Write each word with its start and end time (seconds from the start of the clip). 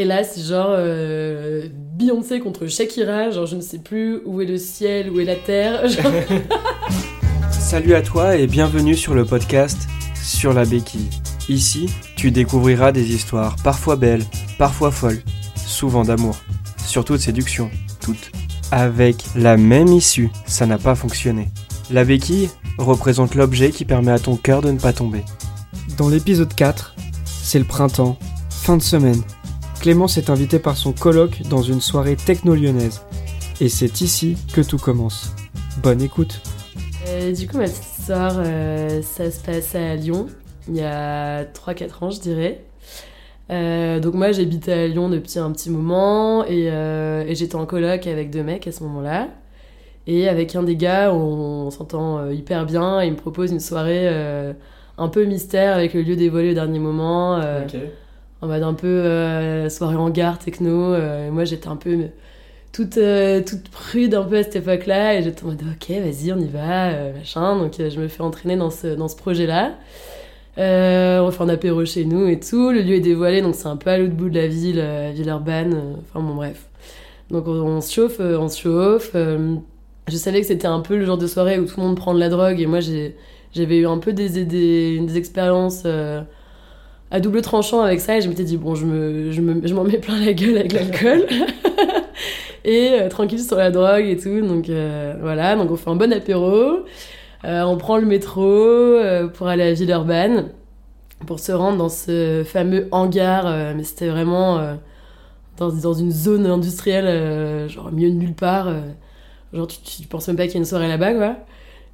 Et 0.00 0.04
là, 0.04 0.22
c'est 0.22 0.42
genre 0.42 0.68
euh, 0.70 1.66
Beyoncé 1.74 2.38
contre 2.38 2.68
Shakira, 2.68 3.32
genre 3.32 3.46
je 3.46 3.56
ne 3.56 3.60
sais 3.60 3.80
plus 3.80 4.20
où 4.26 4.40
est 4.40 4.46
le 4.46 4.56
ciel, 4.56 5.10
où 5.10 5.18
est 5.18 5.24
la 5.24 5.34
terre. 5.34 5.88
genre. 5.88 6.12
Salut 7.50 7.96
à 7.96 8.00
toi 8.00 8.36
et 8.36 8.46
bienvenue 8.46 8.94
sur 8.94 9.12
le 9.12 9.24
podcast 9.24 9.88
Sur 10.14 10.52
la 10.52 10.64
béquille. 10.64 11.10
Ici, 11.48 11.90
tu 12.14 12.30
découvriras 12.30 12.92
des 12.92 13.12
histoires 13.12 13.56
parfois 13.64 13.96
belles, 13.96 14.22
parfois 14.56 14.92
folles, 14.92 15.20
souvent 15.56 16.04
d'amour, 16.04 16.36
surtout 16.86 17.14
de 17.14 17.18
séduction, 17.18 17.68
toutes. 18.00 18.30
Avec 18.70 19.24
la 19.34 19.56
même 19.56 19.88
issue, 19.88 20.30
ça 20.46 20.66
n'a 20.66 20.78
pas 20.78 20.94
fonctionné. 20.94 21.48
La 21.90 22.04
béquille 22.04 22.50
représente 22.78 23.34
l'objet 23.34 23.72
qui 23.72 23.84
permet 23.84 24.12
à 24.12 24.20
ton 24.20 24.36
cœur 24.36 24.62
de 24.62 24.70
ne 24.70 24.78
pas 24.78 24.92
tomber. 24.92 25.24
Dans 25.96 26.08
l'épisode 26.08 26.54
4, 26.54 26.94
c'est 27.24 27.58
le 27.58 27.64
printemps, 27.64 28.16
fin 28.48 28.76
de 28.76 28.82
semaine. 28.82 29.24
Clémence 29.80 30.18
est 30.18 30.30
invitée 30.30 30.58
par 30.58 30.76
son 30.76 30.92
coloc 30.92 31.42
dans 31.48 31.62
une 31.62 31.80
soirée 31.80 32.16
techno-lyonnaise. 32.16 33.02
Et 33.60 33.68
c'est 33.68 34.00
ici 34.00 34.36
que 34.52 34.60
tout 34.60 34.78
commence. 34.78 35.32
Bonne 35.82 36.02
écoute. 36.02 36.40
Euh, 37.06 37.32
du 37.32 37.46
coup, 37.46 37.58
ma 37.58 37.64
petite 37.64 37.84
histoire, 37.98 38.34
euh, 38.38 39.00
ça 39.02 39.30
se 39.30 39.40
passe 39.40 39.74
à 39.74 39.94
Lyon, 39.94 40.26
il 40.68 40.76
y 40.76 40.82
a 40.82 41.44
3-4 41.44 42.04
ans, 42.04 42.10
je 42.10 42.20
dirais. 42.20 42.64
Euh, 43.50 43.98
donc 44.00 44.14
moi, 44.14 44.32
j'habitais 44.32 44.72
à 44.72 44.86
Lyon 44.88 45.08
depuis 45.08 45.38
un 45.38 45.50
petit 45.52 45.70
moment 45.70 46.44
et, 46.44 46.68
euh, 46.70 47.24
et 47.26 47.34
j'étais 47.34 47.54
en 47.54 47.64
coloc 47.64 48.06
avec 48.06 48.30
deux 48.30 48.42
mecs 48.42 48.66
à 48.66 48.72
ce 48.72 48.82
moment-là. 48.82 49.28
Et 50.06 50.28
avec 50.28 50.54
un 50.56 50.62
des 50.62 50.76
gars, 50.76 51.12
on, 51.12 51.66
on 51.66 51.70
s'entend 51.70 52.30
hyper 52.30 52.66
bien 52.66 53.00
et 53.00 53.06
il 53.06 53.12
me 53.12 53.16
propose 53.16 53.52
une 53.52 53.60
soirée 53.60 54.08
euh, 54.08 54.52
un 54.98 55.08
peu 55.08 55.24
mystère 55.24 55.74
avec 55.74 55.94
le 55.94 56.02
lieu 56.02 56.16
dévoilé 56.16 56.50
au 56.50 56.54
dernier 56.54 56.78
moment. 56.78 57.36
euh, 57.40 57.66
en 58.40 58.46
mode 58.48 58.62
un 58.62 58.74
peu 58.74 58.86
euh, 58.86 59.68
soirée 59.68 59.96
en 59.96 60.10
gare, 60.10 60.38
techno. 60.38 60.92
euh, 60.94 61.28
et 61.28 61.30
moi, 61.30 61.44
j'étais 61.44 61.68
un 61.68 61.76
peu 61.76 62.06
toute, 62.72 62.98
euh, 62.98 63.42
toute 63.42 63.68
prude 63.70 64.14
un 64.14 64.22
peu 64.24 64.38
à 64.38 64.42
cette 64.42 64.56
époque-là. 64.56 65.16
Et 65.18 65.22
j'étais 65.22 65.44
en 65.44 65.48
mode, 65.48 65.62
ok, 65.62 65.90
vas-y, 65.90 66.32
on 66.32 66.38
y 66.38 66.48
va, 66.48 67.12
machin. 67.12 67.58
Donc, 67.58 67.74
je 67.78 68.00
me 68.00 68.08
fais 68.08 68.22
entraîner 68.22 68.56
dans 68.56 68.70
ce, 68.70 68.88
dans 68.88 69.08
ce 69.08 69.16
projet-là. 69.16 69.74
On 70.56 71.30
fait 71.30 71.42
un 71.42 71.48
apéro 71.48 71.84
chez 71.84 72.04
nous 72.04 72.26
et 72.28 72.40
tout. 72.40 72.70
Le 72.70 72.82
lieu 72.82 72.96
est 72.96 73.00
dévoilé, 73.00 73.42
donc 73.42 73.54
c'est 73.54 73.68
un 73.68 73.76
peu 73.76 73.90
à 73.90 73.98
l'autre 73.98 74.14
bout 74.14 74.28
de 74.28 74.34
la 74.38 74.46
ville, 74.48 74.84
Villeurbanne. 75.14 75.74
euh, 75.74 75.94
Enfin, 76.02 76.20
bon, 76.26 76.34
bref. 76.34 76.66
Donc, 77.30 77.46
on, 77.46 77.80
se 77.80 77.92
chauffe, 77.92 78.20
on 78.20 78.48
se 78.48 78.60
chauffe. 78.60 79.10
je 79.14 80.16
savais 80.16 80.40
que 80.40 80.46
c'était 80.46 80.66
un 80.66 80.80
peu 80.80 80.96
le 80.96 81.04
genre 81.04 81.18
de 81.18 81.26
soirée 81.26 81.58
où 81.58 81.66
tout 81.66 81.78
le 81.80 81.86
monde 81.86 81.96
prend 81.96 82.14
de 82.14 82.20
la 82.20 82.28
drogue. 82.28 82.60
Et 82.60 82.66
moi, 82.66 82.80
j'avais 82.80 83.78
eu 83.78 83.86
un 83.86 83.98
peu 83.98 84.12
des, 84.12 84.44
des, 84.44 84.98
des 85.00 85.16
expériences 85.18 85.84
à 87.10 87.20
double 87.20 87.42
tranchant 87.42 87.80
avec 87.80 88.00
ça. 88.00 88.16
Et 88.18 88.20
je 88.20 88.28
m'étais 88.28 88.44
dit, 88.44 88.56
bon, 88.56 88.74
je, 88.74 88.86
me, 88.86 89.32
je, 89.32 89.40
me, 89.40 89.66
je 89.66 89.74
m'en 89.74 89.84
mets 89.84 89.98
plein 89.98 90.18
la 90.24 90.32
gueule 90.32 90.58
avec 90.58 90.72
l'alcool. 90.72 91.26
et 92.64 92.90
euh, 92.92 93.08
tranquille 93.08 93.40
sur 93.40 93.56
la 93.56 93.70
drogue 93.70 94.04
et 94.04 94.16
tout. 94.16 94.40
Donc, 94.40 94.68
euh, 94.68 95.14
voilà. 95.20 95.56
Donc, 95.56 95.70
on 95.70 95.76
fait 95.76 95.90
un 95.90 95.96
bon 95.96 96.12
apéro. 96.12 96.84
Euh, 97.44 97.62
on 97.62 97.76
prend 97.76 97.98
le 97.98 98.06
métro 98.06 98.96
pour 99.34 99.48
aller 99.48 99.62
à 99.62 99.72
Villeurbanne 99.72 100.50
pour 101.26 101.40
se 101.40 101.50
rendre 101.50 101.78
dans 101.78 101.88
ce 101.88 102.44
fameux 102.46 102.88
hangar. 102.90 103.74
mais 103.74 103.84
c'était 103.84 104.08
vraiment 104.08 104.76
dans, 105.56 105.70
dans 105.70 105.94
une 105.94 106.10
zone 106.10 106.46
industrielle, 106.46 107.68
genre 107.68 107.86
au 107.86 107.90
milieu 107.90 108.10
de 108.10 108.16
nulle 108.16 108.34
part. 108.34 108.72
genre, 109.52 109.66
tu, 109.66 109.78
tu 109.80 110.08
penses 110.08 110.28
même 110.28 110.36
pas 110.36 110.44
qu'il 110.44 110.54
y 110.54 110.56
a 110.56 110.60
une 110.60 110.64
soirée 110.64 110.88
là-bas, 110.88 111.14
quoi. 111.14 111.36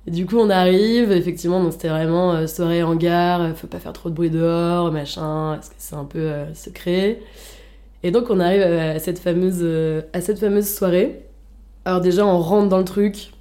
Et 0.06 0.10
du 0.10 0.26
coup, 0.26 0.36
on 0.38 0.50
arrive, 0.50 1.12
effectivement, 1.12 1.62
donc 1.62 1.72
c'était 1.72 1.88
vraiment 1.88 2.32
euh, 2.32 2.46
soirée 2.46 2.82
hangar, 2.82 3.40
euh, 3.40 3.54
faut 3.54 3.66
pas 3.66 3.78
faire 3.78 3.94
trop 3.94 4.10
de 4.10 4.14
bruit 4.14 4.30
dehors, 4.30 4.92
machin, 4.92 5.54
parce 5.54 5.70
que 5.70 5.74
c'est 5.78 5.96
un 5.96 6.04
peu 6.04 6.18
euh, 6.18 6.54
secret. 6.54 7.20
Et 8.02 8.10
donc, 8.10 8.28
on 8.28 8.38
arrive 8.38 8.62
à 8.62 8.98
cette 8.98 9.18
fameuse, 9.18 9.60
euh, 9.62 10.02
à 10.12 10.20
cette 10.20 10.38
fameuse 10.38 10.68
soirée. 10.68 11.22
Alors, 11.86 12.00
déjà, 12.02 12.26
on 12.26 12.38
rentre 12.38 12.68
dans 12.68 12.78
le 12.78 12.84
truc. 12.84 13.32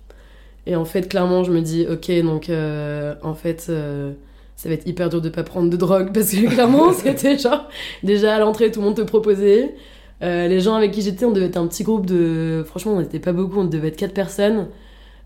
Et 0.66 0.76
en 0.76 0.86
fait, 0.86 1.10
clairement, 1.10 1.44
je 1.44 1.52
me 1.52 1.62
dis, 1.62 1.86
ok, 1.90 2.12
donc 2.24 2.50
euh, 2.50 3.16
en 3.22 3.34
fait, 3.34 3.68
euh, 3.70 4.14
ça 4.56 4.70
va 4.70 4.76
être 4.76 4.88
hyper 4.88 5.10
dur 5.10 5.22
de 5.22 5.30
pas 5.30 5.44
prendre 5.44 5.70
de 5.70 5.76
drogue 5.78 6.12
parce 6.14 6.32
que 6.32 6.48
clairement, 6.48 6.94
c'était 6.94 7.38
genre, 7.38 7.68
déjà 8.04 8.36
à 8.36 8.40
l'entrée, 8.40 8.72
tout 8.72 8.80
le 8.80 8.86
monde 8.86 8.96
te 8.96 9.02
proposait. 9.02 9.76
Euh, 10.22 10.48
les 10.48 10.62
gens 10.62 10.76
avec 10.76 10.92
qui 10.92 11.02
j'étais, 11.02 11.26
on 11.26 11.32
devait 11.32 11.48
être 11.48 11.58
un 11.58 11.68
petit 11.68 11.84
groupe 11.84 12.06
de. 12.06 12.64
Franchement, 12.66 12.94
on 12.94 13.02
n'était 13.02 13.20
pas 13.20 13.34
beaucoup, 13.34 13.60
on 13.60 13.66
devait 13.66 13.90
être 13.90 13.98
quatre 13.98 14.14
personnes. 14.14 14.68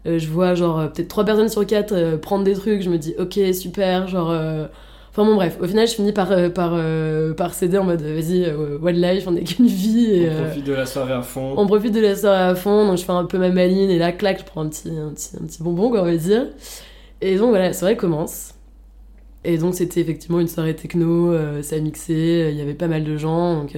Euh, 0.05 0.19
je 0.19 0.27
vois, 0.29 0.55
genre, 0.55 0.79
euh, 0.79 0.87
peut-être 0.87 1.07
trois 1.09 1.25
personnes 1.25 1.49
sur 1.49 1.65
quatre 1.65 1.93
euh, 1.93 2.17
prendre 2.17 2.43
des 2.43 2.53
trucs. 2.53 2.81
Je 2.81 2.89
me 2.89 2.97
dis, 2.97 3.15
ok, 3.17 3.39
super, 3.53 4.07
genre. 4.07 4.31
euh, 4.31 4.67
Enfin 5.11 5.25
bon, 5.25 5.33
bref, 5.33 5.57
au 5.59 5.65
final, 5.65 5.87
je 5.87 5.93
finis 5.95 6.11
par, 6.13 6.29
par, 6.53 6.79
par 7.35 7.53
céder 7.55 7.79
en 7.79 7.85
mode, 7.85 8.03
vas-y, 8.03 8.45
one 8.51 9.01
life, 9.01 9.23
on 9.27 9.31
n'est 9.31 9.43
qu'une 9.43 9.65
vie. 9.65 10.11
Et, 10.11 10.29
euh, 10.29 10.53
de 10.63 10.73
la 10.73 10.85
soirée 10.85 11.13
à 11.13 11.23
fond. 11.23 11.55
on 11.57 11.65
profite 11.65 11.91
de 11.95 11.99
la 12.01 12.15
soirée 12.15 12.51
à 12.51 12.53
fond, 12.53 12.85
donc 12.85 12.99
je 12.99 13.03
fais 13.03 13.11
un 13.13 13.25
peu 13.25 13.39
ma 13.39 13.49
maline 13.49 13.89
et 13.89 13.97
là, 13.97 14.11
clac, 14.11 14.37
je 14.41 14.45
prends 14.45 14.61
un 14.61 14.69
petit, 14.69 14.89
un 14.89 15.09
petit, 15.09 15.31
un 15.41 15.47
petit 15.47 15.63
bonbon, 15.63 15.89
quoi, 15.89 16.01
on 16.01 16.05
va 16.05 16.15
dire. 16.15 16.45
Et 17.21 17.35
donc 17.37 17.49
voilà, 17.49 17.65
la 17.69 17.73
soirée 17.73 17.97
commence. 17.97 18.53
Et 19.43 19.57
donc 19.57 19.73
c'était 19.73 20.01
effectivement 20.01 20.39
une 20.39 20.47
soirée 20.47 20.75
techno, 20.75 21.33
ça 21.63 21.79
mixé, 21.79 22.49
il 22.51 22.55
y 22.55 22.61
avait 22.61 22.75
pas 22.75 22.87
mal 22.87 23.03
de 23.03 23.17
gens, 23.17 23.55
donc 23.61 23.75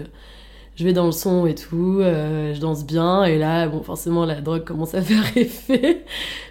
je 0.79 0.85
vais 0.85 0.93
dans 0.93 1.07
le 1.07 1.11
son 1.11 1.45
et 1.45 1.55
tout, 1.55 1.97
euh, 1.99 2.53
je 2.53 2.61
danse 2.61 2.85
bien, 2.85 3.25
et 3.25 3.37
là, 3.37 3.67
bon, 3.67 3.83
forcément, 3.83 4.25
la 4.25 4.39
drogue 4.39 4.63
commence 4.63 4.95
à 4.95 5.01
faire 5.01 5.25
effet, 5.35 6.05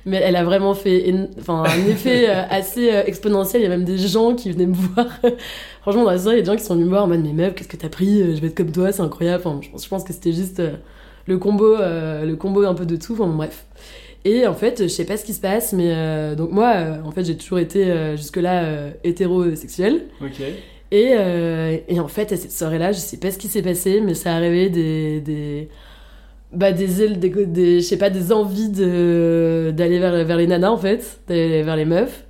mais 0.05 0.19
elle 0.19 0.37
a 0.37 0.45
vraiment 0.45 0.75
fait 0.75 1.15
enfin, 1.39 1.65
un 1.65 1.87
effet 1.89 2.29
euh, 2.29 2.43
assez 2.51 2.93
euh, 2.93 3.05
exponentiel, 3.07 3.63
il 3.63 3.65
y 3.65 3.67
a 3.67 3.71
même 3.71 3.87
des 3.87 3.97
gens 3.97 4.35
qui 4.35 4.53
venaient 4.53 4.67
me 4.67 4.75
voir. 4.95 5.07
Franchement, 5.81 6.05
dans 6.05 6.11
la 6.11 6.19
soirée, 6.19 6.37
il 6.37 6.41
y 6.41 6.43
a 6.43 6.45
des 6.45 6.51
gens 6.51 6.59
qui 6.59 6.65
sont 6.65 6.75
venus 6.75 6.85
me 6.85 6.91
voir 6.91 7.05
en 7.05 7.07
mode, 7.07 7.23
mais 7.25 7.33
meuf, 7.33 7.55
qu'est-ce 7.55 7.69
que 7.69 7.79
t'as 7.79 7.89
pris? 7.89 8.37
Je 8.37 8.41
vais 8.43 8.49
être 8.49 8.55
comme 8.55 8.71
toi, 8.71 8.93
c'est 8.93 9.01
incroyable. 9.01 9.43
Enfin, 9.47 9.61
je 9.63 9.89
pense, 9.89 10.05
que 10.05 10.13
c'était 10.13 10.33
juste 10.33 10.61
le 11.25 11.39
combo, 11.39 11.77
le 11.79 12.35
combo 12.35 12.65
un 12.65 12.75
peu 12.75 12.85
de 12.85 12.97
tout, 12.97 13.15
enfin, 13.15 13.27
bon, 13.29 13.37
bref. 13.37 13.65
Et 14.27 14.47
en 14.47 14.53
fait, 14.53 14.83
je 14.83 14.89
sais 14.89 15.07
pas 15.07 15.17
ce 15.17 15.25
qui 15.25 15.33
se 15.33 15.41
passe, 15.41 15.73
mais 15.73 16.37
donc 16.37 16.53
moi, 16.53 16.75
en 17.03 17.13
fait, 17.13 17.25
j'ai 17.25 17.37
toujours 17.37 17.61
été 17.61 18.15
jusque-là 18.17 18.91
hétérosexuelle. 19.05 20.03
Ok. 20.21 20.43
Et, 20.91 21.11
euh, 21.17 21.77
et 21.89 22.01
en 22.01 22.09
fait, 22.09 22.33
à 22.33 22.37
cette 22.37 22.53
soirée-là, 22.53 22.93
je 22.93 22.99
sais 22.99 23.19
pas 23.19 23.31
ce 23.31 23.39
qui 23.39 23.49
s'est 23.49 23.63
passé, 23.63 24.01
mais 24.01 24.15
ça 24.15 24.35
a 24.35 24.39
réveillé 24.39 24.71
des. 24.71 25.21
des 25.21 25.69
bah, 26.53 26.73
des, 26.73 27.09
des, 27.17 27.31
des- 27.47 27.81
je 27.81 27.87
sais 27.87 27.99
pas, 27.99 28.11
des 28.11 28.33
envies 28.33 28.71
de- 28.71 29.73
d'aller 29.77 29.99
vers, 29.99 30.25
vers 30.25 30.37
les 30.39 30.47
nanas, 30.47 30.71
en 30.71 30.79
fait, 30.79 31.21
d'aller 31.29 31.63
vers 31.63 31.77
les 31.77 31.85
meufs. 31.87 32.25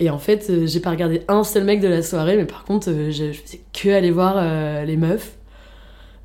Et 0.00 0.10
en 0.10 0.18
fait, 0.18 0.48
euh, 0.50 0.66
j'ai 0.66 0.80
pas 0.80 0.90
regardé 0.90 1.22
un 1.28 1.44
seul 1.44 1.64
mec 1.64 1.80
de 1.80 1.88
la 1.88 2.02
soirée, 2.02 2.36
mais 2.36 2.46
par 2.46 2.64
contre, 2.64 2.90
euh, 2.90 3.10
je, 3.12 3.32
je 3.32 3.40
faisais 3.40 3.60
que 3.72 3.90
aller 3.90 4.10
voir 4.12 4.34
euh, 4.38 4.84
les 4.84 4.96
meufs. 4.96 5.32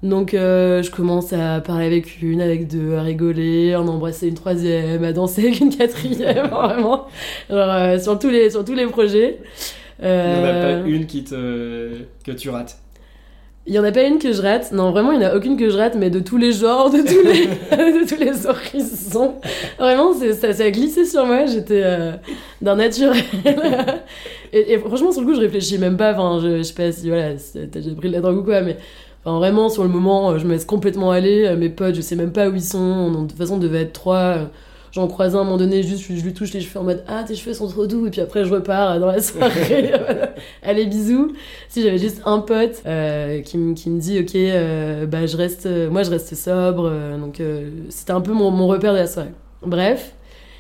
Donc, 0.04 0.34
euh, 0.36 0.84
je 0.84 0.92
commence 0.92 1.34
à 1.34 1.62
parler 1.62 1.86
avec 1.88 2.22
une, 2.22 2.42
avec 2.42 2.68
deux, 2.68 2.96
à 2.96 3.02
rigoler, 3.02 3.74
à 3.74 3.82
en 3.82 3.88
embrasser 3.88 4.28
une 4.28 4.36
troisième, 4.36 5.04
à 5.04 5.14
danser 5.14 5.48
avec 5.48 5.60
une 5.62 5.76
quatrième, 5.76 6.48
vraiment. 6.52 7.08
Genre, 7.50 7.60
euh, 7.72 8.00
sur, 8.00 8.20
tous 8.20 8.30
les, 8.30 8.52
sur 8.52 8.64
tous 8.66 8.76
les 8.76 8.86
projets. 8.86 9.40
Euh, 10.04 10.84
une 10.86 11.06
qui 11.06 11.24
te... 11.24 11.90
que 12.26 12.32
tu 12.32 12.50
rates. 12.50 12.78
Il 13.68 13.74
y 13.74 13.80
en 13.80 13.84
a 13.84 13.92
pas 13.92 14.04
une 14.04 14.20
que 14.20 14.32
je 14.32 14.42
rate. 14.44 14.72
Non, 14.74 14.92
vraiment, 14.92 15.12
il 15.12 15.22
y 15.22 15.26
en 15.26 15.30
a 15.30 15.36
aucune 15.36 15.58
que 15.58 15.70
je 15.72 15.78
rate, 15.78 15.96
mais 15.98 16.12
de 16.12 16.20
tous 16.20 16.38
les 16.38 16.52
genres, 16.52 16.92
de 16.92 16.98
tous 17.00 17.24
les, 17.28 17.48
de 18.04 18.08
tous 18.08 18.20
les 18.20 18.46
horizons. 18.46 19.34
Vraiment, 19.80 20.14
ça, 20.14 20.54
ça 20.54 20.64
a 20.64 20.70
glissé 20.70 21.04
sur 21.06 21.26
moi. 21.26 21.48
J'étais 21.48 21.82
euh, 21.84 22.12
d'un 22.62 22.76
naturel. 22.76 23.24
et, 24.54 24.74
et 24.74 24.78
franchement, 24.78 25.12
sur 25.12 25.22
le 25.22 25.28
coup, 25.28 25.34
je 25.36 25.40
réfléchis 25.40 25.78
même 25.80 25.98
pas. 25.98 26.14
Enfin, 26.14 26.40
je, 26.44 26.58
je 26.58 26.62
sais 26.64 26.74
pas 26.76 26.92
si 26.92 27.08
voilà, 27.10 27.32
t'as 27.54 27.80
déjà 27.82 27.96
pris 27.96 28.10
de 28.10 28.14
la 28.14 28.22
drogue 28.22 28.38
ou 28.38 28.44
quoi, 28.44 28.62
mais 28.62 28.78
enfin, 29.24 29.38
vraiment, 29.40 29.70
sur 29.70 29.82
le 29.84 29.90
moment, 29.90 30.32
euh, 30.32 30.38
je 30.38 30.46
me 30.46 30.52
laisse 30.52 30.66
complètement 30.66 31.10
aller. 31.10 31.46
Euh, 31.48 31.56
Mes 31.58 31.70
potes, 31.70 31.96
je 31.96 32.02
sais 32.02 32.16
même 32.16 32.32
pas 32.34 32.50
où 32.50 32.54
ils 32.56 32.62
sont. 32.62 32.78
On- 32.78 33.24
De 33.24 33.28
toute 33.30 33.38
façon, 33.38 33.56
on 33.56 33.58
devait 33.58 33.82
être 33.82 33.94
trois. 33.94 34.38
Euh, 34.98 35.02
J'en 35.02 35.08
croise 35.08 35.36
un 35.36 35.40
à 35.40 35.42
un 35.42 35.44
moment 35.46 35.58
donné, 35.58 35.84
juste 35.84 36.06
je 36.10 36.24
lui 36.24 36.34
touche 36.34 36.54
les 36.54 36.62
cheveux 36.62 36.80
en 36.80 36.84
mode 36.84 37.04
Ah, 37.08 37.24
tes 37.28 37.36
cheveux 37.36 37.54
sont 37.54 37.68
trop 37.68 37.86
doux. 37.88 38.08
Et 38.08 38.12
puis 38.12 38.22
après, 38.22 38.46
je 38.46 38.54
repars 38.54 39.00
dans 39.00 39.08
la 39.08 39.22
soirée. 39.22 39.92
Allez, 40.64 40.86
bisous. 40.86 41.34
Si 41.70 41.82
j'avais 41.82 41.98
juste 41.98 42.22
un 42.26 42.40
pote 42.40 42.82
euh, 42.86 43.42
qui, 43.42 43.58
me- 43.58 43.74
qui 43.74 43.90
me 43.90 44.00
dit 44.00 44.20
Ok, 44.20 44.36
euh, 44.36 45.06
bah, 45.06 45.26
je 45.26 45.36
reste, 45.38 45.66
euh, 45.66 45.90
moi 45.90 46.04
je 46.04 46.10
reste 46.12 46.34
sobre. 46.36 46.90
euh, 46.92 47.18
donc 47.18 47.40
euh, 47.40 47.70
c'était 47.90 48.12
un 48.14 48.22
peu 48.22 48.32
mon, 48.32 48.52
mon 48.52 48.68
repère 48.68 48.94
de 48.94 49.00
la 49.00 49.08
soirée. 49.08 49.32
Bref. 49.66 50.14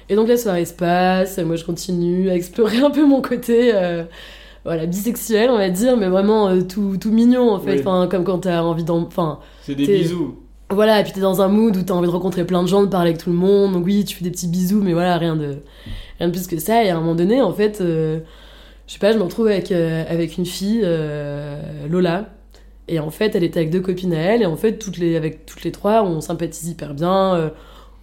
Et 0.09 0.15
donc 0.15 0.27
la 0.27 0.37
soirée 0.37 0.65
se 0.65 0.73
passe. 0.73 1.37
Moi 1.39 1.55
je 1.55 1.63
continue 1.65 2.29
à 2.29 2.35
explorer 2.35 2.77
un 2.83 2.91
peu 2.91 3.05
mon 3.05 3.21
côté. 3.21 3.71
euh, 3.73 4.03
voilà, 4.65 4.87
bisexuel, 4.87 5.51
on 5.51 5.57
va 5.59 5.69
dire, 5.69 5.95
mais 5.95 6.07
vraiment 6.09 6.49
euh, 6.49 6.61
tout, 6.61 6.97
tout 6.99 7.11
mignon 7.11 7.51
en 7.51 7.59
fait. 7.59 7.73
Oui. 7.75 7.79
Enfin, 7.81 8.07
comme 8.09 8.23
quand 8.23 8.39
t'as 8.39 8.61
envie 8.63 8.83
d'en. 8.83 9.03
Enfin, 9.03 9.39
C'est 9.61 9.75
des 9.75 9.85
bisous. 9.85 10.39
Voilà, 10.71 10.99
et 10.99 11.03
puis 11.03 11.13
t'es 11.13 11.21
dans 11.21 11.41
un 11.41 11.47
mood 11.47 11.77
où 11.77 11.83
t'as 11.83 11.93
envie 11.93 12.07
de 12.07 12.11
rencontrer 12.11 12.43
plein 12.43 12.63
de 12.63 12.67
gens, 12.67 12.81
de 12.81 12.87
parler 12.87 13.11
avec 13.11 13.21
tout 13.21 13.29
le 13.29 13.35
monde. 13.35 13.73
Donc 13.73 13.85
oui, 13.85 14.03
tu 14.03 14.15
fais 14.15 14.23
des 14.23 14.31
petits 14.31 14.47
bisous, 14.47 14.81
mais 14.81 14.93
voilà, 14.93 15.17
rien 15.17 15.35
de, 15.35 15.57
rien 16.19 16.27
de 16.27 16.33
plus 16.33 16.47
que 16.47 16.57
ça. 16.57 16.83
Et 16.83 16.89
à 16.89 16.97
un 16.97 16.99
moment 16.99 17.15
donné, 17.15 17.41
en 17.41 17.53
fait, 17.53 17.81
euh, 17.81 18.19
je 18.87 18.93
sais 18.93 18.99
pas, 18.99 19.11
je 19.11 19.17
me 19.17 19.23
retrouve 19.23 19.47
avec, 19.47 19.71
euh, 19.71 20.03
avec 20.09 20.37
une 20.37 20.45
fille, 20.45 20.81
euh, 20.83 21.87
Lola. 21.87 22.29
Et 22.87 22.99
en 22.99 23.11
fait, 23.11 23.35
elle 23.35 23.43
était 23.43 23.59
avec 23.59 23.71
deux 23.71 23.79
copines 23.79 24.13
à 24.13 24.19
elle. 24.19 24.41
Et 24.41 24.45
en 24.47 24.55
fait, 24.55 24.77
toutes 24.79 24.97
les, 24.97 25.15
avec 25.15 25.45
toutes 25.45 25.63
les 25.63 25.71
trois, 25.71 26.03
on 26.03 26.19
sympathise 26.21 26.67
hyper 26.69 26.93
bien. 26.95 27.51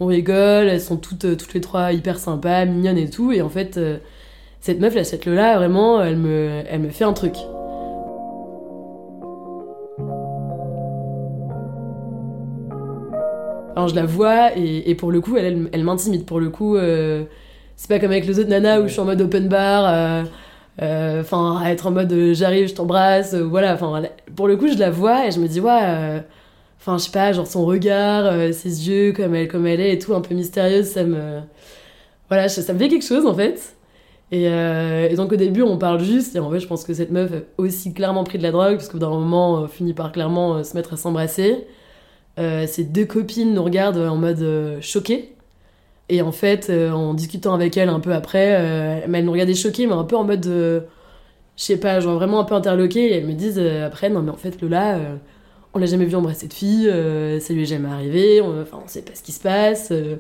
on 0.00 0.06
rigole, 0.06 0.69
elles 0.69 0.81
sont 0.81 0.97
toutes, 0.97 1.37
toutes 1.37 1.55
les 1.55 1.61
trois 1.61 1.93
hyper 1.93 2.19
sympas, 2.19 2.65
mignonnes 2.65 2.99
et 2.99 3.11
tout. 3.11 3.32
Et 3.32 3.43
en 3.43 3.49
fait, 3.49 3.79
cette 4.61 4.81
meuf, 4.81 4.94
là, 4.94 5.05
cette 5.05 5.26
Lola, 5.26 5.56
vraiment, 5.56 6.03
elle 6.03 6.17
me, 6.17 6.62
elle 6.69 6.81
me 6.81 6.91
fait 6.91 7.05
un 7.05 7.12
truc. 7.12 7.35
Alors 13.74 13.88
je 13.88 13.94
la 13.94 14.04
vois 14.04 14.56
et, 14.56 14.94
pour 14.94 15.10
le 15.10 15.20
coup, 15.20 15.36
elle, 15.36 15.69
elle, 15.72 15.84
m'intimide. 15.84 16.26
Pour 16.26 16.40
le 16.40 16.50
coup, 16.50 16.76
euh, 16.76 17.24
c'est 17.76 17.88
pas 17.88 17.98
comme 17.98 18.10
avec 18.10 18.26
les 18.26 18.38
autres 18.38 18.48
nanas 18.48 18.80
où 18.80 18.86
je 18.86 18.92
suis 18.92 19.00
en 19.00 19.04
mode 19.04 19.20
open 19.20 19.48
bar, 19.48 19.84
euh, 19.86 20.24
euh, 20.82 21.20
enfin 21.20 21.64
être 21.66 21.86
en 21.86 21.90
mode 21.90 22.14
j'arrive, 22.32 22.69
je 22.69 22.74
t'embrasse, 22.74 23.34
voilà. 23.34 23.74
Enfin 23.74 24.02
pour 24.36 24.48
le 24.48 24.56
coup, 24.56 24.69
je 24.69 24.78
la 24.78 24.90
vois 24.90 25.26
et 25.26 25.30
je 25.30 25.40
me 25.40 25.48
dis 25.48 25.60
ouais, 25.60 26.22
enfin 26.80 26.98
je 26.98 27.04
sais 27.04 27.10
pas, 27.10 27.32
genre 27.32 27.46
son 27.46 27.64
regard, 27.64 28.52
ses 28.52 28.88
yeux, 28.88 29.12
comme 29.12 29.34
elle, 29.34 29.48
comme 29.48 29.66
elle 29.66 29.80
est 29.80 29.94
et 29.94 29.98
tout, 29.98 30.14
un 30.14 30.20
peu 30.20 30.34
mystérieuse, 30.34 30.86
ça 30.86 31.04
me, 31.04 31.40
voilà, 32.28 32.48
ça 32.48 32.72
me 32.72 32.78
fait 32.78 32.88
quelque 32.88 33.06
chose 33.06 33.26
en 33.26 33.34
fait. 33.34 33.74
Et, 34.32 34.48
donc 35.16 35.32
au 35.32 35.36
début 35.36 35.62
on 35.62 35.76
parle 35.76 36.00
juste 36.02 36.36
et 36.36 36.38
en 36.38 36.50
fait 36.50 36.60
je 36.60 36.66
pense 36.66 36.84
que 36.84 36.94
cette 36.94 37.10
meuf 37.10 37.30
a 37.32 37.36
aussi 37.58 37.92
clairement 37.92 38.24
pris 38.24 38.38
de 38.38 38.42
la 38.42 38.50
drogue 38.50 38.76
parce 38.76 38.88
que 38.88 38.96
d'un 38.96 39.10
moment 39.10 39.54
on 39.54 39.69
finit 39.69 39.92
par 39.92 40.10
clairement 40.10 40.64
se 40.64 40.74
mettre 40.74 40.94
à 40.94 40.96
s'embrasser. 40.96 41.66
Euh, 42.38 42.67
ces 42.67 42.84
deux 42.84 43.05
copines 43.05 43.52
nous 43.55 43.62
regardent 43.62 43.99
en 43.99 44.17
mode 44.17 44.40
euh, 44.43 44.79
choquées. 44.81 45.32
Et 46.08 46.20
en 46.23 46.32
fait, 46.32 46.69
euh, 46.70 46.90
en 46.90 47.14
discutant 47.14 47.55
avec 47.55 47.76
elle 47.76 47.88
un 47.88 48.00
peu 48.00 48.12
après, 48.12 48.56
euh, 48.58 49.00
elles 49.12 49.25
nous 49.25 49.32
regardaient 49.32 49.55
choquées, 49.55 49.87
mais 49.87 49.93
un 49.94 50.05
peu 50.05 50.17
en 50.17 50.25
mode, 50.25 50.46
euh, 50.46 50.81
je 51.56 51.64
sais 51.64 51.76
pas, 51.79 52.00
genre 52.00 52.14
vraiment 52.17 52.40
un 52.40 52.44
peu 52.44 52.55
interloquées. 52.55 53.12
Et 53.12 53.17
elles 53.19 53.26
me 53.26 53.32
disent 53.34 53.58
euh, 53.58 53.87
après, 53.87 54.11
non 54.11 54.20
mais 54.23 54.31
en 54.31 54.37
fait 54.37 54.61
Lola, 54.61 54.96
euh, 54.96 55.14
on 55.75 55.79
l'a 55.79 55.87
jamais 55.87 56.05
vu 56.05 56.14
embrasser 56.17 56.49
de 56.49 56.52
fille, 56.52 56.88
euh, 56.88 57.40
ça 57.40 57.55
lui 57.55 57.62
est 57.62 57.67
jamais 57.67 57.88
arrivé, 57.88 58.40
on, 58.43 58.61
enfin 58.61 58.79
on 58.84 58.88
sait 58.88 59.02
pas 59.02 59.14
ce 59.14 59.23
qui 59.23 59.32
se 59.32 59.40
passe. 59.40 59.88
euh. 59.90 60.17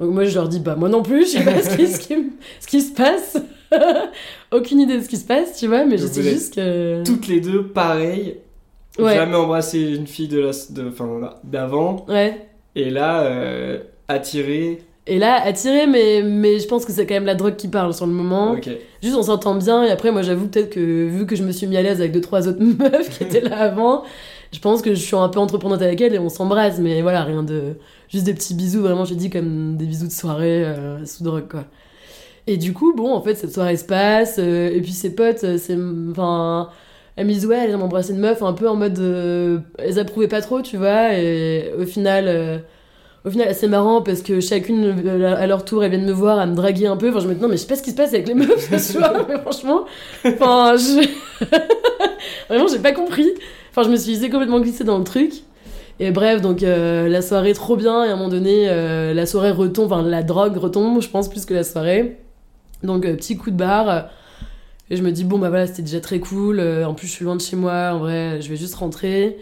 Donc 0.00 0.12
moi 0.12 0.24
je 0.24 0.34
leur 0.34 0.48
dis, 0.48 0.60
bah 0.60 0.76
moi 0.76 0.88
non 0.88 1.02
plus, 1.02 1.26
je 1.32 1.38
sais 1.38 1.44
pas 1.44 1.60
ce 1.62 1.76
qui, 1.76 1.86
ce 1.88 1.98
qui- 1.98 2.32
ce 2.60 2.66
qui 2.66 2.80
se 2.80 2.92
passe. 2.92 3.36
Aucune 4.52 4.80
idée 4.80 4.98
de 4.98 5.02
ce 5.02 5.08
qui 5.08 5.16
se 5.16 5.24
passe, 5.24 5.56
tu 5.58 5.66
vois, 5.66 5.84
mais 5.86 5.96
je 5.98 6.06
sais 6.06 6.22
juste 6.22 6.54
que... 6.56 7.02
Toutes 7.04 7.26
les 7.26 7.40
deux, 7.40 7.66
pareil. 7.68 8.36
Ouais. 8.98 9.14
Jamais 9.14 9.36
embrassé 9.36 9.80
une 9.80 10.06
fille 10.06 10.28
de 10.28 10.38
la, 10.40 10.50
de, 10.70 10.88
enfin, 10.88 11.18
là, 11.20 11.40
d'avant. 11.44 12.04
Ouais. 12.08 12.46
Et 12.74 12.90
là, 12.90 13.22
euh, 13.22 13.78
attiré. 14.08 14.82
Et 15.06 15.18
là, 15.18 15.40
attiré, 15.42 15.86
mais, 15.86 16.22
mais 16.22 16.58
je 16.60 16.68
pense 16.68 16.84
que 16.84 16.92
c'est 16.92 17.06
quand 17.06 17.14
même 17.14 17.24
la 17.24 17.34
drogue 17.34 17.56
qui 17.56 17.68
parle 17.68 17.92
sur 17.94 18.06
le 18.06 18.12
moment. 18.12 18.52
Ok. 18.52 18.68
Juste, 19.02 19.16
on 19.16 19.22
s'entend 19.22 19.54
bien. 19.56 19.82
Et 19.84 19.90
après, 19.90 20.12
moi, 20.12 20.22
j'avoue 20.22 20.46
peut-être 20.46 20.70
que 20.70 21.06
vu 21.08 21.26
que 21.26 21.34
je 21.36 21.42
me 21.42 21.52
suis 21.52 21.66
mis 21.66 21.76
à 21.76 21.82
l'aise 21.82 22.00
avec 22.00 22.12
deux, 22.12 22.20
trois 22.20 22.46
autres 22.48 22.60
meufs 22.62 23.08
qui 23.10 23.24
étaient 23.24 23.40
là 23.40 23.58
avant, 23.58 24.04
je 24.52 24.58
pense 24.60 24.82
que 24.82 24.94
je 24.94 25.00
suis 25.00 25.16
un 25.16 25.28
peu 25.28 25.40
entreprenante 25.40 25.82
avec 25.82 26.00
elle 26.00 26.14
et 26.14 26.18
on 26.18 26.28
s'embrasse. 26.28 26.78
Mais 26.78 27.02
voilà, 27.02 27.24
rien 27.24 27.42
de. 27.42 27.76
Juste 28.08 28.24
des 28.24 28.34
petits 28.34 28.54
bisous, 28.54 28.82
vraiment, 28.82 29.06
je 29.06 29.14
dis 29.14 29.30
comme 29.30 29.76
des 29.78 29.86
bisous 29.86 30.06
de 30.06 30.12
soirée 30.12 30.64
euh, 30.64 31.04
sous 31.06 31.24
drogue, 31.24 31.48
quoi. 31.50 31.64
Et 32.46 32.56
du 32.58 32.72
coup, 32.74 32.92
bon, 32.94 33.12
en 33.14 33.22
fait, 33.22 33.34
cette 33.36 33.54
soirée 33.54 33.76
se 33.76 33.84
passe. 33.84 34.36
euh, 34.38 34.70
et 34.70 34.80
puis 34.82 34.92
ses 34.92 35.14
potes, 35.14 35.44
euh, 35.44 35.58
c'est. 35.58 35.76
Enfin. 36.10 36.68
Elles 37.16 37.26
me 37.26 37.32
disent, 37.32 37.46
ouais, 37.46 37.56
elles 37.58 37.68
vient 37.68 37.78
m'embrasser 37.78 38.12
une 38.12 38.20
meuf, 38.20 38.42
un 38.42 38.52
peu 38.54 38.68
en 38.68 38.76
mode. 38.76 38.98
euh, 38.98 39.58
elles 39.78 39.98
approuvaient 39.98 40.28
pas 40.28 40.40
trop, 40.40 40.62
tu 40.62 40.76
vois. 40.76 41.14
Et 41.18 41.72
au 41.78 41.84
final. 41.84 42.24
euh, 42.28 42.58
au 43.24 43.30
final, 43.30 43.54
c'est 43.54 43.68
marrant 43.68 44.02
parce 44.02 44.20
que 44.22 44.40
chacune, 44.40 44.96
euh, 45.06 45.36
à 45.36 45.46
leur 45.46 45.64
tour, 45.64 45.84
elles 45.84 45.90
viennent 45.90 46.06
me 46.06 46.12
voir 46.12 46.38
à 46.40 46.46
me 46.46 46.54
draguer 46.56 46.86
un 46.88 46.96
peu. 46.96 47.10
Enfin, 47.10 47.20
je 47.20 47.28
me 47.28 47.34
dis, 47.34 47.40
non, 47.40 47.48
mais 47.48 47.56
je 47.56 47.62
sais 47.62 47.68
pas 47.68 47.76
ce 47.76 47.82
qui 47.82 47.90
se 47.90 47.96
passe 47.96 48.08
avec 48.14 48.26
les 48.28 48.34
meufs 48.34 48.68
ce 48.70 48.78
soir, 48.94 49.12
mais 49.28 49.38
franchement, 49.38 49.84
enfin, 50.26 50.74
je. 50.76 51.06
Vraiment, 52.48 52.66
j'ai 52.68 52.78
pas 52.80 52.92
compris. 52.92 53.28
Enfin, 53.70 53.82
je 53.84 53.90
me 53.90 53.96
suis 53.96 54.12
laissée 54.14 54.30
complètement 54.30 54.60
glissée 54.60 54.84
dans 54.84 54.98
le 54.98 55.04
truc. 55.04 55.32
Et 56.00 56.10
bref, 56.10 56.40
donc 56.40 56.62
euh, 56.62 57.08
la 57.08 57.22
soirée 57.22 57.52
trop 57.52 57.76
bien, 57.76 58.04
et 58.04 58.08
à 58.08 58.12
un 58.12 58.16
moment 58.16 58.28
donné, 58.28 58.66
la 59.14 59.26
soirée 59.26 59.50
retombe, 59.52 59.92
enfin, 59.92 60.02
la 60.02 60.22
drogue 60.22 60.56
retombe, 60.56 61.00
je 61.00 61.08
pense, 61.08 61.28
plus 61.28 61.44
que 61.44 61.54
la 61.54 61.64
soirée. 61.64 62.18
Donc, 62.82 63.02
petit 63.02 63.36
coup 63.36 63.50
de 63.50 63.56
barre. 63.56 64.08
Et 64.92 64.96
je 64.96 65.02
me 65.02 65.10
dis, 65.10 65.24
bon, 65.24 65.38
bah 65.38 65.48
voilà, 65.48 65.66
c'était 65.66 65.80
déjà 65.82 66.00
très 66.00 66.20
cool. 66.20 66.60
euh, 66.60 66.84
en 66.84 66.92
plus, 66.92 67.06
je 67.06 67.12
suis 67.12 67.24
loin 67.24 67.34
de 67.34 67.40
chez 67.40 67.56
moi, 67.56 67.92
en 67.94 67.98
vrai, 67.98 68.42
je 68.42 68.48
vais 68.50 68.56
juste 68.56 68.74
rentrer. 68.74 69.38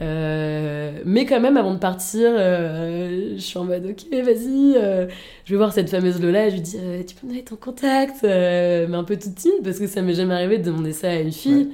Euh, 0.00 1.00
mais 1.04 1.26
quand 1.26 1.38
même, 1.40 1.58
avant 1.58 1.74
de 1.74 1.78
partir, 1.78 2.30
euh, 2.30 3.34
je 3.36 3.40
suis 3.40 3.58
en 3.58 3.64
mode 3.64 3.86
ok, 3.86 4.06
vas-y, 4.24 4.74
euh, 4.76 5.06
je 5.44 5.52
vais 5.52 5.56
voir 5.58 5.72
cette 5.72 5.90
fameuse 5.90 6.20
Lola 6.20 6.46
et 6.46 6.50
je 6.50 6.54
lui 6.56 6.62
dis 6.62 6.78
tu 7.06 7.14
peux 7.14 7.26
me 7.26 7.32
donner 7.32 7.44
ton 7.44 7.56
contact, 7.56 8.22
mais 8.22 8.94
un 8.94 9.04
peu 9.04 9.18
toute 9.18 9.34
timide 9.34 9.62
parce 9.64 9.78
que 9.78 9.86
ça 9.86 10.02
m'est 10.02 10.14
jamais 10.14 10.34
arrivé 10.34 10.58
de 10.58 10.64
demander 10.64 10.92
ça 10.92 11.10
à 11.10 11.16
une 11.16 11.32
fille. 11.32 11.70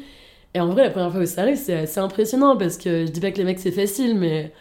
Et 0.55 0.61
en 0.61 0.69
vrai, 0.69 0.85
la 0.85 0.91
première 0.91 1.11
fois 1.11 1.21
que 1.21 1.27
ça 1.27 1.43
arrive, 1.43 1.57
c'est 1.57 1.75
assez 1.75 2.01
impressionnant 2.01 2.57
parce 2.57 2.77
que 2.77 3.07
je 3.07 3.11
dis 3.11 3.21
pas 3.21 3.31
que 3.33 3.39
les 3.39 3.45
mecs 3.45 3.61
c'est 3.61 3.73
facile, 3.73 4.17
mais 4.19 4.53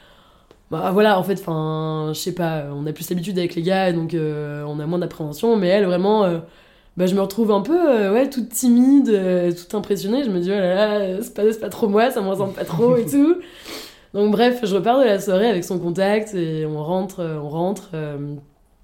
bah 0.71 0.91
voilà, 0.93 1.19
en 1.19 1.23
fait, 1.23 1.39
enfin, 1.39 2.11
je 2.13 2.19
sais 2.19 2.33
pas, 2.35 2.65
on 2.73 2.85
a 2.87 2.93
plus 2.93 3.09
l'habitude 3.09 3.37
avec 3.39 3.55
les 3.55 3.63
gars 3.63 3.91
donc 3.93 4.15
on 4.15 4.79
a 4.79 4.85
moins 4.87 4.99
d'appréhension, 4.99 5.55
mais 5.57 5.67
elle 5.67 5.85
vraiment. 5.85 6.41
Euh, 6.97 6.97
bah, 6.97 7.05
je 7.05 7.15
me 7.15 7.21
retrouve 7.21 7.51
un 7.51 7.61
peu 7.61 7.77
euh, 7.89 8.13
ouais, 8.13 8.29
toute 8.29 8.49
timide, 8.49 9.09
euh, 9.09 9.51
toute 9.51 9.73
impressionnée. 9.75 10.23
Je 10.23 10.29
me 10.29 10.39
dis, 10.39 10.49
oh 10.51 10.55
là 10.55 10.99
là, 10.99 11.17
c'est 11.21 11.33
pas, 11.33 11.43
pas 11.59 11.69
trop 11.69 11.87
moi, 11.87 12.11
ça 12.11 12.21
me 12.21 12.29
ressemble 12.29 12.53
pas 12.53 12.65
trop 12.65 12.97
et 12.97 13.05
tout. 13.09 13.37
Donc, 14.13 14.31
bref, 14.31 14.59
je 14.63 14.75
repars 14.75 14.99
de 14.99 15.05
la 15.05 15.19
soirée 15.19 15.47
avec 15.49 15.63
son 15.63 15.79
contact 15.79 16.33
et 16.35 16.65
on 16.65 16.83
rentre. 16.83 17.21
euh, 17.21 17.37
On 17.39 17.49
rentre 17.49 17.91
euh, 17.93 18.35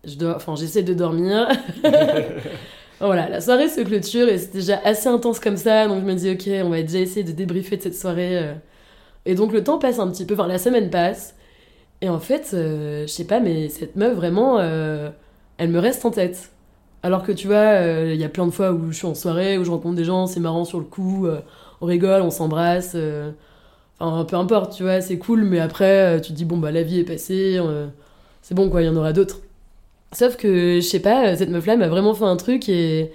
je 0.05 0.25
enfin, 0.25 0.55
j'essaie 0.55 0.83
de 0.83 0.93
dormir. 0.93 1.47
voilà, 2.99 3.29
la 3.29 3.41
soirée 3.41 3.69
se 3.69 3.81
clôture 3.81 4.27
et 4.29 4.37
c'est 4.37 4.53
déjà 4.53 4.79
assez 4.83 5.07
intense 5.07 5.39
comme 5.39 5.57
ça. 5.57 5.87
Donc, 5.87 6.01
je 6.01 6.05
me 6.05 6.13
dis, 6.15 6.31
ok, 6.31 6.49
on 6.65 6.69
va 6.69 6.81
déjà 6.81 6.99
essayer 6.99 7.23
de 7.23 7.31
débriefer 7.31 7.77
de 7.77 7.81
cette 7.83 7.95
soirée. 7.95 8.37
euh. 8.37 8.53
Et 9.25 9.35
donc, 9.35 9.51
le 9.53 9.63
temps 9.63 9.77
passe 9.79 9.99
un 9.99 10.09
petit 10.09 10.25
peu, 10.25 10.33
enfin, 10.35 10.47
la 10.47 10.57
semaine 10.59 10.89
passe. 10.89 11.35
Et 12.01 12.09
en 12.09 12.19
fait, 12.19 12.51
euh, 12.53 13.03
je 13.03 13.07
sais 13.11 13.25
pas, 13.25 13.39
mais 13.39 13.69
cette 13.69 13.95
meuf, 13.95 14.15
vraiment, 14.15 14.59
euh, 14.59 15.09
elle 15.57 15.69
me 15.69 15.79
reste 15.79 16.05
en 16.05 16.11
tête. 16.11 16.51
Alors 17.07 17.23
que 17.23 17.31
tu 17.31 17.47
vois, 17.47 17.55
euh, 17.55 18.11
il 18.13 18.19
y 18.19 18.25
a 18.25 18.27
plein 18.29 18.45
de 18.45 18.51
fois 18.51 18.73
où 18.73 18.91
je 18.91 18.97
suis 18.97 19.07
en 19.07 19.15
soirée, 19.15 19.57
où 19.57 19.63
je 19.63 19.71
rencontre 19.71 19.95
des 19.95 20.03
gens, 20.03 20.27
c'est 20.27 20.41
marrant 20.41 20.65
sur 20.65 20.77
le 20.77 20.83
coup, 20.83 21.25
euh, 21.25 21.39
on 21.79 21.85
rigole, 21.85 22.21
on 22.21 22.31
s'embrasse. 22.31 22.93
euh, 22.95 23.31
Enfin, 23.99 24.25
peu 24.25 24.35
importe, 24.35 24.75
tu 24.75 24.83
vois, 24.83 24.99
c'est 24.99 25.17
cool, 25.17 25.45
mais 25.45 25.59
après, 25.59 26.19
tu 26.21 26.33
te 26.33 26.37
dis, 26.37 26.43
bon, 26.43 26.57
bah, 26.57 26.69
la 26.71 26.83
vie 26.83 26.99
est 26.99 27.05
passée, 27.05 27.59
c'est 28.41 28.55
bon, 28.55 28.69
quoi, 28.69 28.81
il 28.81 28.87
y 28.87 28.89
en 28.89 28.95
aura 28.97 29.13
d'autres. 29.13 29.39
Sauf 30.13 30.35
que, 30.37 30.75
je 30.77 30.81
sais 30.81 30.99
pas, 30.99 31.35
cette 31.37 31.49
meuf-là 31.49 31.77
m'a 31.77 31.87
vraiment 31.87 32.13
fait 32.13 32.25
un 32.25 32.35
truc 32.37 32.69
et, 32.69 33.11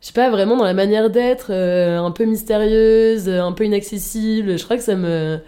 je 0.00 0.06
sais 0.06 0.14
pas, 0.14 0.30
vraiment 0.30 0.56
dans 0.56 0.64
la 0.64 0.74
manière 0.74 1.10
d'être, 1.10 1.52
un 1.52 2.10
peu 2.12 2.24
mystérieuse, 2.24 3.28
un 3.28 3.52
peu 3.52 3.66
inaccessible, 3.66 4.58
je 4.58 4.64
crois 4.64 4.76
que 4.78 4.82
ça 4.84 4.96
me. 4.96 5.38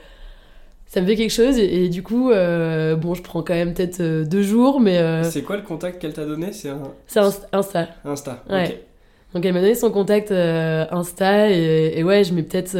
Ça 0.86 1.00
me 1.00 1.06
fait 1.06 1.16
quelque 1.16 1.30
chose 1.32 1.58
et, 1.58 1.84
et 1.84 1.88
du 1.88 2.02
coup, 2.02 2.30
euh, 2.30 2.94
bon, 2.94 3.14
je 3.14 3.22
prends 3.22 3.42
quand 3.42 3.54
même 3.54 3.74
peut-être 3.74 4.00
euh, 4.00 4.24
deux 4.24 4.42
jours, 4.42 4.80
mais 4.80 4.98
euh, 4.98 5.24
C'est 5.24 5.42
quoi 5.42 5.56
le 5.56 5.62
contact 5.62 6.00
qu'elle 6.00 6.12
t'a 6.12 6.24
donné? 6.24 6.52
C'est 6.52 6.68
un 6.68 6.80
c'est 7.06 7.20
Insta- 7.20 7.48
Insta. 7.52 7.88
Insta. 8.04 8.44
Ouais. 8.48 8.68
ok. 8.68 8.74
Donc 9.34 9.44
elle 9.44 9.52
m'a 9.52 9.60
donné 9.60 9.74
son 9.74 9.90
contact 9.90 10.30
Insta 10.30 11.50
et, 11.50 11.94
et 11.98 12.04
ouais, 12.04 12.24
je 12.24 12.32
mets 12.32 12.42
peut-être 12.44 12.78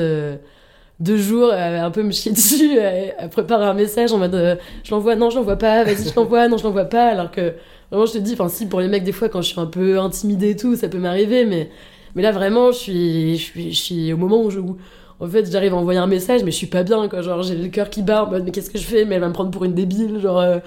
deux 1.00 1.16
jours 1.18 1.52
un 1.52 1.90
peu 1.90 2.02
me 2.02 2.12
chier 2.12 2.32
dessus, 2.32 2.78
à, 2.78 3.28
préparer 3.28 3.66
un 3.66 3.74
message 3.74 4.12
en 4.12 4.18
mode 4.18 4.58
je 4.82 4.90
l'envoie, 4.92 5.16
non 5.16 5.28
je 5.28 5.36
l'envoie 5.36 5.56
pas, 5.56 5.84
vas-y 5.84 6.08
je 6.08 6.14
l'envoie, 6.16 6.48
non 6.48 6.56
je 6.56 6.64
l'envoie 6.64 6.86
pas, 6.86 7.08
alors 7.08 7.30
que 7.30 7.52
vraiment 7.90 8.06
je 8.06 8.12
te 8.14 8.18
dis, 8.18 8.32
enfin 8.32 8.48
si 8.48 8.66
pour 8.66 8.80
les 8.80 8.88
mecs 8.88 9.04
des 9.04 9.12
fois 9.12 9.28
quand 9.28 9.42
je 9.42 9.48
suis 9.48 9.60
un 9.60 9.66
peu 9.66 9.98
intimidée 9.98 10.50
et 10.50 10.56
tout, 10.56 10.76
ça 10.76 10.88
peut 10.88 10.98
m'arriver, 10.98 11.44
mais, 11.44 11.68
mais 12.14 12.22
là 12.22 12.32
vraiment 12.32 12.72
je 12.72 12.78
suis, 12.78 13.36
je, 13.36 13.42
suis, 13.42 13.72
je 13.72 13.78
suis 13.82 14.12
au 14.14 14.16
moment 14.16 14.42
où 14.42 14.48
je... 14.50 14.60
où, 14.60 14.78
en 15.20 15.26
fait, 15.28 15.50
j'arrive 15.50 15.72
à 15.74 15.76
envoyer 15.76 15.98
un 15.98 16.06
message, 16.06 16.42
mais 16.44 16.50
je 16.50 16.56
suis 16.56 16.66
pas 16.66 16.82
bien, 16.82 17.08
quoi. 17.08 17.22
Genre, 17.22 17.42
j'ai 17.42 17.56
le 17.56 17.68
cœur 17.68 17.90
qui 17.90 18.02
bat 18.02 18.24
en 18.24 18.30
mode, 18.30 18.44
mais 18.44 18.50
qu'est-ce 18.50 18.70
que 18.70 18.78
je 18.78 18.84
fais? 18.84 19.04
Mais 19.04 19.14
elle 19.16 19.20
va 19.22 19.28
me 19.28 19.32
prendre 19.32 19.50
pour 19.50 19.64
une 19.64 19.74
débile. 19.74 20.20
Genre, 20.20 20.38
euh, 20.40 20.58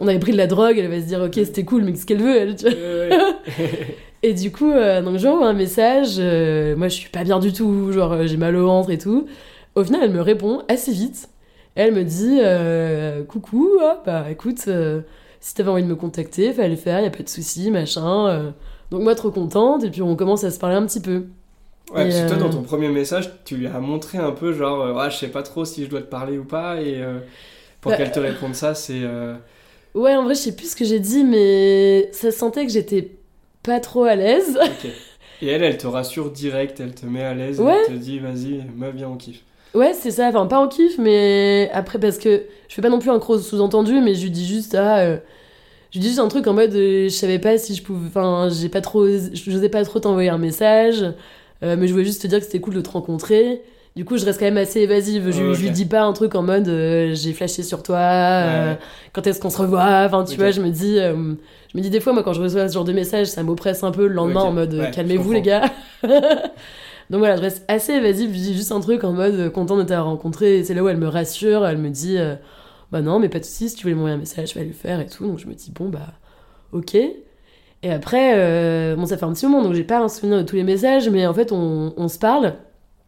on 0.00 0.08
avait 0.08 0.18
pris 0.18 0.32
de 0.32 0.36
la 0.36 0.46
drogue, 0.46 0.78
elle 0.78 0.88
va 0.88 1.00
se 1.00 1.06
dire, 1.06 1.20
ok, 1.20 1.34
c'était 1.34 1.64
cool, 1.64 1.82
mais 1.84 1.92
qu'est-ce 1.92 2.06
qu'elle 2.06 2.22
veut, 2.22 2.36
elle, 2.36 2.56
tu 2.56 2.64
vois? 2.64 2.74
Et 4.22 4.32
du 4.34 4.50
coup, 4.50 4.70
euh, 4.72 5.02
donc 5.02 5.18
j'envoie 5.18 5.48
un 5.48 5.52
message. 5.52 6.16
euh, 6.18 6.74
moi, 6.76 6.88
je 6.88 6.94
suis 6.94 7.10
pas 7.10 7.22
bien 7.24 7.38
du 7.38 7.52
tout. 7.52 7.92
Genre, 7.92 8.12
euh, 8.12 8.26
j'ai 8.26 8.36
mal 8.36 8.56
au 8.56 8.66
ventre 8.66 8.90
et 8.90 8.98
tout. 8.98 9.26
Au 9.74 9.84
final, 9.84 10.00
elle 10.04 10.12
me 10.12 10.20
répond 10.22 10.62
assez 10.68 10.90
vite. 10.92 11.28
Elle 11.74 11.92
me 11.94 12.02
dit 12.04 12.40
Coucou, 13.28 13.68
ah, 13.82 14.02
bah 14.06 14.24
écoute, 14.30 14.68
si 15.40 15.54
t'avais 15.54 15.68
envie 15.68 15.82
de 15.82 15.88
me 15.88 15.94
contacter, 15.96 16.52
fallait 16.52 16.70
le 16.70 16.76
faire, 16.76 17.00
y 17.00 17.06
a 17.06 17.10
pas 17.10 17.22
de 17.22 17.28
souci, 17.28 17.70
machin. 17.70 18.54
Donc, 18.90 19.02
moi, 19.02 19.14
trop 19.14 19.30
contente. 19.30 19.84
Et 19.84 19.90
puis, 19.90 20.00
on 20.00 20.16
commence 20.16 20.42
à 20.44 20.50
se 20.50 20.58
parler 20.58 20.76
un 20.76 20.86
petit 20.86 21.00
peu. 21.00 21.26
Ouais, 21.90 22.04
parce 22.04 22.20
que 22.22 22.26
toi, 22.26 22.36
euh, 22.36 22.40
dans 22.40 22.50
ton 22.50 22.62
premier 22.62 22.88
message, 22.88 23.30
tu 23.44 23.56
lui 23.56 23.66
as 23.68 23.78
montré 23.80 24.18
un 24.18 24.32
peu, 24.32 24.52
genre, 24.52 24.80
euh, 24.82 24.92
ouais, 24.92 25.10
je 25.10 25.16
sais 25.18 25.28
pas 25.28 25.42
trop 25.42 25.64
si 25.64 25.84
je 25.84 25.90
dois 25.90 26.00
te 26.02 26.06
parler 26.08 26.36
ou 26.38 26.44
pas, 26.44 26.80
et 26.80 27.00
euh, 27.00 27.20
pour 27.80 27.92
Bah, 27.92 27.96
qu'elle 27.98 28.12
te 28.12 28.20
réponde 28.20 28.54
ça, 28.54 28.74
c'est. 28.74 29.02
euh, 29.02 29.36
Ouais, 29.94 30.14
en 30.14 30.24
vrai, 30.24 30.34
je 30.34 30.40
sais 30.40 30.56
plus 30.56 30.70
ce 30.72 30.76
que 30.76 30.84
j'ai 30.84 31.00
dit, 31.00 31.24
mais 31.24 32.08
ça 32.12 32.30
se 32.30 32.38
sentait 32.38 32.66
que 32.66 32.72
j'étais 32.72 33.12
pas 33.62 33.80
trop 33.80 34.04
à 34.04 34.14
l'aise. 34.14 34.58
ok. 34.64 34.84
Et 35.42 35.46
elle, 35.48 35.62
elle 35.62 35.78
te 35.78 35.86
rassure 35.86 36.30
direct, 36.30 36.80
elle 36.80 36.94
te 36.94 37.06
met 37.06 37.22
à 37.22 37.34
l'aise, 37.34 37.60
Ouais. 37.60 37.74
elle 37.80 37.82
te 37.82 37.92
dit, 37.92 38.18
vas-y, 38.18 38.64
meuf, 38.74 38.94
viens, 38.94 39.08
on 39.08 39.16
kiffe. 39.16 39.42
Ouais, 39.74 39.92
c'est 39.92 40.10
ça. 40.10 40.28
Enfin, 40.28 40.46
pas 40.46 40.58
en 40.58 40.68
kiff, 40.68 40.96
mais 40.98 41.70
après, 41.72 41.98
parce 41.98 42.18
que 42.18 42.44
je 42.68 42.74
fais 42.74 42.82
pas 42.82 42.88
non 42.88 42.98
plus 42.98 43.10
un 43.10 43.18
gros 43.18 43.38
sous-entendu, 43.38 44.00
mais 44.00 44.14
je 44.14 44.22
lui 44.24 44.30
dis 44.30 44.46
juste, 44.46 44.74
ah, 44.74 45.00
euh, 45.00 45.18
je 45.90 45.98
lui 45.98 46.00
dis 46.02 46.08
juste 46.08 46.20
un 46.20 46.28
truc 46.28 46.46
en 46.48 46.54
mode, 46.54 46.74
euh, 46.74 47.04
je 47.04 47.14
savais 47.14 47.38
pas 47.38 47.58
si 47.58 47.74
je 47.74 47.82
pouvais, 47.82 48.08
enfin, 48.08 48.48
j'ai 48.50 48.68
pas 48.70 48.80
trop, 48.82 49.06
je 49.08 49.50
n'osais 49.50 49.68
pas 49.70 49.84
trop 49.84 50.00
t'envoyer 50.00 50.30
un 50.30 50.38
message, 50.38 51.04
euh, 51.62 51.76
mais 51.78 51.86
je 51.86 51.92
voulais 51.92 52.04
juste 52.04 52.22
te 52.22 52.26
dire 52.26 52.38
que 52.38 52.44
c'était 52.44 52.60
cool 52.60 52.74
de 52.74 52.80
te 52.80 52.90
rencontrer. 52.90 53.62
Du 53.94 54.04
coup, 54.04 54.18
je 54.18 54.26
reste 54.26 54.38
quand 54.38 54.44
même 54.44 54.58
assez 54.58 54.80
évasive. 54.80 55.30
Je, 55.30 55.54
je 55.54 55.62
lui 55.62 55.70
dis 55.70 55.86
pas 55.86 56.02
un 56.02 56.12
truc 56.12 56.34
en 56.34 56.42
mode, 56.42 56.68
euh, 56.68 57.14
j'ai 57.14 57.32
flashé 57.32 57.62
sur 57.62 57.82
toi, 57.82 57.96
euh, 57.98 58.72
Ouais. 58.72 58.78
quand 59.14 59.26
est-ce 59.26 59.40
qu'on 59.40 59.48
se 59.48 59.56
revoit? 59.56 60.02
Enfin, 60.04 60.22
tu 60.24 60.36
vois, 60.36 60.50
je 60.50 60.60
me 60.60 60.68
dis, 60.68 60.98
euh, 60.98 61.14
je 61.72 61.78
me 61.78 61.82
dis 61.82 61.88
des 61.88 62.00
fois, 62.00 62.12
moi, 62.12 62.22
quand 62.22 62.34
je 62.34 62.42
reçois 62.42 62.68
ce 62.68 62.74
genre 62.74 62.84
de 62.84 62.92
message, 62.92 63.28
ça 63.28 63.42
m'oppresse 63.42 63.82
un 63.84 63.92
peu 63.92 64.06
le 64.06 64.12
lendemain 64.12 64.42
en 64.42 64.52
mode, 64.52 64.74
Ouais, 64.74 64.90
calmez-vous 64.90 65.32
les 65.32 65.40
gars. 65.40 65.62
Donc 67.10 67.20
voilà, 67.20 67.36
je 67.36 67.40
reste 67.42 67.64
assez 67.68 67.92
évasive, 67.94 68.30
je 68.34 68.38
dis 68.38 68.54
juste 68.54 68.72
un 68.72 68.80
truc 68.80 69.04
en 69.04 69.12
mode 69.12 69.50
content 69.52 69.76
de 69.76 69.82
t'avoir 69.84 70.06
rencontré. 70.08 70.58
Et 70.58 70.64
c'est 70.64 70.74
là 70.74 70.82
où 70.82 70.88
elle 70.88 70.96
me 70.98 71.08
rassure, 71.08 71.64
elle 71.66 71.78
me 71.78 71.88
dit, 71.88 72.18
bah 72.92 73.00
non, 73.00 73.18
mais 73.18 73.28
pas 73.28 73.38
de 73.38 73.44
soucis, 73.44 73.70
si 73.70 73.76
tu 73.76 73.82
voulais 73.84 73.94
m'envoyer 73.94 74.16
un 74.16 74.18
message, 74.18 74.50
je 74.52 74.58
vais 74.58 74.64
le 74.64 74.72
faire 74.72 75.00
et 75.00 75.06
tout. 75.06 75.24
Donc 75.26 75.38
je 75.38 75.46
me 75.46 75.54
dis, 75.54 75.70
bon, 75.74 75.88
bah, 75.88 76.00
ok. 76.72 76.96
Et 77.82 77.92
après, 77.92 78.32
euh, 78.36 78.96
bon, 78.96 79.06
ça 79.06 79.16
fait 79.16 79.24
un 79.24 79.32
petit 79.32 79.46
moment, 79.46 79.62
donc 79.62 79.74
j'ai 79.74 79.84
pas 79.84 80.00
un 80.00 80.08
souvenir 80.08 80.38
de 80.38 80.42
tous 80.42 80.56
les 80.56 80.64
messages, 80.64 81.08
mais 81.08 81.26
en 81.26 81.34
fait, 81.34 81.52
on, 81.52 81.94
on 81.96 82.08
se 82.08 82.18
parle. 82.18 82.54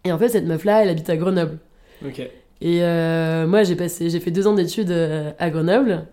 Et 0.04 0.12
en 0.12 0.18
fait, 0.18 0.28
cette 0.28 0.46
meuf-là, 0.46 0.82
elle 0.82 0.88
habite 0.88 1.10
à 1.10 1.16
Grenoble. 1.16 1.58
Ok. 2.06 2.20
Et 2.60 2.82
euh, 2.82 3.46
moi, 3.46 3.62
j'ai 3.62 3.76
passé, 3.76 4.10
j'ai 4.10 4.20
fait 4.20 4.30
deux 4.30 4.46
ans 4.46 4.54
d'études 4.54 4.90
euh, 4.90 5.30
à 5.38 5.50
Grenoble. 5.50 6.06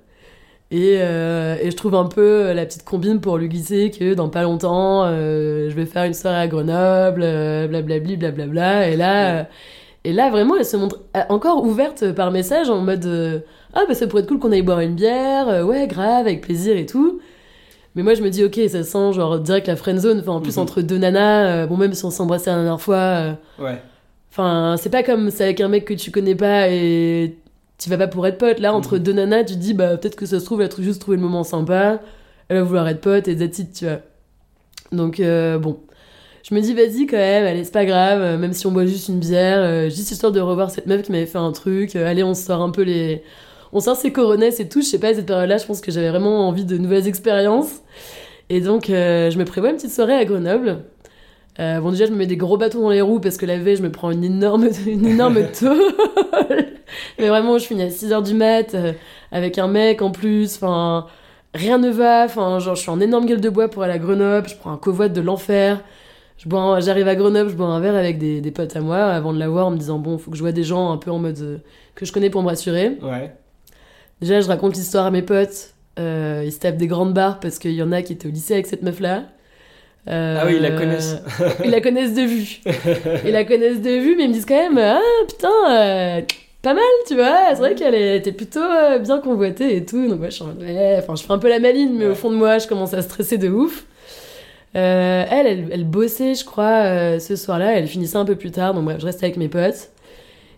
Et, 0.72 0.98
euh, 1.00 1.58
et 1.62 1.72
je 1.72 1.76
trouve 1.76 1.96
un 1.96 2.06
peu 2.06 2.52
la 2.54 2.66
petite 2.66 2.84
combine 2.84 3.22
pour 3.22 3.38
lui 3.38 3.50
glisser 3.50 3.92
que 3.92 4.14
dans 4.14 4.30
pas 4.30 4.44
longtemps, 4.44 5.06
je 5.08 5.74
vais 5.74 5.86
faire 5.86 6.04
une 6.06 6.14
soirée 6.14 6.38
à 6.40 6.48
Grenoble, 6.48 7.22
blablabli, 7.70 8.18
blablabla. 8.18 8.90
Et 8.90 8.98
là, 8.98 9.48
et 10.04 10.12
là, 10.12 10.30
vraiment, 10.32 10.56
elle 10.58 10.66
se 10.66 10.76
montre 10.76 11.02
encore 11.30 11.64
ouverte 11.64 12.12
par 12.14 12.32
message 12.32 12.70
en 12.70 12.82
mode 12.82 13.44
Ah, 13.74 13.84
bah 13.88 13.94
ça 13.94 14.08
pourrait 14.08 14.24
être 14.24 14.28
cool 14.28 14.40
qu'on 14.40 14.52
aille 14.52 14.64
boire 14.64 14.80
une 14.80 14.96
bière, 14.96 15.66
ouais, 15.66 15.88
grave, 15.88 16.26
avec 16.26 16.42
plaisir 16.42 16.76
et 16.78 16.88
tout. 16.88 17.20
Mais 17.96 18.04
moi, 18.04 18.14
je 18.14 18.22
me 18.22 18.30
dis, 18.30 18.44
ok, 18.44 18.60
ça 18.70 18.84
sent 18.84 19.14
genre 19.14 19.40
direct 19.40 19.68
la 19.68 19.76
friendzone. 19.76 20.20
Enfin, 20.20 20.34
en 20.34 20.42
plus, 20.42 20.58
Mhm. 20.58 20.64
entre 20.64 20.82
deux 20.82 20.98
nanas, 20.98 21.46
euh, 21.48 21.66
bon, 21.66 21.78
même 21.78 21.94
si 21.94 22.04
on 22.06 22.12
s'embrassait 22.12 22.50
la 22.50 22.58
dernière 22.58 22.82
fois. 22.82 22.96
euh, 22.98 23.34
Ouais. 23.60 23.82
Enfin, 24.32 24.76
c'est 24.78 24.90
pas 24.90 25.02
comme 25.04 25.30
c'est 25.32 25.46
avec 25.46 25.62
un 25.62 25.70
mec 25.70 25.86
que 25.86 25.94
tu 25.94 26.12
connais 26.12 26.36
pas 26.36 26.68
et 26.70 27.38
tu 27.78 27.90
vas 27.90 27.98
pas 27.98 28.08
pour 28.08 28.28
être 28.28 28.38
pote. 28.38 28.60
Là, 28.60 28.74
entre 28.74 28.98
Mhm. 28.98 29.04
deux 29.04 29.14
nanas, 29.14 29.44
tu 29.46 29.54
te 29.54 29.60
dis, 29.60 29.74
bah, 29.74 29.96
peut-être 29.98 30.16
que 30.18 30.26
ça 30.26 30.40
se 30.42 30.46
trouve, 30.46 30.62
elle 30.62 30.70
a 30.70 30.82
juste 30.82 31.00
trouvé 31.00 31.16
le 31.16 31.24
moment 31.24 31.44
sympa, 31.46 32.00
elle 32.50 32.58
va 32.58 32.64
vouloir 32.64 32.88
être 32.90 33.00
pote 33.02 33.28
et 33.30 33.38
that's 33.38 33.60
it, 33.60 33.74
tu 33.74 33.86
vois. 33.86 34.00
Donc, 34.92 35.20
euh, 35.22 35.58
bon. 35.58 35.80
Je 36.48 36.54
me 36.54 36.60
dis, 36.62 36.74
vas-y 36.76 37.08
quand 37.08 37.18
même, 37.18 37.46
allez, 37.46 37.64
c'est 37.64 37.72
pas 37.74 37.86
grave, 37.86 38.40
même 38.40 38.54
si 38.54 38.68
on 38.68 38.72
boit 38.72 38.86
juste 38.86 39.08
une 39.10 39.18
bière, 39.20 39.90
juste 39.90 40.12
histoire 40.12 40.32
de 40.32 40.40
revoir 40.40 40.70
cette 40.70 40.86
meuf 40.86 41.02
qui 41.02 41.12
m'avait 41.12 41.26
fait 41.26 41.40
un 41.40 41.52
truc, 41.52 41.96
allez, 41.96 42.24
on 42.24 42.34
sort 42.36 42.62
un 42.62 42.70
peu 42.70 42.84
les. 42.84 43.24
On 43.76 43.82
sort 43.82 43.98
ses 43.98 44.14
coronesses 44.14 44.62
et 44.62 44.70
tout, 44.70 44.82
je 44.82 44.86
sais 44.88 45.00
pas, 45.00 45.10
à 45.10 45.14
cette 45.14 45.26
période-là, 45.26 45.58
je 45.58 45.66
pense 45.66 45.82
que 45.82 45.92
j'avais 45.92 46.10
vraiment 46.10 46.48
envie 46.48 46.64
de 46.64 46.78
nouvelles 46.78 47.10
expériences. 47.10 47.82
Et 48.50 48.62
donc, 48.62 48.90
euh, 48.90 49.30
je 49.30 49.38
me 49.38 49.44
prévois 49.44 49.70
une 49.70 49.76
petite 49.76 49.92
soirée 49.92 50.14
à 50.14 50.24
Grenoble. 50.24 50.86
Euh, 51.60 51.82
bon, 51.82 51.92
déjà, 51.92 52.06
je 52.06 52.12
me 52.12 52.16
mets 52.16 52.26
des 52.26 52.38
gros 52.38 52.56
bâtons 52.56 52.80
dans 52.80 52.90
les 52.90 53.02
roues 53.02 53.20
parce 53.20 53.36
que 53.36 53.46
la 53.46 53.58
veille, 53.58 53.76
je 53.76 53.84
me 53.84 53.92
prends 53.92 54.12
une 54.12 54.24
énorme, 54.24 54.70
une 54.88 55.06
énorme 55.06 55.40
tôle. 55.60 55.78
Mais 57.20 57.28
vraiment, 57.28 57.58
je 57.58 57.66
finis 57.66 57.84
à 57.84 57.90
6h 57.90 58.24
du 58.24 58.34
mat 58.34 58.74
euh, 58.76 58.94
avec 59.34 59.58
un 59.58 59.68
mec 59.68 60.02
en 60.02 60.12
plus. 60.12 60.56
Enfin, 60.56 61.08
rien 61.54 61.78
ne 61.78 61.90
va. 61.90 62.24
Enfin, 62.24 62.60
genre, 62.60 62.76
je 62.76 62.82
suis 62.82 62.92
en 62.92 63.02
énorme 63.02 63.26
gueule 63.26 63.42
de 63.42 63.50
bois 63.50 63.68
pour 63.68 63.84
aller 63.84 63.94
à 63.94 64.00
Grenoble. 64.00 64.48
Je 64.48 64.56
prends 64.56 64.72
un 64.72 64.78
covoit 64.78 65.10
de 65.10 65.20
l'enfer. 65.20 65.84
Je 66.38 66.48
bois 66.48 66.80
J'arrive 66.80 67.10
à 67.10 67.16
Grenoble, 67.16 67.50
je 67.50 67.56
bois 67.56 67.68
un 67.68 67.82
verre 67.82 67.96
avec 67.96 68.20
des, 68.20 68.40
des 68.40 68.52
potes 68.52 68.74
à 68.78 68.80
moi 68.80 69.04
avant 69.04 69.34
de 69.34 69.40
la 69.40 69.50
voir 69.50 69.68
en 69.68 69.72
me 69.72 69.78
disant, 69.78 70.00
bon, 70.00 70.18
faut 70.18 70.32
que 70.32 70.38
je 70.38 70.42
vois 70.42 70.54
des 70.54 70.64
gens 70.64 70.94
un 70.94 70.98
peu 70.98 71.12
en 71.12 71.20
mode 71.20 71.40
euh, 71.42 71.58
que 71.94 72.06
je 72.06 72.14
connais 72.14 72.30
pour 72.30 72.42
me 72.42 72.48
rassurer. 72.48 72.98
Ouais. 73.02 73.34
Déjà, 74.22 74.42
je 74.42 74.48
raconte 74.48 74.76
l'histoire 74.76 75.06
à 75.06 75.12
mes 75.12 75.22
potes. 75.22 75.74
Euh, 76.00 76.44
ils 76.46 76.52
se 76.52 76.60
tapent 76.60 76.78
des 76.78 76.88
grandes 76.88 77.14
barres 77.14 77.40
parce 77.40 77.58
qu'il 77.60 77.72
y 77.74 77.82
en 77.84 77.92
a 77.92 78.02
qui 78.02 78.14
étaient 78.14 78.28
au 78.28 78.32
lycée 78.32 78.54
avec 78.54 78.68
cette 78.68 78.82
meuf-là. 78.82 79.24
Euh, 80.08 80.38
Ah 80.42 80.46
oui, 80.46 80.54
ils 80.58 80.62
la 80.62 80.72
connaissent. 80.72 81.18
ils 81.64 81.72
la 81.72 81.82
connaissent 81.82 82.14
de 82.14 82.22
vue. 82.22 82.60
Ils 83.26 83.32
la 83.32 83.44
connaissent 83.44 83.82
de 83.82 83.90
vue, 83.92 84.16
mais 84.18 84.24
ils 84.26 84.30
me 84.30 84.34
disent 84.34 84.46
quand 84.46 84.56
même 84.70 84.78
Ah 84.78 85.00
putain, 85.28 85.50
euh, 85.70 86.22
pas 86.62 86.74
mal, 86.74 86.84
tu 87.08 87.16
vois. 87.16 87.38
C'est 87.50 87.56
vrai 87.60 87.76
qu'elle 87.76 87.96
était 87.96 88.32
plutôt 88.32 88.60
euh, 88.60 89.00
bien 89.00 89.20
convoitée 89.20 89.76
et 89.78 89.86
tout. 89.86 90.08
Donc, 90.08 90.20
moi, 90.20 90.30
je 90.30 90.36
suis 90.36 90.44
en 90.44 90.48
mode, 90.48 90.62
ouais, 90.62 90.96
enfin, 91.00 91.16
je 91.16 91.24
fais 91.24 91.32
un 91.34 91.38
peu 91.40 91.50
la 91.50 91.60
maline, 91.60 91.96
mais 91.98 92.06
Ouais. 92.06 92.12
au 92.12 92.16
fond 92.16 92.30
de 92.32 92.36
moi, 92.36 92.58
je 92.60 92.68
commence 92.68 92.94
à 92.94 93.02
stresser 93.02 93.38
de 93.38 93.50
ouf. 93.50 93.86
Euh, 94.76 95.24
elle, 95.32 95.48
elle, 95.48 95.68
elle 95.72 95.86
bossait, 95.86 96.34
je 96.36 96.44
crois, 96.44 96.84
euh, 96.84 97.20
ce 97.20 97.36
soir-là. 97.36 97.78
Elle 97.78 97.88
finissait 97.88 98.18
un 98.18 98.26
peu 98.26 98.36
plus 98.36 98.52
tard. 98.52 98.74
Donc, 98.74 98.86
bref, 98.86 98.98
je 99.00 99.06
reste 99.06 99.24
avec 99.24 99.38
mes 99.38 99.48
potes. 99.48 99.90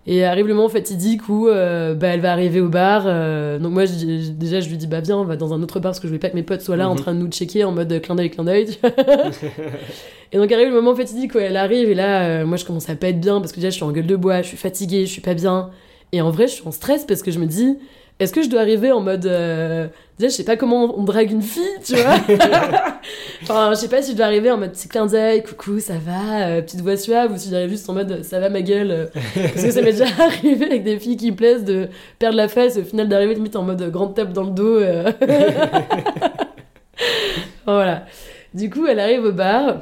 Et 0.09 0.23
arrive 0.23 0.47
le 0.47 0.53
moment 0.53 0.69
fatidique 0.69 1.27
où 1.27 1.49
euh, 1.49 1.93
bah, 1.93 2.07
elle 2.07 2.21
va 2.21 2.31
arriver 2.31 2.61
au 2.61 2.69
bar. 2.69 3.03
euh, 3.07 3.59
donc 3.59 3.73
moi, 3.73 3.83
je 3.85 4.29
déjà, 4.31 4.61
je 4.61 4.69
lui 4.69 4.77
dis, 4.77 4.87
bah 4.87 5.01
viens, 5.01 5.17
on 5.17 5.25
va 5.25 5.35
dans 5.35 5.53
un 5.53 5.61
autre 5.61 5.81
bar 5.81 5.89
parce 5.91 5.99
que 5.99 6.07
je 6.07 6.13
voulais 6.13 6.19
pas 6.19 6.29
que 6.29 6.35
mes 6.35 6.43
potes 6.43 6.61
soient 6.61 6.77
là 6.77 6.87
en 6.89 6.93
Mhm. 6.95 6.99
train 7.01 7.13
de 7.13 7.19
nous 7.19 7.27
checker 7.29 7.65
en 7.65 7.73
mode 7.73 7.91
euh, 7.91 7.99
clin 7.99 8.15
d'œil, 8.15 8.29
clin 8.29 8.45
d'œil. 8.45 8.67
et 10.31 10.37
donc 10.37 10.51
arrive 10.51 10.69
le 10.69 10.75
moment 10.75 10.95
fatidique 10.95 11.35
où 11.35 11.39
elle 11.39 11.57
arrive 11.57 11.89
et 11.89 11.95
là, 11.95 12.23
euh, 12.23 12.45
moi, 12.45 12.57
je 12.57 12.65
commence 12.65 12.89
à 12.89 12.95
pas 12.95 13.09
être 13.09 13.19
bien 13.19 13.39
parce 13.39 13.51
que 13.51 13.57
déjà, 13.57 13.69
je 13.69 13.75
suis 13.75 13.83
en 13.83 13.91
gueule 13.91 14.07
de 14.07 14.15
bois, 14.15 14.41
je 14.41 14.47
suis 14.47 14.57
fatiguée, 14.57 15.05
je 15.05 15.11
suis 15.11 15.21
pas 15.21 15.33
bien. 15.33 15.71
Et 16.13 16.21
en 16.21 16.29
vrai, 16.31 16.47
je 16.47 16.53
suis 16.53 16.67
en 16.67 16.71
stress 16.71 17.03
parce 17.05 17.21
que 17.21 17.31
je 17.31 17.39
me 17.39 17.45
dis, 17.45 17.77
est-ce 18.19 18.33
que 18.33 18.41
je 18.41 18.49
dois 18.49 18.61
arriver 18.61 18.91
en 18.91 19.01
mode... 19.01 19.25
euh, 19.25 19.87
Déjà, 20.17 20.29
je 20.31 20.35
sais 20.35 20.43
pas 20.43 20.57
comment 20.57 20.97
on 20.97 21.03
drague 21.03 21.31
une 21.31 21.43
fille, 21.43 21.61
tu 21.85 21.93
vois. 21.95 22.15
enfin, 23.43 23.69
je 23.71 23.75
sais 23.75 23.87
pas 23.87 24.01
si 24.01 24.13
je 24.13 24.17
dois 24.17 24.25
arriver 24.25 24.49
en 24.49 24.57
mode 24.57 24.71
petit 24.71 24.87
clin 24.87 25.05
d'œil, 25.05 25.43
coucou, 25.43 25.79
ça 25.79 25.93
va, 26.03 26.47
euh, 26.47 26.61
petite 26.63 26.81
voix 26.81 26.97
suave, 26.97 27.33
ou 27.33 27.37
si 27.37 27.51
j'arrive 27.51 27.69
juste 27.69 27.87
en 27.87 27.93
mode 27.93 28.23
ça 28.23 28.39
va 28.39 28.49
ma 28.49 28.63
gueule. 28.63 28.89
euh, 28.91 29.05
parce 29.35 29.63
que 29.63 29.69
ça 29.71 29.81
m'est 29.83 29.91
déjà 29.91 30.05
arrivé 30.19 30.65
avec 30.65 30.83
des 30.83 30.97
filles 30.97 31.17
qui 31.17 31.29
me 31.29 31.35
plaisent 31.35 31.65
de 31.65 31.89
perdre 32.17 32.35
la 32.37 32.47
face 32.47 32.77
et 32.77 32.81
au 32.81 32.83
final 32.83 33.07
d'arriver 33.07 33.35
limite 33.35 33.55
en 33.55 33.61
mode 33.61 33.91
grande 33.91 34.15
tape 34.15 34.33
dans 34.33 34.45
le 34.45 34.51
dos. 34.51 34.77
euh. 34.79 35.11
voilà. 37.65 38.05
Du 38.53 38.69
coup, 38.69 38.85
elle 38.87 38.99
arrive 38.99 39.23
au 39.25 39.31
bar. 39.31 39.81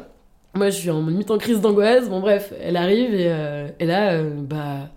Moi, 0.54 0.70
je 0.70 0.76
suis 0.78 0.90
en 0.90 1.06
limite 1.06 1.32
en 1.32 1.38
crise 1.38 1.62
d'angoisse. 1.62 2.10
Bon, 2.10 2.20
bref, 2.20 2.54
elle 2.62 2.78
arrive 2.78 3.14
et, 3.14 3.28
euh, 3.30 3.68
et 3.80 3.86
là, 3.86 4.14
euh, 4.14 4.32
bah, 4.38 4.90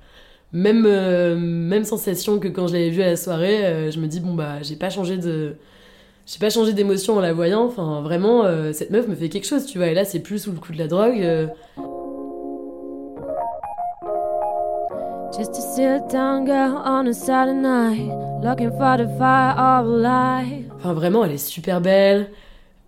même, 0.52 0.84
euh, 0.86 1.36
même 1.36 1.84
sensation 1.84 2.38
que 2.38 2.48
quand 2.48 2.66
je 2.68 2.72
l'avais 2.74 2.90
vue 2.90 3.02
à 3.02 3.08
la 3.08 3.16
soirée. 3.16 3.64
euh, 3.66 3.90
je 3.90 4.00
me 4.00 4.06
dis, 4.06 4.20
bon, 4.20 4.34
bah, 4.34 4.62
j'ai 4.62 4.76
pas 4.76 4.90
changé 4.90 5.16
de. 5.18 5.56
J'ai 6.26 6.38
pas 6.38 6.50
changé 6.50 6.74
d'émotion 6.74 7.16
en 7.16 7.20
la 7.20 7.32
voyant. 7.32 7.64
Enfin, 7.64 8.02
vraiment, 8.02 8.44
euh, 8.44 8.72
cette 8.72 8.90
meuf 8.90 9.08
me 9.08 9.14
fait 9.14 9.28
quelque 9.28 9.46
chose, 9.46 9.64
tu 9.66 9.78
vois. 9.78 9.88
Et 9.88 9.94
là, 9.94 10.04
c'est 10.04 10.20
plus 10.20 10.42
sous 10.42 10.52
le 10.52 10.58
coup 10.58 10.72
de 10.72 10.78
la 10.78 10.86
drogue. 10.86 11.48
Just 15.36 15.56
a 15.56 15.60
sit 15.60 16.10
down 16.10 16.44
girl 16.44 16.82
on 16.84 17.06
a 17.06 17.12
Saturday 17.12 17.54
night, 17.54 18.10
looking 18.42 18.70
for 18.70 18.96
the 18.96 19.06
fire 19.18 19.54
of 19.56 19.86
life. 19.86 20.64
Enfin, 20.76 20.92
vraiment, 20.94 21.24
elle 21.24 21.32
est 21.32 21.38
super 21.38 21.80
belle. 21.80 22.30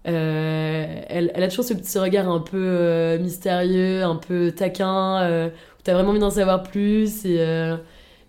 Elle, 0.04 1.30
elle 1.34 1.42
a 1.42 1.48
toujours 1.48 1.64
ce 1.64 1.74
petit 1.74 1.98
regard 1.98 2.28
un 2.28 2.40
peu 2.40 3.18
mystérieux, 3.18 4.02
un 4.02 4.16
peu 4.16 4.50
taquin, 4.50 5.50
t'as 5.90 5.96
vraiment 5.96 6.10
envie 6.10 6.20
d'en 6.20 6.30
savoir 6.30 6.62
plus. 6.62 7.24
Et, 7.24 7.40
euh, 7.40 7.76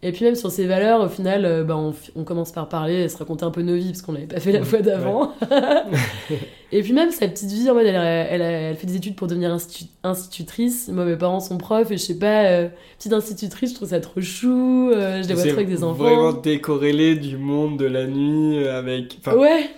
et 0.01 0.11
puis 0.11 0.25
même 0.25 0.33
sur 0.33 0.49
ses 0.49 0.65
valeurs, 0.65 1.01
au 1.01 1.09
final, 1.09 1.45
euh, 1.45 1.63
bah, 1.63 1.77
on, 2.15 2.23
commence 2.23 2.51
par 2.51 2.67
parler 2.67 3.03
et 3.03 3.09
se 3.09 3.17
raconter 3.17 3.45
un 3.45 3.51
peu 3.51 3.61
nos 3.61 3.75
vies, 3.75 3.89
parce 3.89 4.01
qu'on 4.01 4.13
l'avait 4.13 4.25
pas 4.25 4.39
fait 4.39 4.51
la 4.51 4.63
fois 4.63 4.79
d'avant. 4.79 5.33
et 6.71 6.81
puis 6.81 6.91
même 6.93 7.11
sa 7.11 7.27
petite 7.27 7.51
vie, 7.51 7.69
en 7.69 7.75
mode, 7.75 7.85
elle, 7.85 7.95
elle, 7.95 8.41
elle 8.41 8.75
fait 8.75 8.87
des 8.87 8.95
études 8.95 9.15
pour 9.15 9.27
devenir 9.27 9.55
institu- 9.55 9.89
institutrice. 10.03 10.87
Moi, 10.91 11.05
mes 11.05 11.15
parents 11.15 11.39
sont 11.39 11.59
profs, 11.59 11.91
et 11.91 11.97
je 11.97 12.01
sais 12.01 12.17
pas, 12.17 12.45
euh, 12.45 12.69
petite 12.97 13.13
institutrice, 13.13 13.69
je 13.69 13.75
trouve 13.75 13.89
ça 13.89 13.99
trop 13.99 14.21
chou. 14.21 14.89
euh, 14.91 15.21
je 15.21 15.27
les 15.27 15.35
vois 15.35 15.43
trop 15.43 15.53
avec 15.53 15.69
des 15.69 15.83
enfants. 15.83 16.03
vraiment 16.03 16.33
décorrélé 16.33 17.15
du 17.15 17.37
monde 17.37 17.77
de 17.77 17.85
la 17.85 18.07
nuit 18.07 18.67
avec. 18.67 19.19
Enfin, 19.19 19.37
Ouais, 19.37 19.69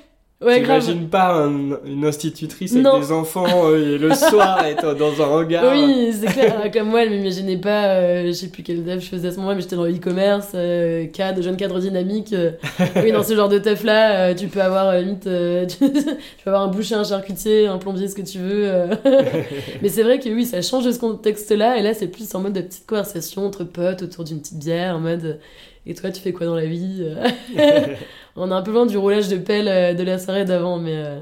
ouais. 0.46 0.60
J'imagine 0.62 1.08
pas 1.10 1.34
un- 1.34 1.78
une 1.86 2.06
institutrice 2.06 2.72
avec 2.74 2.84
Non. 2.84 3.00
des 3.00 3.12
enfants 3.12 3.46
euh, 3.70 3.96
et 3.96 3.98
le 3.98 4.14
soir 4.14 4.64
être 4.66 4.94
dans 4.96 5.22
un 5.22 5.26
regard. 5.26 5.66
Oui, 5.74 6.14
c'est 6.20 6.28
clair. 6.28 6.70
Comme 6.74 6.90
moi, 6.90 7.04
elle 7.04 7.10
m'imaginait 7.12 7.58
pas, 7.58 7.86
euh, 7.88 8.28
je 8.28 8.32
sais 8.32 8.48
plus 8.48 8.64
quel 8.64 8.84
dev 8.84 9.00
je 9.00 9.08
faisais 9.08 9.28
à 9.28 9.32
ce 9.32 9.38
moment-là, 9.38 9.56
mais 9.56 9.62
j'étais 9.62 9.76
dans 9.76 9.84
le 9.86 9.96
e-commerce, 9.96 10.50
euh, 10.56 11.06
cadre, 11.08 11.42
jeune 11.42 11.58
cadre 11.58 11.80
dynamique. 11.80 12.34
euh. 12.34 12.52
oui, 13.04 13.12
dans 13.12 13.24
ce 13.24 13.36
genre 13.36 13.50
de 13.50 13.60
teuf-là, 13.60 14.30
euh, 14.30 14.34
tu 14.36 14.48
peux 14.48 14.62
avoir 14.62 14.94
limite, 14.98 15.24
tu, 15.24 15.76
tu 15.92 16.04
peux 16.44 16.50
avoir 16.50 16.64
un 16.64 16.68
boucher, 16.68 16.96
un 16.96 17.04
charcutier, 17.04 17.68
un 17.68 17.78
plombier, 17.78 18.08
ce 18.08 18.16
que 18.16 18.22
tu 18.22 18.40
veux. 18.40 18.70
mais 19.82 19.90
c'est 19.90 20.04
vrai 20.04 20.20
que 20.20 20.30
oui, 20.30 20.46
ça 20.46 20.62
change 20.62 20.86
de 20.86 20.92
ce 20.92 21.00
contexte-là, 21.00 21.78
et 21.78 21.82
là, 21.82 21.94
c'est 21.94 22.08
plus 22.08 22.34
en 22.36 22.40
mode 22.40 22.54
de 22.54 22.62
petite 22.62 22.86
conversation 22.86 23.46
entre 23.46 23.64
potes 23.64 24.02
autour 24.04 24.24
d'une 24.24 24.40
petite 24.40 24.60
bière, 24.60 24.96
en 24.96 25.00
mode. 25.00 25.40
Et 25.86 25.94
toi, 25.96 26.12
tu 26.12 26.22
fais 26.22 26.32
quoi 26.34 26.46
dans 26.46 26.56
la 26.56 26.66
vie 26.66 27.02
euh 27.02 27.16
On 28.36 28.50
est 28.50 28.54
un 28.54 28.62
peu 28.62 28.72
loin 28.72 28.86
du 28.86 28.98
roulage 28.98 29.28
de 29.28 29.38
pelle 29.38 29.68
euh, 29.68 29.94
de 29.94 30.04
la 30.04 30.18
soirée 30.20 30.46
d'avant, 30.46 30.78
mais. 30.80 30.96
euh, 30.96 31.20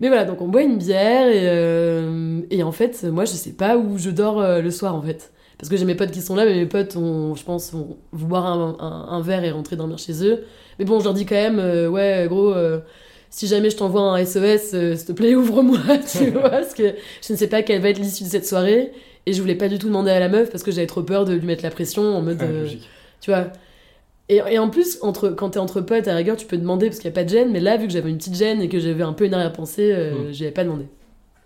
mais 0.00 0.08
voilà, 0.08 0.24
donc 0.24 0.40
on 0.40 0.48
boit 0.48 0.62
une 0.62 0.78
bière 0.78 1.28
et, 1.28 1.42
euh, 1.48 2.40
et 2.50 2.62
en 2.64 2.72
fait, 2.72 3.04
moi 3.04 3.24
je 3.24 3.32
sais 3.32 3.52
pas 3.52 3.76
où 3.76 3.98
je 3.98 4.10
dors 4.10 4.40
euh, 4.40 4.60
le 4.60 4.70
soir 4.72 4.94
en 4.96 5.02
fait. 5.02 5.30
Parce 5.58 5.68
que 5.70 5.76
j'ai 5.76 5.84
mes 5.84 5.94
potes 5.94 6.10
qui 6.10 6.20
sont 6.22 6.34
là, 6.34 6.44
mais 6.44 6.54
mes 6.56 6.66
potes, 6.66 6.96
ont, 6.96 7.36
je 7.36 7.44
pense, 7.44 7.72
vont 7.72 7.96
boire 8.12 8.46
un, 8.46 8.76
un- 8.80 9.12
un 9.16 9.20
verre 9.20 9.44
et 9.44 9.52
rentrer 9.52 9.76
dormir 9.76 9.98
chez 9.98 10.24
eux. 10.26 10.42
Mais 10.80 10.84
bon, 10.84 10.98
je 10.98 11.04
leur 11.04 11.14
dis 11.14 11.24
quand 11.24 11.36
même, 11.36 11.60
euh, 11.60 11.88
ouais, 11.88 12.26
gros, 12.28 12.52
si 13.30 13.46
jamais 13.46 13.70
je 13.70 13.76
t'envoie 13.76 14.02
un 14.02 14.16
SOS, 14.16 14.70
s'il 14.96 15.06
te 15.06 15.12
plaît, 15.12 15.34
ouvre-moi, 15.36 15.78
tu 16.10 16.30
vois, 16.32 16.50
parce 16.50 16.74
que 16.74 16.94
je 17.26 17.32
ne 17.32 17.38
sais 17.38 17.46
pas 17.46 17.62
quelle 17.62 17.80
va 17.80 17.90
être 17.90 17.98
l'issue 18.00 18.24
de 18.24 18.28
cette 18.28 18.46
soirée. 18.46 18.90
Et 19.26 19.32
je 19.34 19.40
voulais 19.40 19.54
pas 19.54 19.68
du 19.68 19.78
tout 19.78 19.86
demander 19.86 20.10
à 20.10 20.18
la 20.18 20.28
meuf 20.28 20.50
parce 20.50 20.64
que 20.64 20.72
j'avais 20.72 20.88
trop 20.88 21.04
peur 21.04 21.24
de 21.24 21.32
lui 21.34 21.46
mettre 21.46 21.62
la 21.62 21.70
pression 21.70 22.02
en 22.02 22.22
mode. 22.22 22.38
Ah, 22.42 22.46
tu 23.20 23.30
vois. 23.30 23.52
Et, 24.28 24.36
et 24.50 24.58
en 24.58 24.70
plus, 24.70 24.98
entre, 25.02 25.28
quand 25.30 25.50
t'es 25.50 25.58
entre 25.58 25.80
potes, 25.80 26.08
à 26.08 26.14
rigueur, 26.14 26.36
tu 26.36 26.46
peux 26.46 26.56
demander 26.56 26.86
parce 26.86 26.98
qu'il 27.00 27.08
n'y 27.10 27.14
a 27.14 27.16
pas 27.16 27.24
de 27.24 27.28
gêne. 27.28 27.50
Mais 27.52 27.60
là, 27.60 27.76
vu 27.76 27.86
que 27.86 27.92
j'avais 27.92 28.08
une 28.10 28.16
petite 28.18 28.36
gêne 28.36 28.62
et 28.62 28.68
que 28.68 28.78
j'avais 28.78 29.02
un 29.02 29.12
peu 29.12 29.24
une 29.26 29.34
arrière-pensée, 29.34 29.92
euh, 29.92 30.28
Mm. 30.28 30.32
j'y 30.32 30.44
avais 30.44 30.52
pas 30.52 30.64
demandé. 30.64 30.86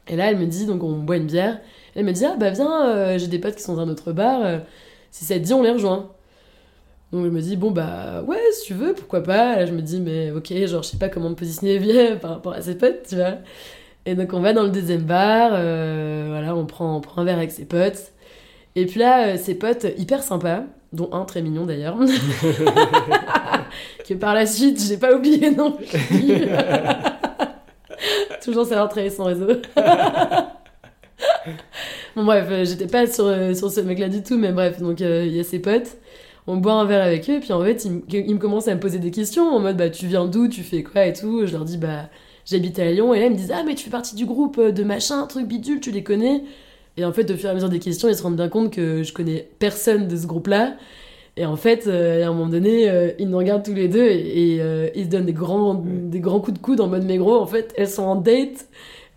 Et 0.09 0.15
là, 0.17 0.31
elle 0.31 0.39
me 0.39 0.47
dit, 0.47 0.67
donc 0.67 0.83
on 0.85 0.93
boit 0.93 1.17
une 1.17 1.27
bière. 1.27 1.59
Elle 1.97 2.05
me 2.05 2.13
dit, 2.13 2.25
ah 2.25 2.37
bah 2.39 2.51
viens, 2.51 2.87
euh, 2.89 3.19
j'ai 3.19 3.27
des 3.27 3.39
potes 3.41 3.57
qui 3.57 3.63
sont 3.63 3.75
dans 3.75 3.83
un 3.83 3.89
autre 3.89 4.13
bar. 4.13 4.41
euh, 4.45 4.59
si 5.11 5.25
ça 5.25 5.35
te 5.35 5.41
dit, 5.41 5.53
on 5.55 5.63
les 5.63 5.71
rejoint. 5.71 6.11
Donc 7.13 7.25
je 7.25 7.31
me 7.31 7.41
dis, 7.41 7.57
bon 7.57 7.71
bah 7.71 8.23
ouais, 8.27 8.39
si 8.53 8.67
tu 8.67 8.75
veux, 8.75 8.93
pourquoi 8.93 9.23
pas. 9.23 9.57
Là, 9.57 9.67
je 9.67 9.73
me 9.73 9.81
dis, 9.81 10.01
mais 10.01 10.31
ok, 10.33 10.53
genre, 10.67 10.83
je 10.83 10.89
sais 10.91 10.97
pas 10.99 11.09
comment 11.09 11.31
me 11.31 11.35
positionner 11.35 11.79
bien 11.79 12.17
par 12.21 12.33
rapport 12.33 12.53
à 12.53 12.61
ses 12.63 12.77
potes, 12.77 13.07
tu 13.09 13.17
vois. 13.17 13.37
Et 14.05 14.15
donc 14.15 14.33
on 14.33 14.41
va 14.41 14.53
dans 14.53 14.63
le 14.65 14.71
deuxième 14.71 15.03
bar, 15.03 15.51
euh, 15.55 16.27
voilà, 16.29 16.55
on 16.55 16.67
prend, 16.67 16.97
on 16.97 17.01
prend 17.01 17.23
un 17.23 17.25
verre 17.25 17.39
avec 17.39 17.51
ses 17.51 17.65
potes. 17.65 18.13
Et 18.77 18.87
puis 18.87 19.01
là, 19.01 19.37
ses 19.39 19.55
potes 19.57 19.87
hyper 19.99 20.23
sympas, 20.23 20.65
dont 20.93 21.11
un 21.13 21.25
très 21.25 21.43
mignon 21.43 21.67
d'ailleurs, 21.67 21.99
que 24.09 24.15
par 24.15 24.35
la 24.35 24.47
suite, 24.47 24.83
j'ai 24.83 24.97
pas 24.97 25.15
oublié 25.15 25.51
non 25.51 25.73
plus. 25.73 25.87
Toujours 28.43 28.67
savoir 28.67 28.89
travailler 28.89 29.11
son 29.11 29.25
réseau. 29.25 29.49
bon, 32.17 32.25
bref, 32.25 32.47
euh, 32.51 32.65
j'étais 32.65 32.87
pas 32.87 33.07
sur, 33.07 33.27
euh, 33.27 33.55
sur 33.55 33.71
ce 33.71 33.81
mec-là 33.81 34.09
du 34.09 34.23
tout, 34.23 34.39
mais 34.39 34.53
bref, 34.53 34.81
donc 34.81 35.01
euh, 35.01 35.25
il 35.27 35.35
y 35.35 35.41
a 35.41 35.45
ses 35.45 35.59
potes. 35.59 35.97
On 36.47 36.59
boit 36.59 36.75
un 36.75 36.85
verre 36.85 37.03
avec 37.03 37.29
eux, 37.29 37.35
et 37.35 37.41
puis 37.41 37.53
en 37.53 37.63
fait, 37.63 37.85
ils, 37.85 38.03
ils 38.09 38.35
me 38.35 38.39
commencent 38.39 38.69
à 38.69 38.75
me 38.75 38.81
poser 38.81 38.99
des 38.99 39.11
questions 39.11 39.49
en 39.49 39.59
mode 39.59 39.77
bah, 39.77 39.91
tu 39.91 40.07
viens 40.07 40.27
d'où, 40.27 40.49
tu 40.49 40.63
fais 40.63 40.85
quoi 40.85 41.07
et 41.07 41.13
tout. 41.13 41.45
Je 41.45 41.53
leur 41.53 41.65
dis 41.65 41.77
bah, 41.77 42.09
j'habite 42.45 42.79
à 42.79 42.91
Lyon, 42.91 43.13
et 43.15 43.21
là, 43.21 43.27
ils 43.27 43.33
me 43.33 43.37
disent 43.37 43.53
ah, 43.53 43.65
mais 43.67 43.75
tu 43.75 43.85
fais 43.85 43.91
partie 43.91 44.15
du 44.15 44.27
groupe 44.27 44.61
de 44.61 44.85
machin, 44.85 45.27
truc 45.27 45.47
bidule, 45.47 45.81
tu 45.81 45.91
les 45.91 46.05
connais. 46.05 46.45
Et 46.97 47.05
en 47.05 47.13
fait, 47.13 47.31
au 47.31 47.37
fur 47.37 47.49
et 47.49 47.53
à 47.53 47.55
mesure 47.55 47.69
des 47.69 47.79
questions, 47.79 48.09
ils 48.09 48.15
se 48.15 48.23
rendent 48.23 48.37
bien 48.37 48.49
compte 48.49 48.73
que 48.73 49.03
je 49.03 49.13
connais 49.13 49.49
personne 49.59 50.09
de 50.09 50.17
ce 50.17 50.27
groupe-là. 50.27 50.77
Et 51.39 51.45
en 51.45 51.57
fait, 51.57 51.87
euh, 51.87 52.25
à 52.25 52.29
un 52.29 52.33
moment 52.33 52.47
donné, 52.47 52.89
euh, 52.89 53.11
ils 53.19 53.29
nous 53.29 53.37
regardent 53.37 53.65
tous 53.65 53.75
les 53.75 53.89
deux 53.89 54.07
et, 54.07 54.55
et, 54.55 54.61
euh, 54.61 54.89
ils 54.95 55.05
se 55.05 55.11
donnent 55.11 55.27
des 55.27 55.35
grands, 55.35 55.75
des 55.75 56.21
grands 56.21 56.41
coups 56.41 56.57
de 56.59 56.63
coude 56.63 56.81
en 56.81 56.87
mode 56.87 57.05
mais 57.05 57.19
gros, 57.19 57.37
en 57.37 57.47
fait, 57.47 57.75
elles 57.77 57.89
sont 57.89 58.05
en 58.05 58.17
date. 58.17 58.67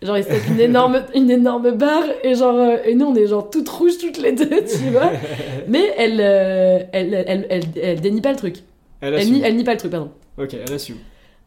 Genre, 0.02 0.18
ils 0.18 0.24
se 0.24 0.28
tapent 0.28 0.48
une 0.50 0.60
énorme, 0.60 1.02
une 1.14 1.30
énorme 1.30 1.70
barre 1.72 2.04
et 2.22 2.34
genre, 2.34 2.78
et 2.84 2.94
nous, 2.94 3.06
on 3.06 3.14
est 3.14 3.26
genre 3.26 3.48
toutes 3.48 3.68
rouges 3.70 3.96
toutes 3.98 4.18
les 4.18 4.32
deux, 4.32 4.48
tu 4.64 4.90
vois. 4.90 5.12
Mais 5.68 5.94
elle, 5.96 6.20
elle, 6.20 7.24
elle, 7.26 7.46
elle, 7.48 7.64
elle, 7.82 8.00
dénie 8.00 8.20
pas 8.20 8.32
le 8.32 8.36
truc. 8.36 8.56
Elle 9.00 9.14
Elle 9.14 9.32
nie, 9.32 9.40
elle 9.42 9.56
nie 9.56 9.64
pas 9.64 9.72
le 9.72 9.78
truc, 9.78 9.90
pardon. 9.90 10.10
Ok, 10.36 10.54
elle 10.54 10.74
assume. 10.74 10.96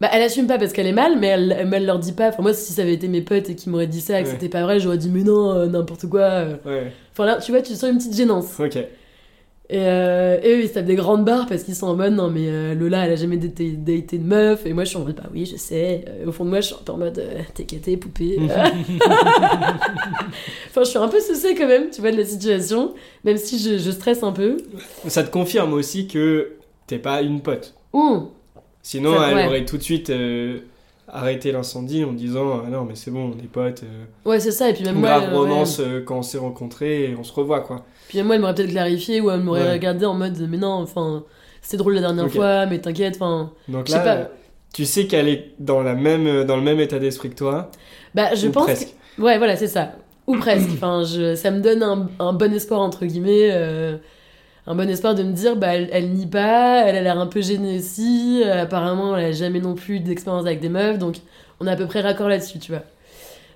Bah, 0.03 0.09
elle 0.11 0.21
assume 0.21 0.47
pas 0.47 0.57
parce 0.57 0.73
qu'elle 0.73 0.87
est 0.87 0.91
mal, 0.91 1.17
mais 1.17 1.27
elle, 1.27 1.65
mais 1.69 1.77
elle 1.77 1.85
leur 1.85 1.97
dit 1.97 2.11
pas. 2.11 2.27
Enfin, 2.27 2.41
moi, 2.43 2.53
si 2.53 2.73
ça 2.73 2.81
avait 2.81 2.93
été 2.93 3.07
mes 3.07 3.21
potes 3.21 3.49
et 3.49 3.55
qu'ils 3.55 3.71
m'auraient 3.71 3.87
dit 3.87 4.01
ça 4.01 4.19
et 4.19 4.23
que 4.23 4.27
Ouais. 4.27 4.33
c'était 4.33 4.49
pas 4.49 4.63
vrai, 4.63 4.81
j'aurais 4.81 4.97
dit 4.97 5.09
mais 5.09 5.23
non, 5.23 5.53
euh, 5.53 5.65
n'importe 5.67 6.07
quoi. 6.09 6.19
euh. 6.23 6.55
Ouais, 6.65 6.91
Enfin, 7.13 7.25
là, 7.25 7.37
tu 7.37 7.53
vois, 7.53 7.61
tu 7.61 7.73
sens 7.73 7.89
une 7.89 7.97
petite 7.99 8.13
gênance. 8.17 8.59
ok. 8.59 8.75
Et, 8.75 9.77
euh, 9.79 10.39
et 10.43 10.49
eux, 10.55 10.59
ils 10.61 10.67
se 10.67 10.73
tapent 10.73 10.85
des 10.85 10.95
grandes 10.97 11.23
barres 11.23 11.45
parce 11.47 11.63
qu'ils 11.63 11.73
sont 11.75 11.87
en 11.87 11.95
mode 11.95 12.11
non, 12.13 12.29
mais 12.29 12.47
euh, 12.49 12.75
Lola, 12.75 13.05
elle 13.05 13.13
a 13.13 13.15
jamais 13.15 13.37
daté, 13.37 13.71
daté 13.71 14.17
de 14.17 14.25
meuf. 14.25 14.65
Et 14.65 14.73
moi, 14.73 14.83
je 14.83 14.89
suis 14.89 14.97
en 14.97 15.05
mode 15.05 15.15
bah 15.15 15.29
oui, 15.33 15.45
je 15.45 15.55
sais. 15.55 16.03
Au 16.27 16.33
fond 16.33 16.43
de 16.43 16.49
moi, 16.49 16.59
je 16.59 16.65
suis 16.67 16.75
en 16.89 16.97
mode 16.97 17.23
t'es 17.55 17.63
caté, 17.63 17.95
poupée. 17.95 18.39
enfin, 20.69 20.83
je 20.83 20.83
suis 20.83 20.97
un 20.99 21.07
peu 21.07 21.19
saucée 21.21 21.55
quand 21.55 21.67
même, 21.67 21.89
tu 21.91 22.01
vois, 22.01 22.11
de 22.11 22.17
la 22.17 22.25
situation. 22.25 22.93
Même 23.23 23.37
si 23.37 23.57
je, 23.57 23.77
je 23.77 23.91
stresse 23.91 24.21
un 24.23 24.31
peu. 24.33 24.57
Ça 25.07 25.23
te 25.23 25.31
confirme 25.31 25.73
aussi 25.73 26.07
que 26.07 26.51
t'es 26.87 26.99
pas 26.99 27.21
une 27.21 27.41
pote. 27.41 27.73
Ouh. 27.93 28.23
Sinon, 28.83 29.15
Ça- 29.17 29.29
elle 29.29 29.35
ouais. 29.35 29.47
aurait 29.47 29.65
tout 29.65 29.77
de 29.77 29.81
suite 29.83 30.09
euh, 30.11 30.59
arrêté 31.07 31.51
l'incendie 31.51 32.03
en 32.03 32.11
disant 32.13 32.61
Ah 32.65 32.69
non, 32.69 32.83
mais 32.83 32.95
c'est 32.95 33.09
bon, 33.11 33.31
on 33.33 33.43
est 33.43 33.47
potes. 33.47 33.83
euh, 33.83 34.29
Ouais, 34.29 34.39
c'est 34.39 34.51
ça. 34.51 34.69
Et 34.69 34.73
puis 34.73 34.83
même 34.83 34.95
une 34.95 35.01
moi. 35.01 35.09
grave 35.09 35.23
euh, 35.23 35.31
ouais. 35.31 35.37
romance 35.37 35.79
euh, 35.79 36.01
quand 36.05 36.17
on 36.17 36.21
s'est 36.21 36.37
rencontrés 36.37 37.05
et 37.11 37.15
on 37.17 37.23
se 37.23 37.33
revoit, 37.33 37.61
quoi. 37.61 37.85
Puis 38.09 38.17
même 38.17 38.27
moi, 38.27 38.35
elle 38.35 38.41
m'aurait 38.41 38.53
peut-être 38.55 38.69
clarifié 38.71 39.21
ou 39.21 39.31
elle 39.31 39.39
m'aurait 39.39 39.61
Ouais. 39.63 39.71
regardé 39.73 40.05
en 40.05 40.13
mode 40.13 40.37
mais 40.49 40.57
non, 40.57 40.73
enfin, 40.73 41.23
c'était 41.61 41.77
drôle 41.77 41.93
la 41.95 42.01
dernière 42.01 42.29
fois, 42.29 42.65
mais 42.65 42.79
t'inquiète, 42.79 43.15
enfin. 43.15 43.51
Donc 43.69 43.87
là, 43.89 43.99
pas. 43.99 44.29
tu 44.73 44.85
sais 44.85 45.07
qu'elle 45.07 45.29
est 45.29 45.51
dans, 45.59 45.81
la 45.81 45.93
même, 45.95 46.43
dans 46.43 46.57
le 46.57 46.61
même 46.63 46.79
état 46.81 46.99
d'esprit 46.99 47.29
que 47.29 47.35
toi? 47.35 47.71
Bah, 48.13 48.35
je 48.35 48.47
ou 48.47 48.51
pense. 48.51 48.65
presque. 48.65 48.89
que- 49.17 49.21
Ouais, 49.21 49.37
voilà, 49.37 49.55
c'est 49.55 49.67
ça. 49.67 49.93
Ou 50.27 50.35
presque. 50.37 50.69
Enfin, 50.73 51.03
je... 51.05 51.35
ça 51.35 51.51
me 51.51 51.61
donne 51.61 51.83
un, 51.83 52.09
un 52.19 52.33
bon 52.33 52.53
espoir, 52.53 52.81
entre 52.81 53.05
guillemets. 53.05 53.49
Un 54.65 54.75
bon 54.75 54.89
espoir 54.89 55.13
de 55.13 55.23
me 55.23 55.33
dire, 55.33 55.55
bah, 55.57 55.75
elle, 55.75 55.89
elle 55.91 56.09
nie 56.11 56.25
pas, 56.25 56.83
elle 56.85 56.95
a 56.95 57.01
l'air 57.01 57.19
un 57.19 57.27
peu 57.27 57.41
gênée 57.41 57.77
aussi. 57.79 58.41
euh, 58.45 58.61
apparemment, 58.63 59.17
elle 59.17 59.25
a 59.25 59.31
jamais 59.33 59.59
non 59.59 59.75
plus 59.75 59.99
d'expérience 59.99 60.45
avec 60.45 60.61
des 60.61 60.69
meufs, 60.69 60.97
donc 60.97 61.17
on 61.59 61.67
est 61.67 61.71
à 61.71 61.75
peu 61.75 61.85
près 61.85 61.99
raccord 62.01 62.29
là-dessus, 62.29 62.59
tu 62.59 62.71
vois. 62.71 62.83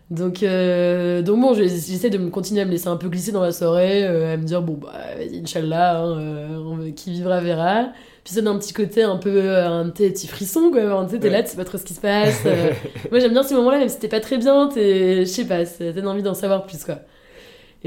Donc, 0.10 0.42
euh, 0.44 1.22
donc 1.22 1.42
bon, 1.42 1.54
je- 1.54 1.64
j'essaie 1.64 2.10
de 2.10 2.18
me 2.18 2.30
continuer 2.30 2.62
à 2.62 2.66
me 2.66 2.72
laisser 2.72 2.88
un 2.88 2.96
peu 2.98 3.10
glisser 3.10 3.32
dans 3.34 3.42
la 3.42 3.52
soirée, 3.52 4.06
euh, 4.06 4.34
à 4.34 4.38
me 4.38 4.44
dire, 4.44 4.62
bon, 4.62 4.74
bah, 4.82 4.92
vas-y, 5.18 5.40
Inch'Allah, 5.42 6.00
hein, 6.00 6.18
euh, 6.18 6.92
qui 6.96 7.12
vivra 7.12 7.42
verra. 7.42 7.88
Puis 8.24 8.34
ça 8.34 8.42
donne 8.42 8.56
un 8.56 8.60
petit 8.60 8.74
côté 8.74 9.04
un 9.04 9.18
peu, 9.18 9.56
un 9.58 9.90
petit 9.90 10.28
frisson, 10.28 10.72
quoi. 10.72 11.06
Tu 11.06 11.12
sais, 11.16 11.20
t'es 11.20 11.30
là, 11.30 11.38
Ouais. 11.40 11.44
tu 11.44 11.52
sais 11.52 11.58
pas 11.58 11.66
trop 11.66 11.78
ce 11.78 11.84
qui 11.86 11.94
se 11.94 12.02
passe. 12.02 12.44
moi, 13.12 13.20
j'aime 13.20 13.32
bien 13.32 13.44
ces 13.44 13.56
moments-là, 13.56 13.80
même 13.80 13.90
si 13.90 14.00
t'es 14.00 14.08
pas 14.10 14.20
très 14.22 14.38
bien, 14.38 14.68
t'es, 14.74 15.20
je 15.22 15.26
sais 15.26 15.46
pas, 15.46 15.66
t'as 15.66 16.02
envie 16.06 16.24
d'en 16.24 16.34
savoir 16.34 16.66
plus, 16.66 16.84
quoi. 16.86 17.00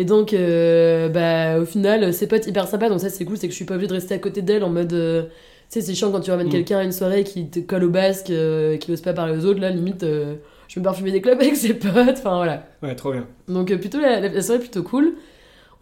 Et 0.01 0.05
donc, 0.07 0.33
euh, 0.33 1.09
bah, 1.11 1.59
au 1.61 1.67
final, 1.67 2.15
ses 2.15 2.27
potes 2.27 2.47
hyper 2.47 2.67
sympas, 2.67 2.89
donc 2.89 3.01
ça, 3.01 3.11
c'est 3.11 3.25
cool, 3.27 3.37
c'est 3.37 3.49
que 3.49 3.53
je 3.53 3.57
suis 3.57 3.65
pas 3.67 3.75
obligée 3.75 3.89
de 3.89 3.93
rester 3.95 4.15
à 4.15 4.19
côté 4.19 4.41
d'elle 4.41 4.65
en 4.65 4.71
mode. 4.71 4.93
euh, 4.95 5.25
tu 5.25 5.29
sais, 5.69 5.81
c'est 5.83 5.95
chiant 5.95 6.11
quand 6.11 6.21
tu 6.21 6.31
ramènes 6.31 6.47
Mm. 6.47 6.51
quelqu'un 6.53 6.79
à 6.79 6.85
une 6.85 6.93
soirée 6.93 7.23
qui 7.23 7.49
te 7.51 7.59
colle 7.61 7.85
au 7.85 7.91
basque, 7.91 8.31
euh, 8.31 8.77
qui 8.79 8.91
ose 8.93 9.03
pas 9.03 9.13
parler 9.13 9.37
aux 9.37 9.45
autres, 9.45 9.61
là, 9.61 9.69
limite, 9.71 10.03
euh, 10.03 10.37
je 10.69 10.81
me 10.81 10.85
parfumer 10.85 11.11
des 11.13 11.21
clubs 11.21 11.39
avec 11.39 11.55
ses 11.57 11.75
potes, 11.75 12.17
enfin 12.19 12.37
voilà. 12.37 12.67
Ouais, 12.83 12.95
trop 12.95 13.13
bien. 13.13 13.27
Donc, 13.49 13.71
euh, 13.71 13.77
plutôt, 13.79 14.01
la, 14.01 14.21
la- 14.21 14.29
la 14.29 14.43
soirée 14.43 14.61
plutôt 14.61 14.83
cool. 14.83 15.13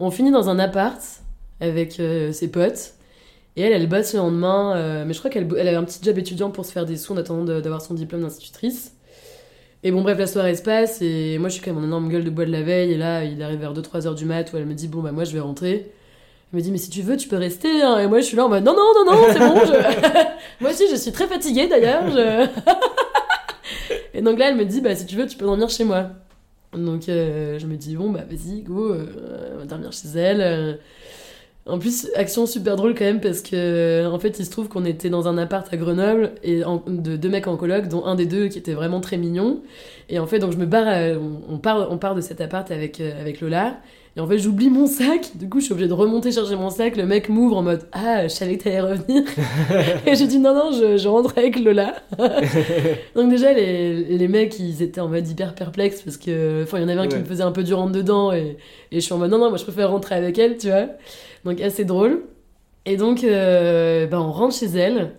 On 0.01 0.11
finit 0.11 0.31
dans 0.31 0.49
un 0.49 0.59
appart 0.59 0.99
avec 1.61 1.99
euh, 1.99 2.31
ses 2.33 2.49
potes. 2.51 2.93
Et 3.55 3.61
elle, 3.61 3.73
elle 3.73 3.87
bosse 3.89 4.13
le 4.13 4.19
lendemain, 4.19 4.75
euh, 4.75 5.03
mais 5.05 5.13
je 5.13 5.19
crois 5.19 5.29
qu'elle 5.31 5.47
elle 5.57 5.67
avait 5.67 5.75
un 5.77 5.83
petit 5.83 5.99
job 6.03 6.17
étudiant 6.17 6.49
pour 6.51 6.65
se 6.65 6.71
faire 6.71 6.85
des 6.85 6.95
sous 6.97 7.13
en 7.13 7.17
attendant 7.17 7.59
d'avoir 7.59 7.81
son 7.81 7.93
diplôme 7.93 8.21
d'institutrice. 8.21 8.93
Et 9.83 9.91
bon, 9.91 10.01
bref, 10.01 10.17
la 10.17 10.27
soirée 10.27 10.55
se 10.55 10.61
passe, 10.61 11.01
et 11.01 11.37
moi 11.39 11.47
je 11.47 11.53
suis 11.53 11.63
quand 11.63 11.71
même 11.73 11.81
en 11.83 11.87
énorme 11.87 12.09
gueule 12.09 12.25
de 12.25 12.29
bois 12.29 12.45
de 12.45 12.51
la 12.51 12.61
veille, 12.63 12.91
et 12.91 12.97
là, 12.97 13.23
il 13.23 13.41
arrive 13.41 13.59
vers 13.59 13.73
2-3 13.73 14.07
heures 14.07 14.15
du 14.15 14.25
mat 14.25 14.51
où 14.51 14.57
elle 14.57 14.65
me 14.65 14.73
dit, 14.73 14.89
bon, 14.89 15.01
bah 15.01 15.13
moi 15.13 15.23
je 15.23 15.31
vais 15.31 15.39
rentrer. 15.39 15.91
Elle 16.51 16.59
me 16.59 16.61
dit, 16.63 16.71
mais 16.71 16.77
si 16.77 16.89
tu 16.89 17.01
veux, 17.01 17.15
tu 17.15 17.29
peux 17.29 17.37
rester. 17.37 17.81
hein. 17.81 17.97
Et 17.99 18.07
moi 18.07 18.19
je 18.19 18.25
suis 18.25 18.35
là 18.35 18.45
en 18.45 18.49
mode, 18.49 18.63
non, 18.65 18.75
non, 18.75 19.05
non, 19.05 19.11
non, 19.13 19.27
c'est 19.31 19.39
bon. 19.39 19.53
moi 20.61 20.71
aussi, 20.71 20.83
je 20.91 20.95
suis 20.95 21.11
très 21.13 21.27
fatiguée 21.27 21.67
d'ailleurs. 21.67 22.03
et 24.13 24.21
donc 24.21 24.37
là, 24.37 24.49
elle 24.49 24.57
me 24.57 24.65
dit, 24.65 24.81
bah 24.81 24.95
si 24.95 25.05
tu 25.05 25.15
veux, 25.15 25.27
tu 25.27 25.37
peux 25.37 25.45
dormir 25.45 25.69
chez 25.69 25.85
moi. 25.85 26.09
Donc 26.73 27.07
euh, 27.07 27.57
je 27.57 27.65
me 27.65 27.75
dis, 27.77 27.95
bon, 27.95 28.09
bah 28.09 28.23
vas-y, 28.29 28.61
go, 28.61 28.91
euh, 28.93 29.53
on 29.55 29.59
va 29.59 29.65
dormir 29.65 29.91
chez 29.93 30.09
elle. 30.19 30.79
Euh. 31.69 31.73
En 31.73 31.79
plus, 31.79 32.09
action 32.15 32.45
super 32.45 32.75
drôle 32.75 32.95
quand 32.95 33.05
même 33.05 33.21
parce 33.21 33.41
que 33.41 34.05
en 34.07 34.19
fait, 34.19 34.39
il 34.39 34.45
se 34.45 34.51
trouve 34.51 34.67
qu'on 34.67 34.85
était 34.85 35.09
dans 35.09 35.27
un 35.27 35.37
appart 35.37 35.71
à 35.73 35.77
Grenoble 35.77 36.31
et 36.43 36.61
de 36.87 37.15
deux 37.15 37.29
mecs 37.29 37.47
en 37.47 37.57
coloc, 37.57 37.87
dont 37.87 38.05
un 38.05 38.15
des 38.15 38.25
deux 38.25 38.47
qui 38.47 38.57
était 38.57 38.73
vraiment 38.73 39.01
très 39.01 39.17
mignon. 39.17 39.61
Et 40.09 40.19
en 40.19 40.27
fait, 40.27 40.39
donc 40.39 40.51
je 40.51 40.57
me 40.57 40.65
barre, 40.65 40.87
euh, 40.87 41.17
on, 41.17 41.55
on 41.55 41.57
part, 41.57 41.91
on 41.91 41.97
part 41.97 42.15
de 42.15 42.21
cet 42.21 42.41
appart 42.41 42.69
avec 42.71 42.99
euh, 42.99 43.19
avec 43.19 43.41
Lola. 43.41 43.77
Et 44.19 44.21
en 44.21 44.27
fait, 44.27 44.37
j'oublie 44.37 44.69
mon 44.69 44.85
sac. 44.85 45.31
Du 45.37 45.47
coup, 45.47 45.61
je 45.61 45.65
suis 45.65 45.71
obligée 45.71 45.87
de 45.87 45.93
remonter 45.93 46.33
chercher 46.33 46.57
mon 46.57 46.69
sac. 46.69 46.97
Le 46.97 47.05
mec 47.05 47.29
m'ouvre 47.29 47.55
en 47.55 47.61
mode 47.61 47.87
ah, 47.93 48.23
je 48.23 48.27
savais 48.27 48.57
que 48.57 48.65
t'allais 48.65 48.81
revenir. 48.81 49.23
et 50.05 50.13
je 50.13 50.25
dis 50.25 50.39
non 50.39 50.53
non, 50.53 50.73
je, 50.73 50.97
je 50.97 51.07
rentre 51.07 51.37
avec 51.37 51.57
Lola. 51.57 51.95
donc 53.15 53.29
déjà, 53.29 53.53
les, 53.53 54.03
les 54.03 54.27
mecs, 54.27 54.59
ils 54.59 54.83
étaient 54.83 54.99
en 54.99 55.07
mode 55.07 55.25
hyper 55.25 55.55
perplexes 55.55 56.01
parce 56.01 56.17
que 56.17 56.63
enfin, 56.63 56.79
il 56.79 56.81
y 56.81 56.85
en 56.85 56.89
avait 56.89 56.99
un 56.99 57.07
qui 57.07 57.15
me 57.15 57.23
faisait 57.23 57.43
un 57.43 57.53
peu 57.53 57.63
du 57.63 57.73
rentre 57.73 57.93
dedans 57.93 58.33
et 58.33 58.57
et 58.91 58.99
je 58.99 58.99
suis 58.99 59.13
en 59.13 59.19
mode 59.19 59.31
non 59.31 59.37
non, 59.37 59.47
moi 59.47 59.57
je 59.57 59.63
préfère 59.63 59.89
rentrer 59.89 60.15
avec 60.15 60.37
elle, 60.37 60.57
tu 60.57 60.67
vois. 60.67 60.87
Donc 61.45 61.61
assez 61.61 61.85
drôle. 61.85 62.23
Et 62.85 62.97
donc, 62.97 63.23
euh, 63.23 64.05
bah, 64.07 64.19
on 64.19 64.33
rentre 64.33 64.53
chez 64.53 64.65
elle. 64.65 65.11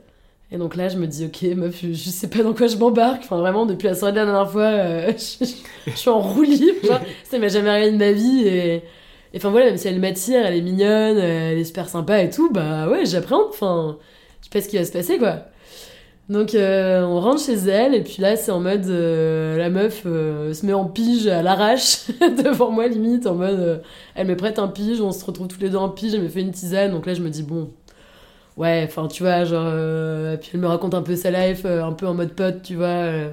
Et 0.52 0.58
donc 0.58 0.74
là, 0.74 0.88
je 0.88 0.96
me 0.96 1.06
dis, 1.06 1.26
ok, 1.26 1.42
meuf, 1.56 1.80
je, 1.82 2.10
sais 2.10 2.28
pas 2.28 2.42
dans 2.42 2.52
quoi 2.52 2.66
je 2.66 2.76
m'embarque. 2.76 3.22
Enfin, 3.22 3.38
vraiment, 3.38 3.66
depuis 3.66 3.86
la 3.86 3.94
soirée 3.94 4.12
de 4.12 4.18
la 4.18 4.24
dernière 4.24 4.50
fois, 4.50 4.62
euh, 4.62 5.12
je, 5.18 5.46
je 5.86 5.96
suis 5.96 6.10
en 6.10 6.20
roue 6.20 6.42
libre. 6.42 7.00
Ça 7.24 7.38
m'est 7.38 7.48
jamais 7.48 7.70
arrivé 7.70 7.92
de 7.92 7.96
ma 7.96 8.12
vie. 8.12 8.48
Et, 8.48 8.82
enfin 9.36 9.50
voilà, 9.50 9.66
même 9.66 9.76
si 9.76 9.86
elle 9.86 10.00
m'attire, 10.00 10.44
elle 10.44 10.56
est 10.56 10.60
mignonne, 10.60 11.18
elle 11.18 11.58
est 11.58 11.64
super 11.64 11.88
sympa 11.88 12.20
et 12.22 12.30
tout, 12.30 12.50
bah 12.50 12.88
ouais, 12.88 13.06
j'appréhende. 13.06 13.46
Enfin, 13.50 13.98
je 14.40 14.46
sais 14.46 14.50
pas 14.50 14.60
ce 14.60 14.68
qui 14.68 14.76
va 14.76 14.84
se 14.84 14.92
passer, 14.92 15.18
quoi. 15.18 15.44
Donc, 16.30 16.54
euh, 16.54 17.02
on 17.02 17.18
rentre 17.18 17.42
chez 17.44 17.54
elle, 17.54 17.92
et 17.92 18.02
puis 18.04 18.18
là, 18.22 18.36
c'est 18.36 18.52
en 18.52 18.60
mode, 18.60 18.86
euh, 18.86 19.58
la 19.58 19.68
meuf 19.68 20.04
euh, 20.06 20.54
se 20.54 20.64
met 20.64 20.72
en 20.72 20.84
pige 20.84 21.26
à 21.26 21.42
l'arrache 21.42 22.06
devant 22.44 22.70
moi, 22.70 22.86
limite, 22.86 23.26
en 23.26 23.34
mode, 23.34 23.58
euh, 23.58 23.78
elle 24.14 24.28
me 24.28 24.36
prête 24.36 24.60
un 24.60 24.68
pige, 24.68 25.00
on 25.00 25.10
se 25.10 25.24
retrouve 25.24 25.48
tous 25.48 25.58
les 25.58 25.70
deux 25.70 25.76
en 25.76 25.88
pige, 25.88 26.14
elle 26.14 26.22
me 26.22 26.28
fait 26.28 26.42
une 26.42 26.52
tisane, 26.52 26.92
donc 26.92 27.06
là, 27.06 27.14
je 27.14 27.20
me 27.20 27.30
dis, 27.30 27.42
bon, 27.42 27.70
ouais, 28.56 28.84
enfin, 28.86 29.08
tu 29.08 29.22
vois, 29.22 29.44
genre, 29.44 29.64
euh, 29.66 30.36
puis 30.36 30.50
elle 30.54 30.60
me 30.60 30.66
raconte 30.66 30.94
un 30.94 31.02
peu 31.02 31.16
sa 31.16 31.30
life, 31.30 31.62
euh, 31.64 31.84
un 31.84 31.92
peu 31.92 32.06
en 32.06 32.14
mode 32.14 32.32
pote, 32.34 32.62
tu 32.62 32.76
vois, 32.76 32.86
euh, 32.88 33.30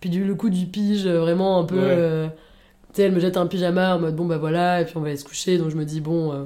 puis 0.00 0.10
du, 0.10 0.24
le 0.24 0.34
coup 0.34 0.50
du 0.50 0.66
pige, 0.66 1.06
euh, 1.06 1.20
vraiment 1.20 1.58
un 1.60 1.64
peu, 1.64 1.76
Ouais. 1.76 1.84
euh, 1.88 2.26
tu 2.28 2.96
sais, 2.96 3.02
elle 3.04 3.12
me 3.12 3.20
jette 3.20 3.36
un 3.36 3.46
pyjama 3.46 3.96
en 3.96 4.00
mode, 4.00 4.16
bon, 4.16 4.26
bah 4.26 4.38
voilà, 4.38 4.80
et 4.82 4.84
puis 4.86 4.96
on 4.96 5.00
va 5.00 5.08
aller 5.08 5.16
se 5.16 5.24
coucher, 5.24 5.58
donc 5.58 5.70
je 5.70 5.76
me 5.76 5.84
dis, 5.84 6.00
bon, 6.00 6.32
euh, 6.32 6.44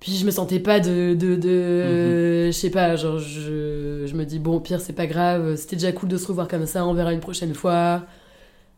puis 0.00 0.12
je 0.12 0.26
me 0.26 0.30
sentais 0.30 0.60
pas 0.60 0.78
de. 0.80 1.14
de, 1.14 1.36
de 1.36 2.46
je 2.46 2.50
sais 2.52 2.70
pas, 2.70 2.96
genre, 2.96 3.18
je, 3.18 4.04
je 4.06 4.14
me 4.14 4.24
dis, 4.24 4.38
bon, 4.38 4.56
au 4.56 4.60
pire, 4.60 4.80
c'est 4.80 4.92
pas 4.92 5.06
grave, 5.06 5.56
c'était 5.56 5.76
déjà 5.76 5.92
cool 5.92 6.08
de 6.08 6.16
se 6.18 6.26
revoir 6.28 6.48
comme 6.48 6.66
ça, 6.66 6.86
on 6.86 6.92
verra 6.94 7.12
une 7.12 7.20
prochaine 7.20 7.54
fois. 7.54 8.02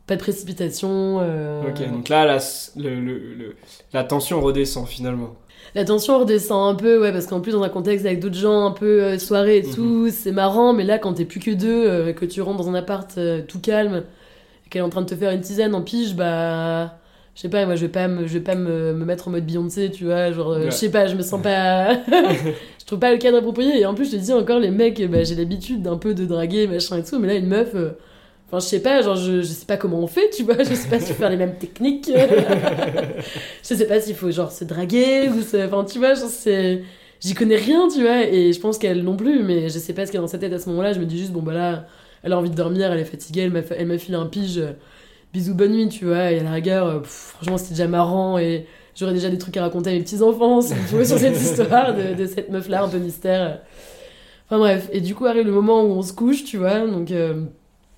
Pas 0.07 0.17
de 0.17 0.21
précipitation. 0.21 1.19
euh, 1.21 1.71
Ok, 1.71 1.83
donc 1.91 2.09
là, 2.09 2.25
la, 2.27 2.39
le, 2.77 3.01
le- 3.01 3.35
le- 3.35 3.57
la 3.93 4.05
tension 4.05 4.41
redescend 4.41 4.87
finalement. 4.89 5.37
La 5.75 5.85
tension 5.85 6.19
redescend 6.19 6.73
un 6.73 6.75
peu, 6.75 7.01
ouais, 7.01 7.13
parce 7.13 7.27
qu'en 7.27 7.41
plus, 7.41 7.53
dans 7.53 7.63
un 7.63 7.69
contexte 7.69 8.07
avec 8.07 8.21
d'autres 8.21 8.37
gens, 8.39 8.67
un 8.67 8.71
peu 8.71 9.03
euh, 9.03 9.19
soirée 9.19 9.59
et 9.59 9.63
Mhm. 9.63 9.75
tout, 9.75 10.09
c'est 10.11 10.33
marrant, 10.33 10.73
mais 10.73 10.85
là, 10.85 10.99
quand 10.99 11.15
t'es 11.15 11.25
plus 11.25 11.41
que 11.41 11.51
deux, 11.51 11.87
euh, 11.87 12.13
que 12.13 12.25
tu 12.25 12.41
rentres 12.43 12.59
dans 12.59 12.69
un 12.71 12.75
appart 12.75 13.11
euh, 13.19 13.43
tout 13.47 13.61
calme, 13.61 14.03
et 14.67 14.71
qu'elle 14.71 14.81
est 14.81 14.85
en 14.85 14.89
train 14.91 15.03
de 15.03 15.07
te 15.07 15.15
faire 15.15 15.31
une 15.33 15.41
tisane 15.41 15.75
en 15.75 15.83
pige, 15.83 16.15
bah. 16.17 16.99
Je 17.35 17.43
sais 17.43 17.49
pas, 17.51 17.65
moi 17.67 17.77
je 17.77 17.83
vais 17.83 17.93
pas 17.93 18.09
me, 18.09 18.27
je 18.27 18.33
vais 18.33 18.41
pas 18.41 18.57
me, 18.57 18.93
me 18.95 19.05
mettre 19.05 19.29
en 19.29 19.31
mode 19.31 19.47
Beyoncé, 19.47 19.93
tu 19.93 20.07
vois, 20.07 20.33
genre, 20.33 20.51
euh, 20.51 20.59
Ouais. 20.65 20.71
je 20.73 20.77
sais 20.77 20.91
pas, 20.91 21.07
je 21.07 21.15
me 21.15 21.23
sens 21.23 21.41
pas. 21.41 21.95
je 22.09 22.85
trouve 22.85 22.99
pas 22.99 23.13
le 23.13 23.19
cadre 23.19 23.39
approprié. 23.39 23.79
Et 23.81 23.87
en 23.87 23.95
plus, 23.95 24.07
je 24.11 24.17
te 24.17 24.21
dis 24.23 24.33
encore, 24.33 24.59
les 24.59 24.71
mecs, 24.73 25.01
bah, 25.09 25.23
j'ai 25.23 25.37
l'habitude 25.37 25.81
d'un 25.83 25.99
peu 25.99 26.15
de 26.15 26.25
draguer, 26.27 26.67
machin 26.67 26.99
et 26.99 27.05
tout, 27.05 27.19
mais 27.21 27.29
là, 27.29 27.35
une 27.35 27.47
meuf. 27.47 27.77
Enfin, 28.49 28.61
je 28.61 28.67
sais 28.67 28.81
pas, 28.81 29.03
genre, 29.03 29.17
je, 29.17 29.43
je 29.43 29.47
sais 29.47 29.67
pas 29.67 29.77
comment 29.77 29.99
on 29.99 30.07
fait, 30.07 30.31
tu 30.31 30.43
vois, 30.43 30.57
je 30.59 30.75
sais 30.75 30.89
pas 30.89 30.99
si 30.99 31.13
faut 31.13 31.19
faire 31.19 31.29
les 31.31 31.37
mêmes 31.37 31.57
techniques. 31.57 32.11
je 33.63 33.75
sais 33.75 33.87
pas 33.87 34.01
s'il 34.01 34.15
faut, 34.15 34.31
genre, 34.31 34.51
se 34.51 34.65
draguer 34.65 35.29
ou 35.29 35.43
se. 35.43 35.67
Enfin, 35.67 35.85
tu 35.85 35.99
vois, 35.99 36.15
genre, 36.15 36.31
c'est. 36.31 36.83
j'y 37.21 37.35
connais 37.35 37.57
rien, 37.57 37.89
tu 37.89 38.01
vois, 38.01 38.25
et 38.25 38.53
je 38.55 38.61
pense 38.61 38.79
qu'elle 38.79 39.03
non 39.05 39.17
plus, 39.17 39.43
mais 39.43 39.69
je 39.69 39.79
sais 39.79 39.93
pas 39.93 40.07
ce 40.07 40.11
qu'il 40.11 40.17
y 40.17 40.19
a 40.19 40.23
dans 40.23 40.29
sa 40.29 40.39
tête 40.39 40.53
à 40.55 40.59
ce 40.59 40.69
moment-là. 40.71 40.95
Je 40.95 40.99
me 41.01 41.05
dis 41.05 41.19
juste, 41.19 41.33
bon, 41.33 41.43
bah 41.43 41.53
là, 41.53 41.87
elle 42.23 42.33
a 42.33 42.39
envie 42.39 42.51
de 42.51 42.55
dormir, 42.55 42.91
elle 42.91 43.01
est 43.01 43.05
fatiguée, 43.05 43.43
elle 43.43 43.51
m'a, 43.51 43.61
elle 43.77 43.87
m'a 43.87 43.99
filé 43.99 44.17
un 44.17 44.27
pige, 44.27 44.59
euh, 44.59 44.73
bisous, 45.33 45.55
bonne 45.55 45.73
nuit, 45.73 45.89
tu 45.91 46.07
vois, 46.07 46.33
et 46.33 46.39
à 46.41 46.43
la 46.43 46.53
rigueur, 46.53 46.87
euh, 46.87 47.01
pff, 47.01 47.35
franchement, 47.37 47.59
c'était 47.59 47.75
déjà 47.75 47.87
marrant, 47.89 48.39
et 48.39 48.67
j'aurais 48.97 49.13
déjà 49.13 49.29
des 49.29 49.39
trucs 49.39 49.57
à 49.59 49.63
raconter 49.63 49.91
à 49.91 49.93
mes 49.93 50.01
petits-enfants, 50.01 50.63
si 50.63 50.73
tu 50.89 50.97
veux, 50.97 51.05
sur 51.05 51.19
cette 51.19 51.37
histoire 51.41 51.95
de, 51.95 52.15
de 52.15 52.27
cette 52.27 52.49
meuf-là, 52.51 52.85
un 52.85 52.89
peu 52.89 52.99
mystère. 52.99 53.61
Enfin 54.47 54.59
bref, 54.59 54.89
et 54.93 55.01
du 55.03 55.15
coup, 55.15 55.27
arrive 55.27 55.45
le 55.45 55.53
moment 55.53 55.83
où 55.83 55.91
on 55.91 56.03
se 56.03 56.15
couche, 56.15 56.45
tu 56.45 56.57
vois, 56.57 56.87
donc 56.87 57.11
euh, 57.11 57.45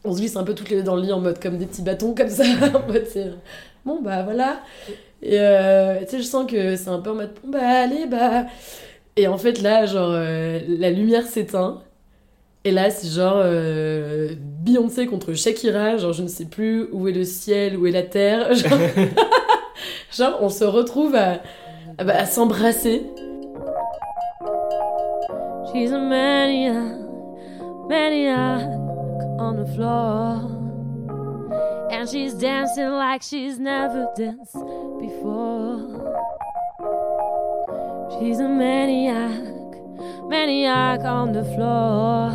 on 0.05 0.13
se 0.13 0.19
glisse 0.19 0.37
un 0.37 0.45
peu 0.45 0.55
toutes 0.55 0.71
les 0.71 0.77
deux 0.77 0.83
dans 0.83 0.97
le 0.97 1.03
lit 1.03 1.13
en 1.13 1.21
mode 1.21 1.41
comme 1.41 1.59
des 1.59 1.67
petits 1.67 1.83
bâtons, 1.83 2.15
comme 2.15 2.29
ça, 2.29 2.45
en 2.75 2.87
mode. 2.87 3.07
Bon, 3.85 4.01
bah 4.03 4.23
voilà. 4.23 4.61
Et 5.23 5.39
euh, 5.39 6.01
tu 6.01 6.07
sais, 6.07 6.19
je 6.19 6.23
sens 6.23 6.51
que 6.51 6.77
c'est 6.77 6.89
un 6.89 7.01
peu 7.01 7.11
en 7.11 7.15
mode, 7.15 7.33
bon, 7.43 7.51
bah 7.51 7.83
allez, 7.83 8.07
bah. 8.07 8.47
Et 9.17 9.27
en 9.27 9.39
fait, 9.39 9.61
là, 9.61 9.87
genre, 9.87 10.11
euh, 10.13 10.61
la 10.69 10.91
lumière 10.91 11.27
s'éteint. 11.27 11.83
Et 12.65 12.71
là, 12.71 12.91
c'est 12.91 13.09
genre 13.09 13.37
euh, 13.37 14.35
Beyoncé 14.39 15.07
contre 15.07 15.33
Shakira. 15.33 15.97
Genre, 15.97 16.13
je 16.13 16.23
ne 16.23 16.29
sais 16.29 16.45
plus 16.45 16.89
où 16.93 17.09
est 17.09 17.13
le 17.13 17.25
ciel, 17.25 17.77
où 17.77 17.87
est 17.87 17.91
la 17.91 18.03
terre. 18.03 18.49
Genre, 20.13 20.39
on 20.41 20.49
se 20.49 20.65
retrouve 20.65 21.15
à, 21.15 21.41
à, 21.99 22.05
bah, 22.05 22.27
s'embrasser. 22.27 23.07
She's 25.73 25.93
a 25.93 25.99
on 29.41 29.57
the 29.57 29.67
floor. 29.75 30.37
And 31.91 32.09
she's 32.09 32.35
dancing 32.35 32.91
like 32.91 33.23
she's 33.23 33.59
never 33.59 34.07
danced 34.17 34.53
before. 35.01 35.79
She's 38.13 38.39
a 38.39 38.49
maniac, 38.49 39.43
maniac 40.29 41.01
on 41.05 41.33
the 41.33 41.45
floor. 41.55 42.33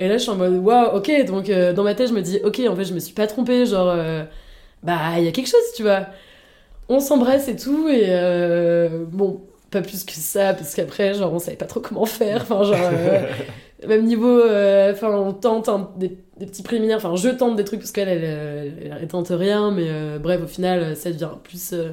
Et 0.00 0.08
là, 0.08 0.16
je 0.16 0.22
suis 0.22 0.30
en 0.30 0.36
mode, 0.36 0.54
waouh, 0.64 0.96
ok. 0.96 1.24
Donc, 1.26 1.50
euh, 1.50 1.72
dans 1.72 1.82
ma 1.82 1.94
tête, 1.94 2.08
je 2.08 2.14
me 2.14 2.22
dis, 2.22 2.38
ok, 2.44 2.60
en 2.68 2.76
fait, 2.76 2.84
je 2.84 2.94
me 2.94 3.00
suis 3.00 3.14
pas 3.14 3.26
trompée. 3.26 3.66
Genre, 3.66 3.88
euh, 3.88 4.24
bah, 4.82 5.18
il 5.18 5.24
y 5.24 5.28
a 5.28 5.32
quelque 5.32 5.48
chose, 5.48 5.72
tu 5.76 5.82
vois. 5.82 6.06
On 6.88 7.00
s'embrasse 7.00 7.48
et 7.48 7.56
tout. 7.56 7.88
Et 7.88 8.04
euh, 8.06 9.04
bon, 9.08 9.42
pas 9.70 9.82
plus 9.82 10.04
que 10.04 10.12
ça, 10.12 10.54
parce 10.54 10.74
qu'après, 10.74 11.14
genre, 11.14 11.32
on 11.32 11.38
savait 11.40 11.56
pas 11.56 11.66
trop 11.66 11.80
comment 11.80 12.06
faire. 12.06 12.42
Enfin, 12.42 12.62
genre, 12.62 12.76
euh, 12.92 13.26
même 13.86 14.04
niveau, 14.04 14.26
euh, 14.40 14.92
enfin, 14.92 15.10
on 15.16 15.32
tente 15.32 15.68
un- 15.68 15.90
des, 15.96 16.16
des 16.38 16.46
petits 16.46 16.62
préliminaires. 16.62 16.96
Enfin, 16.98 17.14
je 17.16 17.28
tente 17.28 17.56
des 17.56 17.64
trucs, 17.64 17.80
parce 17.80 17.92
qu'elle, 17.92 18.08
elle, 18.08 18.24
elle, 18.24 18.98
elle 19.02 19.08
tente 19.08 19.28
rien. 19.30 19.70
Mais 19.70 19.86
euh, 19.88 20.18
bref, 20.18 20.40
au 20.44 20.46
final, 20.46 20.96
ça 20.96 21.10
devient 21.12 21.30
plus. 21.42 21.72
euh, 21.72 21.90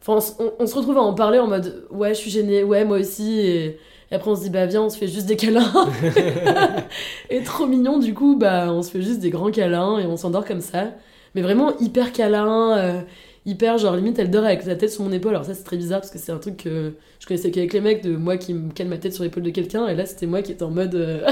Enfin, 0.00 0.14
on, 0.14 0.18
s- 0.18 0.36
on- 0.38 0.52
on 0.62 0.66
se 0.66 0.74
retrouve 0.76 0.98
à 0.98 1.02
en 1.02 1.14
parler 1.14 1.38
en 1.38 1.46
mode, 1.46 1.86
ouais, 1.90 2.10
je 2.14 2.18
suis 2.20 2.30
gênée, 2.30 2.62
ouais, 2.62 2.84
moi 2.84 2.98
aussi. 2.98 3.38
Et, 3.40 3.64
et 4.10 4.14
après, 4.14 4.30
on 4.30 4.36
se 4.36 4.42
dit, 4.42 4.50
bah, 4.50 4.66
viens, 4.66 4.82
on 4.82 4.90
se 4.90 4.98
fait 4.98 5.08
juste 5.08 5.26
des 5.26 5.36
câlins. 5.36 5.72
Et 7.30 7.42
trop 7.42 7.66
mignon, 7.66 7.98
du 7.98 8.14
coup, 8.14 8.36
bah, 8.36 8.66
on 8.70 8.82
se 8.82 8.90
fait 8.90 9.02
juste 9.02 9.20
des 9.20 9.30
grands 9.30 9.50
câlins 9.50 9.98
et 9.98 10.06
on 10.06 10.16
s'endort 10.16 10.44
comme 10.44 10.60
ça. 10.60 10.88
Mais 11.34 11.42
vraiment 11.42 11.76
hyper 11.78 12.12
câlin, 12.12 12.76
euh, 12.76 13.00
hyper 13.46 13.78
genre 13.78 13.96
limite 13.96 14.18
elle 14.18 14.30
dort 14.30 14.44
avec 14.44 14.62
sa 14.62 14.74
tête 14.76 14.90
sur 14.90 15.02
mon 15.02 15.12
épaule. 15.12 15.32
Alors 15.34 15.44
ça 15.44 15.54
c'est 15.54 15.64
très 15.64 15.76
bizarre 15.76 16.00
parce 16.00 16.10
que 16.10 16.18
c'est 16.18 16.32
un 16.32 16.38
truc 16.38 16.56
que 16.58 16.94
je 17.20 17.26
connaissais 17.26 17.50
qu'avec 17.50 17.72
les 17.72 17.80
mecs, 17.80 18.02
de 18.02 18.16
moi 18.16 18.36
qui 18.36 18.54
me 18.54 18.72
cale 18.72 18.88
ma 18.88 18.98
tête 18.98 19.14
sur 19.14 19.24
l'épaule 19.24 19.42
de 19.42 19.50
quelqu'un. 19.50 19.86
Et 19.88 19.94
là 19.94 20.06
c'était 20.06 20.26
moi 20.26 20.42
qui 20.42 20.52
étais 20.52 20.62
en 20.62 20.70
mode 20.70 20.94
euh, 20.94 21.26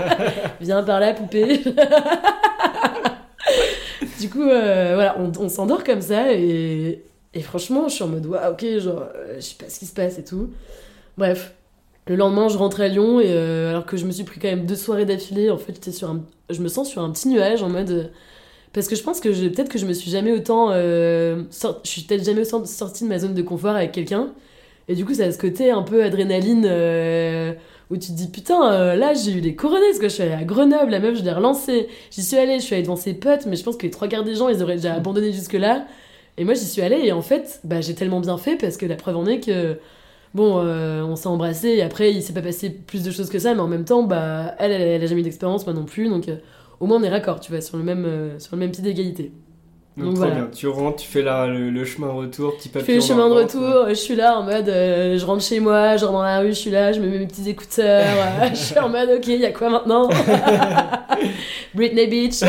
viens 0.60 0.82
par 0.82 1.00
là 1.00 1.12
poupée. 1.12 1.58
du 4.20 4.30
coup 4.30 4.42
euh, 4.42 4.92
voilà, 4.94 5.16
on, 5.18 5.48
s'endort 5.48 5.84
comme 5.84 6.02
ça 6.02 6.32
et, 6.32 7.02
et 7.34 7.40
franchement 7.40 7.88
je 7.88 7.94
suis 7.94 8.04
en 8.04 8.08
mode 8.08 8.26
waouh 8.26 8.52
ok 8.52 8.78
genre 8.78 9.04
euh, 9.14 9.36
je 9.36 9.40
sais 9.40 9.56
pas 9.58 9.68
ce 9.68 9.78
qui 9.78 9.86
se 9.86 9.94
passe 9.94 10.18
et 10.18 10.24
tout. 10.24 10.50
Bref, 11.18 11.54
le 12.06 12.16
lendemain, 12.16 12.48
je 12.48 12.56
rentre 12.56 12.80
à 12.80 12.88
Lyon 12.88 13.20
et 13.20 13.30
alors 13.30 13.84
que 13.84 13.96
je 13.96 14.06
me 14.06 14.10
suis 14.10 14.24
pris 14.24 14.40
quand 14.40 14.48
même 14.48 14.64
deux 14.64 14.76
soirées 14.76 15.04
d'affilée, 15.04 15.50
en 15.50 15.58
fait, 15.58 15.74
j'étais 15.74 15.92
sur 15.92 16.16
je 16.48 16.60
me 16.62 16.68
sens 16.68 16.88
sur 16.88 17.02
un 17.02 17.10
petit 17.10 17.28
nuage 17.28 17.62
en 17.62 17.68
mode 17.68 18.10
parce 18.72 18.86
que 18.86 18.94
je 18.94 19.02
pense 19.02 19.20
que 19.20 19.28
peut-être 19.48 19.68
que 19.68 19.78
je 19.78 19.86
me 19.86 19.92
suis 19.92 20.10
jamais 20.10 20.32
autant, 20.32 20.70
euh, 20.70 21.42
je 21.84 21.88
suis 21.88 22.02
peut-être 22.02 22.24
jamais 22.24 22.44
sortie 22.44 23.04
de 23.04 23.08
ma 23.08 23.18
zone 23.18 23.34
de 23.34 23.42
confort 23.42 23.74
avec 23.74 23.92
quelqu'un. 23.92 24.32
Et 24.88 24.94
du 24.94 25.04
coup 25.04 25.14
ça 25.14 25.24
a 25.24 25.32
ce 25.32 25.38
côté 25.38 25.70
un 25.70 25.82
peu 25.82 26.02
adrénaline 26.02 26.66
euh, 26.68 27.52
où 27.90 27.96
tu 27.96 28.08
te 28.08 28.12
dis 28.12 28.28
putain 28.28 28.72
euh, 28.72 28.96
là 28.96 29.14
j'ai 29.14 29.32
eu 29.32 29.40
des 29.40 29.54
couronnées 29.54 29.86
parce 29.88 30.00
que 30.00 30.08
je 30.08 30.14
suis 30.14 30.22
allée 30.22 30.32
à 30.32 30.42
Grenoble, 30.42 30.90
la 30.90 30.98
meuf 30.98 31.16
je 31.16 31.22
l'ai 31.22 31.32
relancée, 31.32 31.88
j'y 32.10 32.22
suis 32.22 32.36
allée, 32.36 32.58
je 32.58 32.64
suis 32.64 32.74
allée 32.74 32.82
devant 32.82 32.96
ses 32.96 33.14
potes, 33.14 33.46
mais 33.46 33.54
je 33.54 33.62
pense 33.62 33.76
que 33.76 33.84
les 33.84 33.90
trois 33.90 34.08
quarts 34.08 34.24
des 34.24 34.34
gens 34.34 34.48
ils 34.48 34.62
auraient 34.64 34.76
déjà 34.76 34.94
abandonné 34.94 35.32
jusque 35.32 35.52
là 35.52 35.86
et 36.38 36.44
moi 36.44 36.54
j'y 36.54 36.66
suis 36.66 36.82
allée 36.82 37.00
et 37.04 37.12
en 37.12 37.22
fait 37.22 37.60
bah 37.62 37.80
j'ai 37.80 37.94
tellement 37.94 38.18
bien 38.18 38.36
fait 38.36 38.56
parce 38.56 38.76
que 38.76 38.86
la 38.86 38.96
preuve 38.96 39.16
en 39.16 39.26
est 39.26 39.40
que 39.40 39.78
Bon, 40.32 40.60
on 40.60 41.16
s'est 41.16 41.26
embrassé 41.26 41.70
et 41.70 41.82
après 41.82 42.12
il 42.12 42.22
s'est 42.22 42.32
pas 42.32 42.40
passé 42.40 42.70
plus 42.70 43.02
de 43.02 43.10
choses 43.10 43.30
que 43.30 43.40
ça, 43.40 43.52
mais 43.52 43.60
en 43.60 43.66
même 43.66 43.84
temps, 43.84 44.04
bah, 44.04 44.54
elle, 44.60 44.70
elle, 44.70 45.02
a 45.02 45.06
jamais 45.06 45.22
eu 45.22 45.24
d'expérience, 45.24 45.66
moi 45.66 45.74
non 45.74 45.84
plus, 45.84 46.08
donc 46.08 46.28
au 46.80 46.86
moins 46.86 46.98
on 46.98 47.02
est 47.02 47.08
raccord, 47.10 47.38
tu 47.40 47.52
vois, 47.52 47.60
sur 47.60 47.76
le 47.76 47.82
même, 47.84 48.04
euh, 48.06 48.38
sur 48.38 48.56
le 48.56 48.60
même 48.60 48.70
pied 48.72 48.82
d'égalité. 48.82 49.32
Donc, 49.96 50.06
Donc 50.06 50.16
voilà. 50.18 50.34
bien. 50.34 50.48
Tu 50.54 50.66
rentres, 50.68 51.02
tu 51.02 51.08
fais 51.08 51.20
la, 51.22 51.46
le, 51.46 51.68
le 51.70 51.84
chemin 51.84 52.10
retour, 52.12 52.56
petit 52.56 52.68
Je 52.68 52.72
papier. 52.72 52.86
fais 52.86 52.94
le 52.94 53.00
chemin 53.00 53.28
de 53.28 53.34
retour, 53.34 53.86
je 53.88 53.94
suis 53.94 54.14
là 54.14 54.38
en 54.38 54.44
mode, 54.44 54.68
euh, 54.68 55.18
je 55.18 55.26
rentre 55.26 55.42
chez 55.42 55.60
moi, 55.60 55.96
je 55.96 56.04
rentre 56.04 56.18
dans 56.18 56.22
la 56.24 56.38
rue, 56.40 56.48
je 56.48 56.52
suis 56.54 56.70
là, 56.70 56.92
je 56.92 57.00
me 57.00 57.08
mets 57.08 57.18
mes 57.18 57.26
petits 57.26 57.48
écouteurs, 57.50 58.06
euh, 58.42 58.48
je 58.50 58.54
suis 58.56 58.78
en 58.78 58.88
mode, 58.88 59.10
ok, 59.16 59.26
il 59.26 59.40
y 59.40 59.44
a 59.46 59.52
quoi 59.52 59.68
maintenant 59.68 60.08
Britney 61.74 62.06
Beach. 62.06 62.40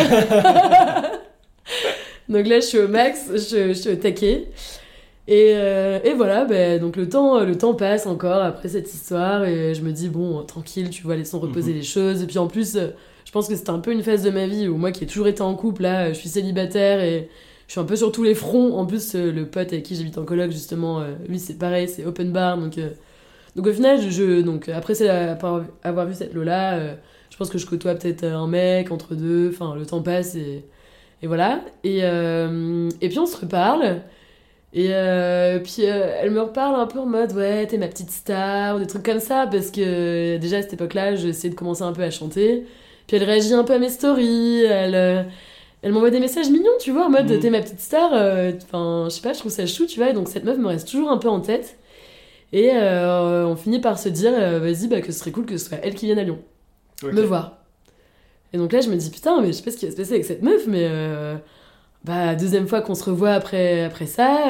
donc 2.30 2.48
là, 2.48 2.60
je 2.60 2.66
suis 2.66 2.80
au 2.80 2.88
max, 2.88 3.26
je, 3.34 3.68
je 3.70 3.74
suis 3.74 3.90
au 3.92 3.96
taquet. 3.96 4.48
Et, 5.28 5.52
euh, 5.56 6.00
et 6.04 6.14
voilà, 6.14 6.46
ben, 6.46 6.80
donc 6.80 6.96
le 6.96 7.08
temps, 7.08 7.40
le 7.42 7.58
temps 7.58 7.74
passe 7.74 8.06
encore 8.08 8.42
après 8.42 8.70
cette 8.70 8.92
histoire 8.94 9.46
et 9.46 9.74
je 9.74 9.82
me 9.82 9.92
dis, 9.92 10.10
bon, 10.10 10.42
tranquille, 10.44 10.90
tu 10.90 11.04
vois, 11.04 11.16
laissons 11.16 11.40
reposer 11.40 11.72
Mhm. 11.72 11.78
les 11.78 11.84
choses. 11.84 12.24
Et 12.24 12.28
puis 12.28 12.38
en 12.40 12.48
plus, 12.48 12.78
je 13.32 13.34
pense 13.34 13.48
que 13.48 13.56
c'était 13.56 13.70
un 13.70 13.80
peu 13.80 13.94
une 13.94 14.04
phase 14.04 14.24
de 14.24 14.30
ma 14.30 14.46
vie 14.46 14.68
où 14.68 14.76
moi 14.76 14.92
qui 14.92 15.06
ai 15.06 15.08
toujours 15.08 15.30
été 15.30 15.42
en 15.42 15.56
couple, 15.56 15.84
là, 15.84 16.10
je 16.12 16.20
suis 16.20 16.28
célibataire 16.28 17.00
et 17.00 17.30
je 17.66 17.72
suis 17.72 17.80
un 17.80 17.86
peu 17.86 17.96
sur 17.96 18.12
tous 18.12 18.24
les 18.24 18.36
fronts. 18.36 18.74
En 18.78 18.86
plus, 18.86 19.16
euh, 19.16 19.32
le 19.32 19.46
pote 19.46 19.72
avec 19.72 19.84
qui 19.84 19.96
j'habite 19.96 20.18
en 20.18 20.26
coloc, 20.26 20.52
justement, 20.52 21.00
euh, 21.00 21.14
lui, 21.30 21.40
c'est 21.40 21.58
pareil, 21.58 21.88
c'est 21.88 22.04
open 22.04 22.34
bar. 22.34 22.58
Donc, 22.58 22.78
euh, 22.78 22.90
donc 23.56 23.68
au 23.68 23.72
final, 23.72 24.02
je, 24.02 24.42
donc, 24.42 24.68
après 24.68 25.02
avoir 25.02 26.06
vu 26.08 26.14
cette 26.14 26.34
Lola, 26.34 26.98
je 27.30 27.38
pense 27.38 27.50
que 27.50 27.58
je 27.58 27.66
côtoie 27.66 27.96
peut-être 27.96 28.26
un 28.26 28.48
mec 28.48 28.92
entre 28.92 29.16
deux. 29.16 29.50
Enfin, 29.54 29.76
le 29.76 29.86
temps 29.86 30.02
passe 30.02 30.36
et, 30.36 30.66
voilà. 31.24 31.62
Et, 31.86 32.00
et 32.00 33.08
puis 33.08 33.18
on 33.20 33.26
se 33.26 33.38
reparle. 33.38 34.02
Et 34.74 34.90
puis 35.64 35.84
elle 35.84 36.32
me 36.32 36.42
reparle 36.42 36.76
un 36.76 36.88
peu 36.88 37.00
en 37.00 37.06
mode 37.06 37.34
ouais 37.34 37.68
t'es 37.68 37.78
ma 37.78 37.88
petite 37.88 38.10
star 38.12 38.76
ou 38.76 38.80
des 38.80 38.88
trucs 38.88 39.04
comme 39.04 39.20
ça 39.20 39.48
parce 39.52 39.70
que 39.70 40.38
déjà 40.38 40.58
à 40.58 40.62
cette 40.62 40.74
époque-là 40.74 41.16
j'essayais 41.16 41.50
de 41.50 41.56
commencer 41.56 41.84
un 41.84 41.94
peu 41.94 42.04
à 42.04 42.10
chanter. 42.10 42.66
Puis 43.12 43.18
elle 43.18 43.26
réagit 43.26 43.54
un 43.54 43.66
peu 43.66 43.74
à 43.74 43.78
mes 43.78 43.90
stories, 43.90 44.64
elle, 44.64 44.96
euh, 44.96 45.24
elle 45.82 45.92
m'envoie 45.92 46.12
des 46.12 46.22
messages 46.22 46.50
mignons 46.50 46.72
tu 46.80 46.92
vois 46.92 47.08
en 47.08 47.10
mode 47.10 47.30
Mhm. 47.30 47.40
t'es 47.42 47.50
ma 47.50 47.60
petite 47.60 47.82
star. 47.82 48.12
euh, 48.14 48.54
Enfin 48.64 49.08
je 49.10 49.16
sais 49.16 49.22
pas 49.22 49.34
je 49.34 49.40
trouve 49.40 49.52
ça 49.52 49.66
chou 49.66 49.86
tu 49.86 50.00
vois 50.00 50.12
et 50.12 50.14
donc 50.14 50.30
cette 50.30 50.46
meuf 50.46 50.58
me 50.58 50.68
reste 50.68 50.88
toujours 50.90 51.12
un 51.12 51.18
peu 51.18 51.28
en 51.28 51.42
tête. 51.42 51.78
Et 52.54 52.70
euh, 52.74 53.46
on 53.48 53.58
finit 53.58 53.80
par 53.82 54.00
se 54.00 54.08
dire 54.08 54.32
euh, 54.34 54.60
vas-y 54.60 54.88
bah 54.88 55.02
que 55.02 55.12
ce 55.12 55.20
serait 55.20 55.32
cool 55.32 55.46
que 55.46 55.58
ce 55.58 55.68
soit 55.68 55.80
elle 55.84 55.94
qui 55.94 56.06
vienne 56.06 56.20
à 56.20 56.24
Lyon 56.24 56.40
me 57.04 57.22
voir. 57.28 57.58
Et 58.54 58.58
donc 58.58 58.72
là, 58.72 58.80
je 58.82 58.90
me 58.90 58.96
dis, 58.96 59.10
putain, 59.10 59.42
mais 59.42 59.48
je 59.48 59.52
sais 59.54 59.64
pas 59.64 59.72
ce 59.72 59.78
qui 59.78 59.86
va 59.86 59.92
se 59.92 59.98
passer 59.98 60.12
avec 60.14 60.26
cette 60.26 60.42
meuf, 60.42 60.68
mais 60.68 60.86
euh, 60.90 61.36
bah, 62.06 62.36
deuxième 62.36 62.68
fois 62.68 62.82
qu'on 62.82 62.96
se 62.96 63.04
revoit 63.06 63.32
après, 63.32 63.84
après 63.84 64.06
ça, 64.06 64.48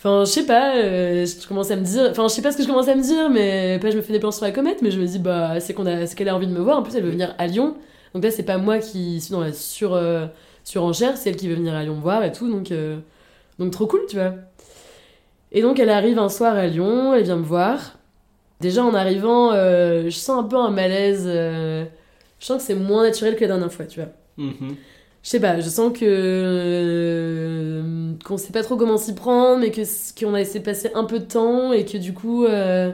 enfin, 0.00 0.24
je 0.24 0.30
sais 0.30 0.46
pas, 0.46 0.76
euh, 0.76 1.26
je 1.26 1.46
commence 1.46 1.70
à 1.70 1.76
me 1.76 1.82
dire, 1.84 2.08
enfin, 2.10 2.26
je 2.26 2.32
sais 2.32 2.40
pas 2.40 2.52
ce 2.52 2.56
que 2.56 2.62
je 2.62 2.68
commence 2.68 2.88
à 2.88 2.94
me 2.94 3.02
dire, 3.02 3.28
mais 3.28 3.78
pas 3.80 3.90
je 3.90 3.96
me 3.96 4.02
fais 4.02 4.14
des 4.14 4.18
plans 4.18 4.30
sur 4.30 4.46
la 4.46 4.50
comète, 4.50 4.80
mais 4.80 4.90
je 4.90 4.98
me 4.98 5.04
dis, 5.06 5.18
bah, 5.18 5.60
c'est 5.60 5.74
qu'on 5.74 5.84
a, 5.84 6.06
qu'elle 6.06 6.30
a 6.30 6.34
envie 6.34 6.46
de 6.46 6.52
me 6.52 6.60
voir, 6.60 6.78
en 6.78 6.82
plus, 6.82 6.96
elle 6.96 7.04
veut 7.04 7.10
venir 7.10 7.34
à 7.36 7.46
Lyon, 7.46 7.76
donc 8.14 8.24
là, 8.24 8.30
c'est 8.30 8.44
pas 8.44 8.56
moi 8.56 8.78
qui 8.78 9.20
suis 9.20 9.32
dans 9.32 9.40
la 9.40 9.52
sur, 9.52 9.92
euh, 9.94 10.26
surenchère, 10.64 11.18
c'est 11.18 11.28
elle 11.28 11.36
qui 11.36 11.48
veut 11.48 11.54
venir 11.54 11.74
à 11.74 11.82
Lyon 11.82 11.96
me 11.96 12.00
voir 12.00 12.24
et 12.24 12.32
tout, 12.32 12.50
donc, 12.50 12.72
euh, 12.72 12.98
donc 13.58 13.72
trop 13.72 13.86
cool, 13.86 14.00
tu 14.08 14.16
vois. 14.16 14.32
Et 15.52 15.60
donc, 15.60 15.78
elle 15.78 15.90
arrive 15.90 16.18
un 16.18 16.30
soir 16.30 16.54
à 16.56 16.66
Lyon, 16.66 17.12
elle 17.14 17.24
vient 17.24 17.36
me 17.36 17.44
voir. 17.44 17.98
Déjà, 18.60 18.82
en 18.82 18.94
arrivant, 18.94 19.52
euh, 19.52 20.04
je 20.04 20.16
sens 20.16 20.44
un 20.44 20.44
peu 20.44 20.56
un 20.56 20.70
malaise. 20.70 21.26
je 21.26 21.86
sens 22.38 22.58
que 22.58 22.62
c'est 22.66 22.74
moins 22.74 23.02
naturel 23.02 23.36
que 23.36 23.42
la 23.42 23.48
dernière 23.48 23.72
fois, 23.72 23.84
tu 23.84 24.00
vois. 24.00 24.10
Mhm. 24.38 24.76
Je 25.22 25.28
sais 25.28 25.40
pas, 25.40 25.60
je 25.60 25.68
sens 25.68 25.92
que. 25.98 27.79
Qu'on 28.24 28.36
sait 28.38 28.52
pas 28.52 28.62
trop 28.62 28.76
comment 28.76 28.96
s'y 28.96 29.14
prendre, 29.14 29.60
mais 29.60 29.70
que, 29.70 29.82
qu'on 30.20 30.34
a 30.34 30.38
laissé 30.38 30.60
passer 30.60 30.90
un 30.94 31.04
peu 31.04 31.18
de 31.18 31.24
temps 31.24 31.72
et 31.72 31.84
que 31.84 31.96
du 31.98 32.12
coup, 32.14 32.44
euh, 32.44 32.92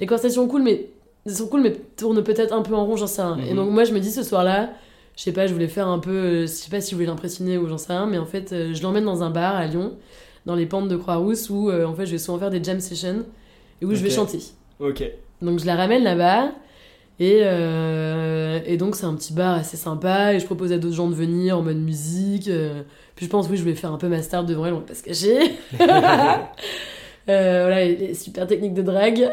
les 0.00 0.06
conversations 0.06 0.46
cool, 0.48 0.62
mais, 0.62 0.88
sont 1.26 1.48
cool, 1.48 1.62
mais 1.62 1.72
tournent 1.96 2.22
peut-être 2.24 2.52
un 2.52 2.62
peu 2.62 2.74
en 2.74 2.84
rond, 2.86 2.96
j'en 2.96 3.06
sais 3.06 3.22
rien. 3.22 3.38
Et 3.46 3.50
Mhm. 3.50 3.56
donc, 3.56 3.70
moi, 3.70 3.84
je 3.84 3.92
me 3.92 4.00
dis 4.00 4.10
ce 4.10 4.22
soir-là, 4.22 4.70
je 5.16 5.22
sais 5.22 5.32
pas, 5.32 5.46
je 5.46 5.52
voulais 5.52 5.68
faire 5.68 5.88
un 5.88 5.98
peu. 5.98 6.10
euh, 6.10 6.40
Je 6.42 6.46
sais 6.46 6.70
pas 6.70 6.80
si 6.80 6.90
je 6.92 6.96
voulais 6.96 7.06
l'impressionner 7.06 7.58
ou 7.58 7.68
j'en 7.68 7.78
sais 7.78 7.92
rien, 7.92 8.06
mais 8.06 8.18
en 8.18 8.26
fait, 8.26 8.52
euh, 8.52 8.72
je 8.74 8.82
l'emmène 8.82 9.04
dans 9.04 9.22
un 9.22 9.30
bar 9.30 9.56
à 9.56 9.66
Lyon, 9.66 9.92
dans 10.46 10.54
les 10.56 10.66
pentes 10.66 10.88
de 10.88 10.96
Croix-Rousse, 10.96 11.50
où 11.50 11.70
euh, 11.70 11.84
en 11.84 11.94
fait, 11.94 12.06
je 12.06 12.12
vais 12.12 12.18
souvent 12.18 12.38
faire 12.38 12.50
des 12.50 12.62
jam 12.62 12.80
sessions 12.80 13.24
et 13.80 13.84
où 13.84 13.94
je 13.94 14.02
vais 14.02 14.10
chanter. 14.10 14.38
Ok. 14.80 15.04
Donc 15.42 15.58
je 15.60 15.66
la 15.66 15.76
ramène 15.76 16.02
là-bas. 16.02 16.52
Et, 17.20 17.40
euh, 17.42 18.60
et 18.66 18.76
donc 18.76 18.96
c'est 18.96 19.04
un 19.04 19.14
petit 19.14 19.32
bar 19.32 19.54
assez 19.56 19.76
sympa. 19.76 20.34
Et 20.34 20.40
je 20.40 20.46
propose 20.46 20.72
à 20.72 20.78
d'autres 20.78 20.94
gens 20.94 21.08
de 21.08 21.14
venir 21.14 21.58
en 21.58 21.62
mode 21.62 21.76
musique. 21.78 22.48
euh. 22.48 22.82
puis 23.14 23.26
je 23.26 23.30
pense, 23.30 23.48
oui, 23.48 23.56
je 23.56 23.62
voulais 23.62 23.74
faire 23.74 23.92
un 23.92 23.98
peu 23.98 24.08
ma 24.08 24.22
star 24.22 24.44
devant 24.44 24.66
elle, 24.66 24.74
on 24.74 24.78
va 24.78 24.86
pas 24.86 24.94
se 24.94 25.02
cacher. 25.02 25.52
Euh, 27.28 27.66
voilà, 27.66 27.84
les, 27.84 27.94
les 27.94 28.14
super 28.14 28.48
techniques 28.48 28.74
de 28.74 28.82
drague. 28.82 29.30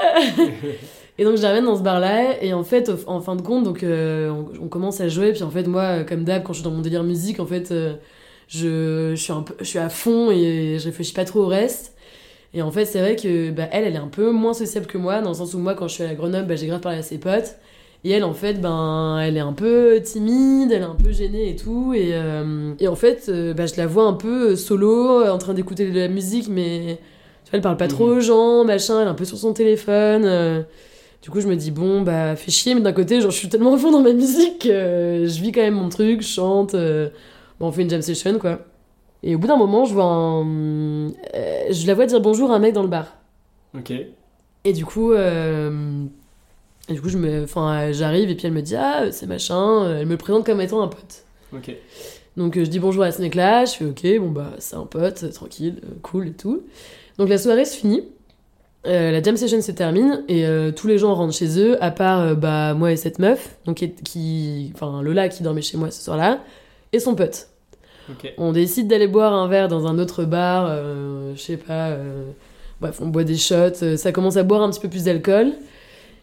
et 1.17 1.23
donc 1.23 1.37
je 1.37 1.41
la 1.41 1.47
ramène 1.47 1.65
dans 1.65 1.75
ce 1.75 1.81
bar-là, 1.81 2.35
et 2.39 2.53
en 2.53 2.63
fait, 2.63 2.91
en 3.07 3.19
fin 3.19 3.35
de 3.35 3.41
compte, 3.41 3.63
donc 3.63 3.81
euh, 3.81 4.29
on, 4.29 4.65
on 4.65 4.67
commence 4.67 5.01
à 5.01 5.07
jouer, 5.07 5.31
puis 5.33 5.41
en 5.41 5.49
fait, 5.49 5.63
moi, 5.63 6.03
comme 6.03 6.23
d'hab, 6.23 6.43
quand 6.43 6.53
je 6.53 6.59
suis 6.59 6.63
dans 6.63 6.75
mon 6.75 6.81
délire 6.83 7.03
musique, 7.03 7.39
en 7.39 7.47
fait, 7.47 7.73
je, 8.47 9.11
je, 9.11 9.15
suis 9.15 9.31
un 9.33 9.41
peu, 9.41 9.55
je 9.59 9.63
suis 9.65 9.79
à 9.79 9.89
fond 9.89 10.29
et 10.31 10.77
je 10.79 10.85
réfléchis 10.85 11.13
pas 11.13 11.25
trop 11.25 11.41
au 11.41 11.47
reste. 11.47 11.95
Et 12.53 12.61
en 12.61 12.71
fait, 12.71 12.85
c'est 12.85 12.99
vrai 12.99 13.15
que 13.15 13.51
bah, 13.51 13.67
elle, 13.71 13.85
elle 13.85 13.95
est 13.95 13.97
un 13.99 14.07
peu 14.07 14.31
moins 14.31 14.53
sociable 14.53 14.87
que 14.87 14.97
moi, 14.97 15.21
dans 15.21 15.29
le 15.29 15.35
sens 15.35 15.53
où 15.53 15.59
moi, 15.59 15.75
quand 15.75 15.87
je 15.87 15.93
suis 15.95 16.03
à 16.03 16.13
Grenoble, 16.15 16.47
bah, 16.47 16.55
j'ai 16.55 16.67
grave 16.67 16.81
parlé 16.81 16.97
à 16.97 17.03
ses 17.03 17.19
potes. 17.19 17.55
Et 18.05 18.11
elle, 18.11 18.23
en 18.23 18.33
fait, 18.33 18.61
ben, 18.61 19.19
elle 19.21 19.35
est 19.35 19.41
un 19.41 19.51
peu 19.53 19.99
timide, 20.01 20.71
elle 20.71 20.81
est 20.83 20.85
un 20.85 20.95
peu 20.95 21.11
gênée 21.11 21.49
et 21.49 21.55
tout. 21.55 21.93
Et, 21.93 22.11
euh, 22.13 22.73
et 22.79 22.87
en 22.87 22.95
fait, 22.95 23.25
euh, 23.29 23.53
bah, 23.53 23.65
je 23.65 23.75
la 23.75 23.87
vois 23.87 24.05
un 24.05 24.13
peu 24.13 24.55
solo, 24.55 25.25
en 25.27 25.37
train 25.37 25.53
d'écouter 25.53 25.91
de 25.91 25.99
la 25.99 26.07
musique, 26.07 26.47
mais 26.49 26.99
tu 27.43 27.51
vois, 27.51 27.57
elle 27.57 27.61
parle 27.61 27.77
pas 27.77 27.87
trop 27.89 28.05
aux 28.05 28.19
gens, 28.21 28.63
machin, 28.63 29.01
elle 29.01 29.07
est 29.07 29.11
un 29.11 29.15
peu 29.15 29.25
sur 29.25 29.37
son 29.37 29.51
téléphone. 29.53 30.23
euh. 30.25 30.61
du 31.21 31.29
coup, 31.29 31.41
je 31.41 31.47
me 31.47 31.55
dis, 31.57 31.71
bon, 31.71 32.01
bah, 32.01 32.35
fais 32.37 32.51
chier, 32.51 32.73
mais 32.73 32.81
d'un 32.81 32.93
côté, 32.93 33.19
genre, 33.19 33.31
je 33.31 33.37
suis 33.37 33.49
tellement 33.49 33.73
à 33.73 33.77
fond 33.77 33.91
dans 33.91 34.01
ma 34.01 34.13
musique, 34.13 34.59
que 34.63 35.25
je 35.27 35.41
vis 35.41 35.51
quand 35.51 35.61
même 35.61 35.73
mon 35.75 35.89
truc, 35.89 36.21
je 36.21 36.27
chante. 36.27 36.75
euh, 36.75 37.09
bon, 37.59 37.67
on 37.67 37.71
fait 37.73 37.81
une 37.81 37.89
jam 37.89 38.01
session, 38.01 38.39
quoi. 38.39 38.59
Et 39.23 39.35
au 39.35 39.39
bout 39.39 39.47
d'un 39.47 39.57
moment, 39.57 39.83
je 39.83 39.93
vois 39.93 40.05
un. 40.05 41.09
euh, 41.09 41.11
je 41.69 41.85
la 41.87 41.93
vois 41.93 42.05
dire 42.05 42.21
bonjour 42.21 42.51
à 42.51 42.55
un 42.55 42.59
mec 42.59 42.73
dans 42.73 42.83
le 42.83 42.87
bar. 42.87 43.17
Ok. 43.77 43.91
Et 44.63 44.73
du 44.73 44.85
coup, 44.85 45.11
euh, 45.11 46.05
et 46.89 46.93
du 46.93 47.01
coup, 47.01 47.09
je 47.09 47.17
me, 47.17 47.43
enfin, 47.43 47.91
j'arrive 47.91 48.29
et 48.29 48.35
puis 48.35 48.47
elle 48.47 48.53
me 48.53 48.61
dit 48.61 48.75
ah 48.75 49.11
c'est 49.11 49.27
machin. 49.27 49.99
Elle 49.99 50.07
me 50.07 50.17
présente 50.17 50.45
comme 50.45 50.61
étant 50.61 50.81
un 50.81 50.87
pote. 50.87 51.23
Ok. 51.53 51.71
Donc 52.37 52.57
euh, 52.57 52.63
je 52.65 52.69
dis 52.69 52.79
bonjour 52.79 53.03
à 53.03 53.11
ce 53.11 53.21
mec-là. 53.21 53.65
Je 53.65 53.73
fais 53.73 53.85
ok 53.85 54.19
bon 54.19 54.29
bah 54.31 54.51
c'est 54.59 54.75
un 54.75 54.85
pote, 54.85 55.23
euh, 55.23 55.31
tranquille, 55.31 55.81
euh, 55.83 55.95
cool 56.01 56.29
et 56.29 56.33
tout. 56.33 56.63
Donc 57.17 57.29
la 57.29 57.37
soirée 57.37 57.65
se 57.65 57.75
finit. 57.77 58.03
Euh, 58.87 59.11
la 59.11 59.21
jam 59.21 59.35
session 59.35 59.61
se 59.61 59.73
termine 59.73 60.23
et 60.29 60.45
euh, 60.45 60.71
tous 60.71 60.87
les 60.87 60.97
gens 60.97 61.13
rentrent 61.13 61.33
chez 61.33 61.59
eux 61.59 61.83
à 61.83 61.91
part 61.91 62.21
euh, 62.21 62.33
bah 62.33 62.73
moi 62.75 62.93
et 62.93 62.95
cette 62.95 63.19
meuf 63.19 63.57
donc 63.65 63.85
qui, 64.05 64.71
enfin 64.73 65.01
Lola 65.01 65.27
qui 65.27 65.43
dormait 65.43 65.61
chez 65.61 65.75
moi 65.75 65.91
ce 65.91 66.01
soir-là 66.01 66.39
et 66.93 66.99
son 66.99 67.13
pote. 67.13 67.49
On 68.37 68.53
décide 68.53 68.87
d'aller 68.87 69.07
boire 69.07 69.33
un 69.33 69.49
verre 69.49 69.67
dans 69.67 69.85
un 69.85 69.99
autre 69.99 70.23
bar, 70.23 70.65
euh, 70.69 71.33
je 71.35 71.41
sais 71.41 71.57
pas. 71.57 71.89
euh, 71.89 72.23
bref, 72.79 72.99
on 73.01 73.07
boit 73.07 73.23
des 73.25 73.35
shots, 73.37 73.83
euh, 73.83 73.97
ça 73.97 74.11
commence 74.13 74.37
à 74.37 74.43
boire 74.43 74.61
un 74.63 74.69
petit 74.71 74.79
peu 74.79 74.87
plus 74.89 75.03
d'alcool. 75.03 75.51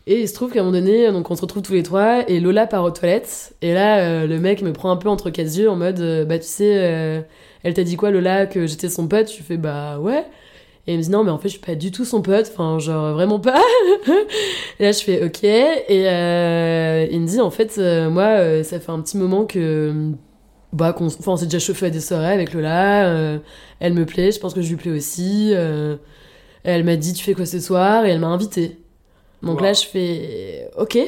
Et 0.09 0.21
il 0.21 0.29
se 0.29 0.35
trouve 0.35 0.53
qu'à 0.53 0.61
un 0.61 0.62
moment 0.62 0.79
donné, 0.79 1.11
donc 1.11 1.29
on 1.33 1.35
se 1.35 1.40
retrouve 1.42 1.62
tous 1.62 1.73
les 1.73 1.83
trois 1.83 2.29
et 2.29 2.38
Lola 2.38 2.69
part 2.69 2.85
aux 2.85 2.92
toilettes. 2.92 3.57
Et 3.61 3.75
là, 3.75 3.99
euh, 3.99 4.27
le 4.29 4.38
mec 4.38 4.62
me 4.62 4.73
prend 4.73 4.92
un 4.92 4.97
peu 4.97 5.09
entre 5.09 5.31
quatre 5.31 5.53
yeux 5.57 5.69
en 5.69 5.75
mode 5.75 5.99
euh, 5.99 6.25
Bah, 6.25 6.38
tu 6.38 6.47
sais, 6.47 6.79
euh, 6.79 7.21
elle 7.64 7.75
t'a 7.75 7.83
dit 7.83 7.97
quoi, 7.97 8.12
Lola, 8.12 8.47
que 8.47 8.69
j'étais 8.69 8.88
son 8.88 9.09
pote? 9.09 9.29
Je 9.29 9.42
fais 9.42 9.57
Bah, 9.57 9.99
ouais. 9.99 10.25
Et 10.87 10.92
il 10.95 10.99
me 10.99 11.03
dit 11.03 11.11
Non, 11.11 11.25
mais 11.25 11.33
en 11.33 11.38
fait, 11.38 11.49
je 11.49 11.55
suis 11.55 11.61
pas 11.61 11.75
du 11.75 11.90
tout 11.90 12.05
son 12.05 12.23
pote, 12.23 12.49
enfin, 12.53 12.79
genre 12.79 13.14
vraiment 13.14 13.40
pas. 13.40 13.61
et 14.79 14.85
là, 14.85 14.92
je 14.92 15.01
fais 15.01 15.25
Ok. 15.25 15.42
Et 15.42 16.03
il 17.12 17.21
me 17.21 17.27
dit 17.27 17.40
En 17.40 17.51
fait, 17.51 17.77
moi, 18.09 18.62
ça 18.62 18.79
fait 18.79 18.92
un 18.92 19.01
petit 19.01 19.16
moment 19.16 19.45
que 19.45 20.12
bah 20.73 20.92
qu'on 20.92 21.07
enfin 21.07 21.33
on 21.33 21.37
s'est 21.37 21.47
déjà 21.47 21.61
chauffé 21.61 21.87
à 21.87 21.90
des 21.90 22.01
soirées 22.01 22.33
avec 22.33 22.53
Lola 22.53 23.38
elle 23.79 23.95
me 23.95 24.05
plaît 24.05 24.33
je 24.33 24.40
pense 24.40 24.53
que 24.53 24.61
je 24.61 24.69
lui 24.69 24.77
plais 24.77 24.90
aussi 24.90 25.53
elle 26.64 26.85
m'a 26.85 26.97
dit 26.97 27.12
tu 27.14 27.25
fais 27.25 27.35
quoi 27.35 27.47
ce 27.47 27.61
soir? 27.61 28.05
Et 28.05 28.11
elle 28.11 28.19
m'a 28.19 28.27
invité 28.27 28.77
donc 29.42 29.59
Wow. 29.59 29.64
là 29.66 29.72
je 29.72 29.87
fais 29.87 30.68
ok. 30.77 30.99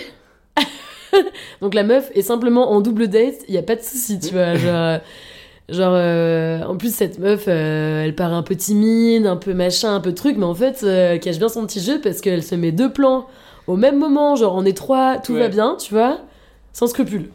Donc 1.62 1.74
la 1.74 1.82
meuf 1.84 2.10
est 2.14 2.22
simplement 2.22 2.70
en 2.70 2.80
double 2.80 3.08
date 3.08 3.36
il 3.48 3.54
y 3.54 3.58
a 3.58 3.62
pas 3.62 3.76
de 3.76 3.82
souci 3.82 4.18
tu 4.20 4.32
vois 4.34 4.54
genre 4.56 4.98
genre 5.68 5.92
euh, 5.94 6.62
en 6.64 6.76
plus 6.76 6.94
cette 6.94 7.18
meuf 7.18 7.44
euh, 7.48 8.04
elle 8.04 8.14
paraît 8.14 8.34
un 8.34 8.42
peu 8.42 8.54
timide 8.56 9.26
un 9.26 9.36
peu 9.36 9.54
machin 9.54 9.94
un 9.94 10.00
peu 10.00 10.12
truc 10.14 10.36
mais 10.36 10.44
en 10.44 10.54
fait 10.54 10.80
euh, 10.82 11.12
elle 11.12 11.20
cache 11.20 11.38
bien 11.38 11.48
son 11.48 11.66
petit 11.66 11.80
jeu 11.80 12.00
parce 12.00 12.20
qu'elle 12.20 12.42
se 12.42 12.54
met 12.54 12.72
deux 12.72 12.92
plans 12.92 13.26
au 13.66 13.76
même 13.76 13.98
moment 13.98 14.36
genre 14.36 14.54
on 14.54 14.64
est 14.64 14.76
trois 14.76 15.18
tout 15.18 15.34
va 15.34 15.48
bien 15.48 15.76
tu 15.80 15.94
vois 15.94 16.18
sans 16.72 16.86
scrupule. 16.86 17.30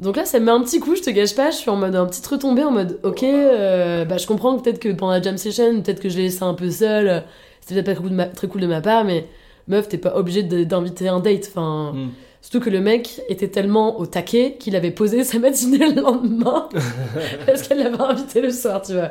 Donc 0.00 0.16
là, 0.16 0.24
ça 0.24 0.38
me 0.38 0.44
met 0.44 0.52
un 0.52 0.60
petit 0.62 0.78
coup, 0.78 0.94
je 0.94 1.02
te 1.02 1.10
gâche 1.10 1.34
pas, 1.34 1.50
je 1.50 1.56
suis 1.56 1.70
en 1.70 1.76
mode 1.76 1.96
un 1.96 2.06
petit 2.06 2.22
retombé, 2.28 2.62
en 2.62 2.70
mode 2.70 3.00
ok, 3.02 3.24
euh, 3.24 4.04
bah 4.04 4.16
je 4.16 4.28
comprends 4.28 4.56
que 4.56 4.62
peut-être 4.62 4.78
que 4.78 4.90
pendant 4.90 5.10
la 5.12 5.20
jam 5.20 5.36
session, 5.36 5.82
peut-être 5.82 5.98
que 6.00 6.08
je 6.08 6.16
l'ai 6.16 6.22
laissé 6.24 6.44
un 6.44 6.54
peu 6.54 6.70
seule, 6.70 7.24
c'était 7.68 7.82
peut-être 7.82 7.86
pas 7.86 7.92
très 7.94 8.00
cool, 8.02 8.10
de 8.10 8.14
ma, 8.16 8.26
très 8.26 8.48
cool 8.48 8.60
de 8.62 8.66
ma 8.66 8.80
part, 8.80 9.04
mais 9.04 9.26
meuf, 9.68 9.88
t'es 9.88 9.98
pas 9.98 10.16
obligée 10.16 10.42
de- 10.42 10.64
d'inviter 10.64 11.08
un 11.08 11.20
date, 11.20 11.46
enfin. 11.50 11.92
Hmm. 11.94 12.08
Surtout 12.40 12.60
que 12.60 12.70
le 12.70 12.80
mec 12.80 13.20
était 13.28 13.48
tellement 13.48 13.98
au 13.98 14.06
taquet 14.06 14.56
qu'il 14.60 14.76
avait 14.76 14.92
posé 14.92 15.24
sa 15.24 15.38
matinée 15.40 15.92
le 15.92 16.00
lendemain 16.00 16.68
parce 17.46 17.62
qu'elle 17.66 17.78
l'avait 17.78 18.00
invité 18.00 18.40
le 18.40 18.50
soir, 18.50 18.80
tu 18.80 18.92
vois. 18.94 19.08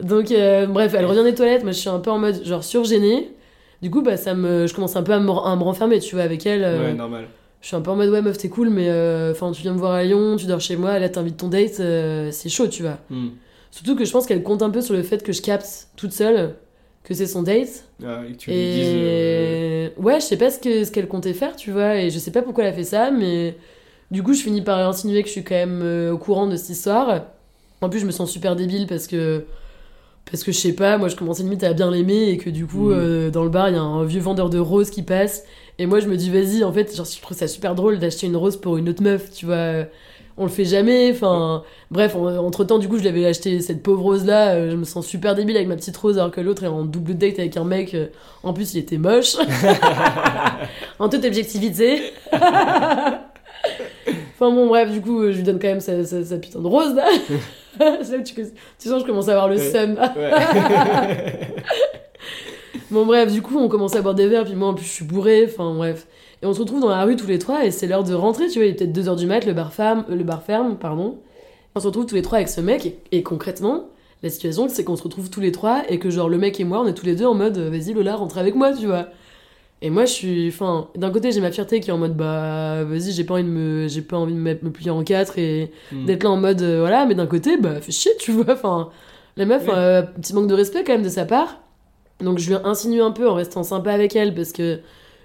Donc, 0.00 0.30
euh, 0.30 0.66
bref, 0.66 0.94
elle 0.96 1.04
revient 1.04 1.24
des 1.24 1.34
toilettes, 1.34 1.62
moi 1.64 1.72
je 1.72 1.78
suis 1.78 1.88
un 1.88 1.98
peu 1.98 2.10
en 2.10 2.18
mode 2.18 2.44
genre 2.44 2.62
surgênée. 2.64 3.32
Du 3.82 3.90
coup, 3.90 4.02
bah, 4.02 4.16
ça 4.16 4.34
me, 4.34 4.66
je 4.66 4.74
commence 4.74 4.94
un 4.96 5.02
peu 5.02 5.12
à 5.12 5.18
me, 5.20 5.30
à 5.30 5.56
me 5.56 5.62
renfermer, 5.62 5.98
tu 5.98 6.14
vois, 6.14 6.24
avec 6.24 6.46
elle. 6.46 6.62
euh, 6.64 6.86
Ouais, 6.90 6.94
normal. 6.94 7.26
je 7.60 7.66
suis 7.66 7.76
un 7.76 7.80
peu 7.80 7.90
en 7.90 7.96
mode 7.96 8.08
ouais 8.10 8.22
meuf 8.22 8.38
t'es 8.38 8.48
cool 8.48 8.70
mais 8.70 8.88
euh, 8.88 9.32
enfin 9.32 9.50
tu 9.52 9.60
viens 9.62 9.72
me 9.72 9.78
voir 9.78 9.92
à 9.92 10.04
Lyon 10.04 10.36
tu 10.38 10.46
dors 10.46 10.60
chez 10.60 10.76
moi 10.76 10.98
là 10.98 11.08
t'invites 11.08 11.36
ton 11.38 11.48
date 11.48 11.80
c'est 12.30 12.48
chaud 12.50 12.68
tu 12.68 12.82
vois 12.82 12.98
Hmm. 13.10 13.28
surtout 13.70 13.96
que 13.96 14.04
je 14.04 14.12
pense 14.12 14.26
qu'elle 14.26 14.42
compte 14.42 14.62
un 14.62 14.68
peu 14.70 14.80
sur 14.82 14.94
le 14.94 15.02
fait 15.02 15.22
que 15.22 15.32
je 15.32 15.40
capte 15.42 15.88
toute 15.96 16.12
seule 16.12 16.54
que 17.04 17.14
c'est 17.14 17.26
son 17.26 17.42
date 17.42 17.84
Ah, 18.04 18.22
et 18.28 18.32
que 18.32 18.36
tu 18.38 18.50
lui 18.50 18.56
dises. 18.56 18.88
euh, 18.94 19.88
ouais 19.98 20.20
je 20.20 20.24
sais 20.24 20.36
pas 20.36 20.50
ce 20.50 20.58
que 20.58 20.84
ce 20.84 20.90
qu'elle 20.90 21.06
comptait 21.08 21.34
faire 21.34 21.54
tu 21.56 21.70
vois 21.70 21.96
et 21.96 22.10
je 22.10 22.18
sais 22.18 22.30
pas 22.32 22.42
pourquoi 22.42 22.64
elle 22.64 22.70
a 22.70 22.76
fait 22.76 22.84
ça 22.84 23.10
mais 23.10 23.56
du 24.10 24.22
coup 24.22 24.32
je 24.34 24.42
finis 24.42 24.62
par 24.62 24.78
insinuer 24.88 25.22
que 25.22 25.28
je 25.28 25.32
suis 25.32 25.44
quand 25.44 25.54
même 25.54 25.80
euh, 25.82 26.12
au 26.12 26.18
courant 26.18 26.46
de 26.46 26.56
cette 26.56 26.70
histoire 26.70 27.24
en 27.80 27.88
plus 27.88 28.00
je 28.00 28.06
me 28.06 28.10
sens 28.10 28.30
super 28.30 28.56
débile 28.56 28.86
parce 28.86 29.06
que 29.06 29.44
parce 30.30 30.42
que 30.42 30.52
je 30.52 30.58
sais 30.58 30.72
pas 30.72 30.96
moi 30.96 31.08
je 31.08 31.16
commençais 31.16 31.42
limite 31.42 31.62
à 31.64 31.74
bien 31.74 31.90
l'aimer 31.90 32.30
et 32.30 32.38
que 32.38 32.48
du 32.50 32.66
coup 32.66 32.88
Mhm. 32.90 32.98
euh, 32.98 33.30
dans 33.30 33.44
le 33.44 33.50
bar 33.50 33.68
il 33.68 33.74
y 33.74 33.78
a 33.78 33.82
un 33.82 34.04
vieux 34.04 34.20
vendeur 34.22 34.48
de 34.48 34.58
roses 34.58 34.88
qui 34.90 35.02
passe 35.02 35.44
et 35.78 35.84
moi 35.86 36.00
je 36.00 36.06
me 36.08 36.16
dis 36.16 36.30
vas-y 36.30 36.64
en 36.64 36.72
fait 36.72 36.94
genre 36.96 37.04
je 37.06 37.20
trouve 37.20 37.36
ça 37.36 37.46
super 37.48 37.74
drôle 37.74 37.98
d'acheter 37.98 38.26
une 38.26 38.36
rose 38.36 38.56
pour 38.56 38.78
une 38.78 38.88
autre 38.88 39.02
meuf 39.02 39.30
tu 39.30 39.44
vois 39.44 39.84
on 40.36 40.44
le 40.44 40.50
fait 40.50 40.64
jamais 40.64 41.10
enfin 41.12 41.62
bref 41.90 42.16
entre 42.16 42.64
temps 42.64 42.78
du 42.78 42.88
coup 42.88 42.98
je 42.98 43.04
l'avais 43.04 43.24
acheté 43.26 43.60
cette 43.60 43.82
pauvre 43.82 44.02
rose 44.02 44.24
là 44.24 44.68
je 44.70 44.76
me 44.76 44.84
sens 44.84 45.06
super 45.06 45.34
débile 45.34 45.56
avec 45.56 45.68
ma 45.68 45.76
petite 45.76 45.96
rose 45.96 46.18
alors 46.18 46.30
que 46.32 46.40
l'autre 46.40 46.64
est 46.64 46.68
en 46.68 46.84
double 46.84 47.14
date 47.14 47.38
avec 47.38 47.56
un 47.56 47.64
mec 47.64 47.94
euh, 47.94 48.06
en 48.42 48.52
plus 48.52 48.74
il 48.74 48.78
était 48.78 48.98
moche 48.98 49.36
en 50.98 51.08
toute 51.08 51.24
objectivité 51.24 52.02
enfin 52.32 53.20
bon 54.50 54.66
bref 54.66 54.90
du 54.90 55.00
coup 55.00 55.22
je 55.30 55.36
lui 55.36 55.42
donne 55.44 55.60
quand 55.60 55.68
même 55.68 55.80
sa, 55.80 56.04
sa- 56.04 56.24
sa 56.24 56.36
putain 56.38 56.60
de 56.60 56.66
rose 56.66 56.94
là 56.94 57.06
tu, 58.24 58.34
tu 58.34 58.88
sens 58.88 58.94
que 58.94 59.00
je 59.00 59.06
commence 59.06 59.28
à 59.28 59.32
avoir 59.32 59.48
le 59.48 59.58
seum. 59.58 59.96
Bon 62.90 63.06
bref, 63.06 63.32
du 63.32 63.42
coup 63.42 63.58
on 63.58 63.68
commence 63.68 63.96
à 63.96 64.02
boire 64.02 64.14
des 64.14 64.28
verres, 64.28 64.44
puis 64.44 64.54
moi 64.54 64.68
en 64.68 64.74
plus 64.74 64.84
je 64.84 64.90
suis 64.90 65.04
bourrée, 65.04 65.46
enfin 65.48 65.74
bref. 65.74 66.06
Et 66.44 66.46
on 66.46 66.52
se 66.52 66.60
retrouve 66.60 66.80
dans 66.82 66.90
la 66.90 67.02
rue 67.04 67.16
tous 67.16 67.26
les 67.26 67.38
trois 67.38 67.64
et 67.64 67.70
c'est 67.70 67.86
l'heure 67.86 68.04
de 68.04 68.12
rentrer, 68.12 68.48
tu 68.48 68.58
vois, 68.58 68.66
il 68.66 68.72
est 68.72 68.74
peut-être 68.74 68.92
2h 68.94 69.16
du 69.16 69.24
mat, 69.24 69.46
le 69.46 69.54
bar 69.54 69.72
ferme, 69.72 70.04
euh, 70.10 70.14
le 70.14 70.24
bar 70.24 70.42
ferme, 70.42 70.76
pardon. 70.76 71.16
On 71.74 71.80
se 71.80 71.86
retrouve 71.86 72.04
tous 72.04 72.14
les 72.14 72.20
trois 72.20 72.36
avec 72.36 72.50
ce 72.50 72.60
mec 72.60 72.84
et, 72.84 72.98
et 73.12 73.22
concrètement, 73.22 73.88
la 74.22 74.28
situation 74.28 74.68
c'est 74.68 74.84
qu'on 74.84 74.96
se 74.96 75.02
retrouve 75.02 75.30
tous 75.30 75.40
les 75.40 75.52
trois 75.52 75.84
et 75.88 75.98
que 75.98 76.10
genre 76.10 76.28
le 76.28 76.36
mec 76.36 76.60
et 76.60 76.64
moi 76.64 76.82
on 76.82 76.86
est 76.86 76.92
tous 76.92 77.06
les 77.06 77.16
deux 77.16 77.24
en 77.24 77.32
mode 77.32 77.56
euh, 77.56 77.70
vas-y 77.70 77.94
Lola 77.94 78.14
rentre 78.14 78.36
avec 78.36 78.56
moi, 78.56 78.74
tu 78.74 78.86
vois. 78.86 79.06
Et 79.80 79.88
moi 79.88 80.04
je 80.04 80.12
suis, 80.12 80.48
enfin, 80.48 80.88
d'un 80.96 81.10
côté 81.10 81.32
j'ai 81.32 81.40
ma 81.40 81.50
fierté 81.50 81.80
qui 81.80 81.88
est 81.88 81.94
en 81.94 81.98
mode 81.98 82.14
bah 82.14 82.84
vas-y 82.84 83.12
j'ai 83.12 83.24
pas 83.24 83.34
envie 83.34 83.44
de 83.44 83.48
me, 83.48 83.88
j'ai 83.88 84.02
pas 84.02 84.18
envie 84.18 84.34
de 84.34 84.38
me, 84.38 84.54
plier 84.54 84.90
en 84.90 85.02
quatre 85.02 85.38
et 85.38 85.72
Hmm. 85.92 86.04
d'être 86.04 86.24
là 86.24 86.30
en 86.30 86.36
mode 86.36 86.60
euh, 86.60 86.80
voilà, 86.80 87.06
mais 87.06 87.14
d'un 87.14 87.26
côté 87.26 87.56
bah 87.56 87.80
fais 87.80 87.90
chier, 87.90 88.12
tu 88.20 88.32
vois, 88.32 88.52
enfin 88.52 88.90
la 89.38 89.46
meuf, 89.46 89.64
euh, 89.68 90.02
petit 90.02 90.34
manque 90.34 90.48
de 90.48 90.54
respect 90.54 90.84
quand 90.84 90.92
même 90.92 91.02
de 91.02 91.08
sa 91.08 91.24
part. 91.24 91.62
Donc 92.20 92.38
je 92.38 92.50
lui 92.50 92.56
insinue 92.64 93.00
un 93.00 93.12
peu 93.12 93.26
en 93.30 93.34
restant 93.34 93.62
sympa 93.62 93.92
avec 93.92 94.14
elle 94.14 94.34
parce 94.34 94.52
que 94.52 94.80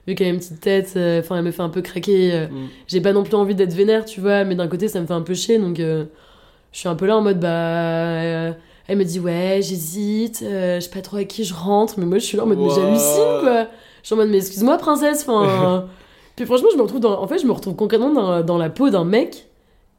vu 0.09 0.15
qu'elle 0.15 0.27
a 0.27 0.29
une 0.31 0.39
petite 0.39 0.59
tête, 0.59 0.93
euh, 0.97 1.19
enfin 1.21 1.37
elle 1.37 1.43
me 1.43 1.51
fait 1.51 1.61
un 1.61 1.69
peu 1.69 1.81
craquer. 1.81 2.33
euh, 2.33 2.47
Hmm. 2.47 2.67
J'ai 2.87 2.99
pas 3.01 3.13
non 3.13 3.23
plus 3.23 3.35
envie 3.35 3.55
d'être 3.55 3.73
vénère, 3.73 4.05
tu 4.05 4.19
vois, 4.21 4.43
mais 4.43 4.55
d'un 4.55 4.67
côté 4.67 4.87
ça 4.87 4.99
me 4.99 5.05
fait 5.07 5.13
un 5.13 5.21
peu 5.21 5.33
chier 5.33 5.57
donc 5.59 5.79
euh, 5.79 6.05
je 6.73 6.79
suis 6.79 6.89
un 6.89 6.95
peu 6.95 7.05
là 7.05 7.17
en 7.17 7.21
mode 7.21 7.39
bah. 7.39 8.55
elle 8.87 8.97
me 8.97 9.03
dit 9.03 9.19
ouais, 9.19 9.59
j'hésite, 9.61 10.41
euh, 10.43 10.75
je 10.79 10.85
sais 10.85 10.89
pas 10.91 11.01
trop 11.01 11.17
à 11.17 11.23
qui 11.23 11.43
je 11.43 11.53
rentre, 11.53 11.95
mais 11.97 12.05
moi 12.05 12.17
je 12.17 12.25
suis 12.25 12.37
là 12.37 12.43
en 12.43 12.47
mode 12.47 12.59
mais 12.59 12.69
j'hallucine 12.69 13.39
quoi. 13.41 13.67
Je 14.01 14.07
suis 14.07 14.13
en 14.13 14.17
mode 14.17 14.29
mais 14.29 14.37
excuse-moi 14.37 14.77
princesse, 14.77 15.25
enfin. 15.27 15.85
Puis 16.35 16.45
franchement 16.45 16.69
je 16.71 16.77
me 16.77 16.83
retrouve 16.83 17.01
dans, 17.01 17.21
en 17.21 17.27
fait 17.27 17.37
je 17.39 17.45
me 17.45 17.51
retrouve 17.51 17.75
concrètement 17.75 18.11
dans, 18.13 18.41
dans 18.43 18.57
la 18.57 18.69
peau 18.69 18.89
d'un 18.89 19.03
mec. 19.05 19.45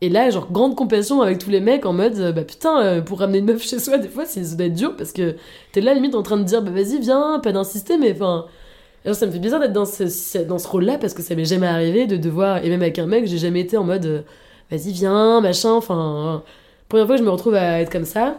Et 0.02 0.08
là, 0.08 0.30
genre, 0.30 0.48
grande 0.50 0.76
compassion 0.76 1.20
avec 1.20 1.36
tous 1.36 1.50
les 1.50 1.60
mecs 1.60 1.84
en 1.84 1.92
mode, 1.92 2.32
bah 2.34 2.42
putain, 2.42 2.80
euh, 2.80 3.00
pour 3.02 3.18
ramener 3.18 3.36
une 3.40 3.44
meuf 3.44 3.62
chez 3.62 3.78
soi, 3.78 3.98
des 3.98 4.08
fois, 4.08 4.24
c'est- 4.24 4.42
ça 4.44 4.56
doit 4.56 4.64
être 4.64 4.72
dur 4.74 4.96
parce 4.96 5.12
que 5.12 5.36
t'es 5.72 5.82
là, 5.82 5.92
limite, 5.92 6.14
en 6.14 6.22
train 6.22 6.38
de 6.38 6.42
dire, 6.42 6.62
bah 6.62 6.70
vas-y, 6.70 6.98
viens, 7.00 7.38
pas 7.42 7.52
d'insister, 7.52 7.98
mais 7.98 8.12
enfin. 8.12 8.46
Genre, 9.04 9.14
ça 9.14 9.26
me 9.26 9.30
fait 9.32 9.38
bizarre 9.38 9.60
d'être 9.60 9.72
dans 9.72 9.84
ce, 9.84 10.38
dans 10.38 10.58
ce 10.58 10.68
rôle-là 10.68 10.98
parce 10.98 11.14
que 11.14 11.22
ça 11.22 11.34
m'est 11.34 11.44
jamais 11.44 11.66
arrivé 11.66 12.06
de 12.06 12.16
devoir, 12.16 12.64
et 12.64 12.68
même 12.68 12.82
avec 12.82 12.98
un 12.98 13.06
mec, 13.06 13.26
j'ai 13.26 13.38
jamais 13.38 13.60
été 13.60 13.76
en 13.76 13.84
mode, 13.84 14.06
euh, 14.06 14.20
vas-y, 14.70 14.92
viens, 14.92 15.40
machin, 15.40 15.72
enfin. 15.72 16.42
Première 16.88 17.06
fois 17.06 17.14
que 17.16 17.20
je 17.20 17.24
me 17.24 17.30
retrouve 17.30 17.54
à 17.54 17.80
être 17.80 17.90
comme 17.90 18.04
ça. 18.04 18.38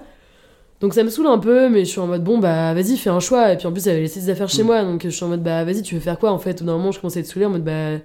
Donc 0.81 0.93
ça 0.93 1.03
me 1.03 1.09
saoule 1.09 1.27
un 1.27 1.37
peu, 1.37 1.69
mais 1.69 1.85
je 1.85 1.91
suis 1.91 1.99
en 1.99 2.07
mode, 2.07 2.23
bon, 2.23 2.37
bah 2.39 2.73
vas-y, 2.73 2.97
fais 2.97 3.09
un 3.11 3.19
choix. 3.19 3.53
Et 3.53 3.57
puis 3.57 3.67
en 3.67 3.71
plus, 3.71 3.85
elle 3.87 3.93
avait 3.93 4.01
laissé 4.01 4.19
ses 4.19 4.29
affaires 4.29 4.49
chez 4.49 4.63
Mm. 4.63 4.65
moi, 4.65 4.83
donc 4.83 5.01
je 5.03 5.09
suis 5.09 5.23
en 5.23 5.27
mode, 5.29 5.43
bah 5.43 5.63
vas-y, 5.63 5.83
tu 5.83 5.95
veux 5.95 6.01
faire 6.01 6.17
quoi 6.19 6.31
en 6.31 6.39
fait? 6.39 6.61
Au 6.61 6.65
d'un 6.65 6.73
moment, 6.73 6.91
je 6.91 6.99
commence 6.99 7.15
à 7.17 7.19
être 7.21 7.27
saoulée 7.27 7.45
en 7.45 7.51
mode, 7.51 7.63
bah. 7.63 7.99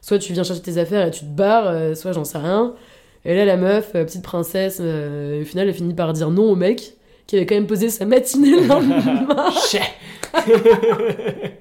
Soit 0.00 0.18
tu 0.18 0.32
viens 0.32 0.42
chercher 0.44 0.62
tes 0.62 0.78
affaires 0.78 1.06
et 1.06 1.10
tu 1.10 1.20
te 1.20 1.24
barres, 1.26 1.66
euh, 1.68 1.94
soit 1.94 2.12
j'en 2.12 2.24
sais 2.24 2.38
rien. 2.38 2.72
Et 3.26 3.34
là, 3.34 3.44
la 3.44 3.58
meuf, 3.58 3.90
euh, 3.94 4.04
petite 4.04 4.22
princesse, 4.22 4.78
euh, 4.80 5.42
au 5.42 5.44
final, 5.44 5.68
elle 5.68 5.74
finit 5.74 5.92
par 5.92 6.14
dire 6.14 6.30
non 6.30 6.50
au 6.50 6.56
mec, 6.56 6.94
qui 7.26 7.36
avait 7.36 7.44
quand 7.44 7.54
même 7.56 7.66
posé 7.66 7.90
sa 7.90 8.06
matinée 8.06 8.52
le 8.60 8.66
lendemain. 8.68 9.50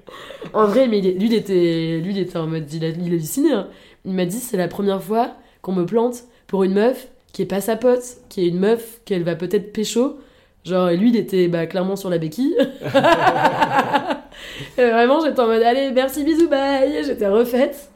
En 0.53 0.65
vrai, 0.67 0.87
mais 0.87 0.99
il 0.99 1.07
est- 1.07 1.11
lui, 1.13 1.27
il 1.27 1.33
était, 1.33 1.99
lui, 2.03 2.11
il 2.11 2.19
était 2.19 2.37
en 2.37 2.47
mode, 2.47 2.71
il 2.73 2.83
a, 2.85 2.89
il 2.89 3.07
halluciné. 3.07 3.51
hein. 3.53 3.67
Il 4.05 4.13
m'a 4.13 4.25
dit, 4.25 4.37
c'est 4.39 4.57
la 4.57 4.67
première 4.67 5.01
fois 5.03 5.31
qu'on 5.61 5.73
me 5.73 5.85
plante 5.85 6.23
pour 6.47 6.63
une 6.63 6.73
meuf 6.73 7.07
qui 7.33 7.41
est 7.43 7.45
pas 7.45 7.61
sa 7.61 7.75
pote, 7.75 8.03
qui 8.29 8.45
est 8.45 8.47
une 8.49 8.59
meuf 8.59 9.01
qu'elle 9.05 9.23
va 9.23 9.35
peut-être 9.35 9.71
pécho. 9.73 10.17
Genre, 10.65 10.89
lui, 10.91 11.09
il 11.09 11.15
était 11.15 11.47
bah, 11.47 11.65
clairement 11.67 11.95
sur 11.95 12.09
la 12.09 12.17
béquille. 12.17 12.55
Et 14.77 14.89
vraiment, 14.89 15.23
j'étais 15.23 15.39
en 15.39 15.47
mode, 15.47 15.61
allez, 15.61 15.91
merci, 15.91 16.23
bisous, 16.23 16.47
bye. 16.49 17.03
J'étais 17.05 17.27
refaite. 17.27 17.89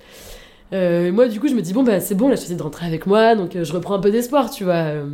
Euh, 0.74 1.08
et 1.08 1.12
moi, 1.12 1.28
du 1.28 1.40
coup, 1.40 1.48
je 1.48 1.54
me 1.54 1.62
dis, 1.62 1.74
bon, 1.74 1.84
bah, 1.84 2.00
c'est 2.00 2.16
bon, 2.16 2.30
là, 2.30 2.36
je 2.36 2.42
suis 2.42 2.56
de 2.56 2.62
rentrer 2.64 2.86
avec 2.88 3.06
moi, 3.06 3.36
donc 3.36 3.56
euh, 3.56 3.64
je 3.64 3.74
reprends 3.74 3.94
un 3.94 4.00
peu 4.00 4.12
d'espoir, 4.12 4.50
tu 4.50 4.64
vois. 4.64 4.74
Euh, 4.74 5.06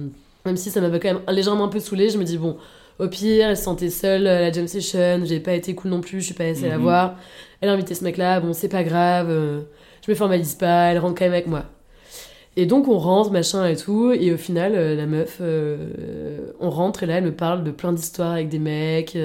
même 0.45 0.55
si 0.57 0.69
ça 0.69 0.79
m'avait 0.79 0.99
quand 0.99 1.09
même 1.13 1.21
légèrement 1.29 1.65
un 1.65 1.69
peu 1.69 1.79
saoulée, 1.79 2.09
je 2.09 2.17
me 2.17 2.23
dis, 2.23 2.37
bon, 2.37 2.55
au 2.99 3.07
pire, 3.07 3.47
elle 3.49 3.57
se 3.57 3.63
sentait 3.63 3.89
seule 3.89 4.27
à 4.27 4.41
la 4.41 4.51
jam 4.51 4.67
session, 4.67 5.21
j'ai 5.23 5.39
pas 5.39 5.53
été 5.53 5.73
cool 5.75 5.91
non 5.91 6.01
plus, 6.01 6.19
je 6.21 6.25
suis 6.25 6.33
pas 6.33 6.43
allée 6.43 6.59
la 6.67 6.77
Mhm. 6.77 6.81
voir. 6.83 7.15
Elle 7.61 7.69
a 7.69 7.73
invité 7.73 7.95
ce 7.95 8.03
mec-là, 8.03 8.39
bon, 8.39 8.53
c'est 8.53 8.69
pas 8.69 8.83
grave, 8.83 9.27
euh, 9.29 9.61
je 10.05 10.11
me 10.11 10.15
formalise 10.15 10.55
pas, 10.55 10.91
elle 10.91 10.99
rentre 10.99 11.15
quand 11.17 11.25
même 11.25 11.33
avec 11.33 11.47
moi. 11.47 11.63
Et 12.57 12.65
donc, 12.65 12.87
on 12.87 12.97
rentre, 12.97 13.31
machin 13.31 13.65
et 13.67 13.75
tout, 13.77 14.11
et 14.11 14.33
au 14.33 14.37
final, 14.37 14.73
euh, 14.75 14.95
la 14.95 15.05
meuf, 15.05 15.37
euh, 15.39 16.51
on 16.59 16.69
rentre, 16.69 17.03
et 17.03 17.05
là, 17.05 17.17
elle 17.19 17.23
me 17.23 17.31
parle 17.33 17.63
de 17.63 17.71
plein 17.71 17.93
d'histoires 17.93 18.31
avec 18.33 18.49
des 18.49 18.59
mecs. 18.59 19.17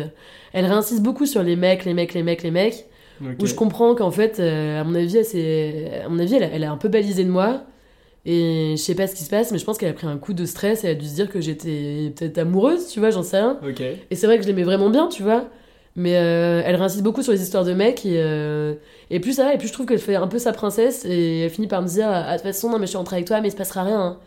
elle 0.53 0.67
réinsiste 0.67 1.03
beaucoup 1.03 1.27
sur 1.27 1.43
les 1.43 1.57
mecs, 1.57 1.85
les 1.85 1.95
mecs, 1.95 2.15
les 2.15 2.23
mecs, 2.23 2.43
les 2.45 2.51
mecs. 2.53 2.85
Ok. 3.21 3.43
Où 3.43 3.47
je 3.47 3.55
comprends 3.55 3.95
qu'en 3.97 4.11
fait, 4.13 4.39
à 4.41 4.85
mon 4.85 4.95
avis, 4.95 5.17
elle, 5.17 5.25
s'est- 5.25 6.03
à 6.05 6.09
mon 6.09 6.19
avis 6.21 6.35
elle, 6.37 6.45
a, 6.45 6.49
elle 6.53 6.65
a 6.65 6.71
un 6.71 6.77
peu 6.77 6.89
balisé 6.89 7.25
de 7.25 7.31
moi. 7.31 7.63
Et 8.27 8.75
je 8.77 8.83
sais 8.83 8.95
pas 8.95 9.07
ce 9.07 9.15
qui 9.15 9.23
se 9.23 9.29
passe, 9.31 9.53
mais 9.53 9.59
je 9.59 9.65
pense 9.65 9.77
qu'elle 9.77 9.91
a 9.91 9.93
pris 9.95 10.07
un 10.07 10.17
coup 10.17 10.33
de 10.33 10.47
stress 10.47 10.83
et 10.85 10.87
elle 10.89 10.97
a 10.97 11.01
dû 11.01 11.07
se 11.07 11.15
dire 11.15 11.29
que 11.29 11.41
j'étais 11.43 12.11
peut-être 12.17 12.39
amoureuse, 12.39 12.89
tu 12.89 12.99
vois, 12.99 13.11
j'en 13.11 13.23
sais 13.23 13.39
rien. 13.39 13.59
Et 14.11 14.15
c'est 14.17 14.27
vrai 14.27 14.37
que 14.39 14.43
je 14.45 14.49
l'aimais 14.49 14.63
vraiment 14.63 14.89
bien, 14.89 15.09
tu 15.09 15.23
vois. 15.23 15.45
Mais 15.97 16.17
euh, 16.17 16.63
elle 16.65 16.75
réinsiste 16.77 17.03
beaucoup 17.05 17.23
sur 17.23 17.33
les 17.33 17.43
histoires 17.43 17.65
de 17.65 17.73
mecs. 17.75 18.05
Et, 18.07 18.15
euh, 18.17 18.75
et 19.11 19.21
plus 19.21 19.35
ça 19.35 19.45
va, 19.45 19.55
et 19.55 19.59
plus 19.59 19.69
je 19.69 19.73
trouve 19.75 19.87
qu'elle 19.87 19.99
fait 19.99 20.17
un 20.17 20.27
peu 20.27 20.39
sa 20.39 20.53
princesse. 20.53 21.05
Et 21.05 21.41
elle 21.41 21.51
finit 21.51 21.69
par 21.69 21.83
me 21.83 21.87
dire 21.87 22.07
Ah, 22.09 22.33
de 22.33 22.39
toute 22.39 22.47
façon, 22.47 22.71
non, 22.71 22.79
mais 22.79 22.87
je 22.87 22.91
suis 22.91 22.97
rentrée 22.97 23.17
avec 23.17 23.27
toi, 23.29 23.41
mais 23.43 23.49
il 23.49 23.53
se 23.53 23.57
passera 23.57 23.83
rien. 23.85 24.01
hein. 24.01 24.19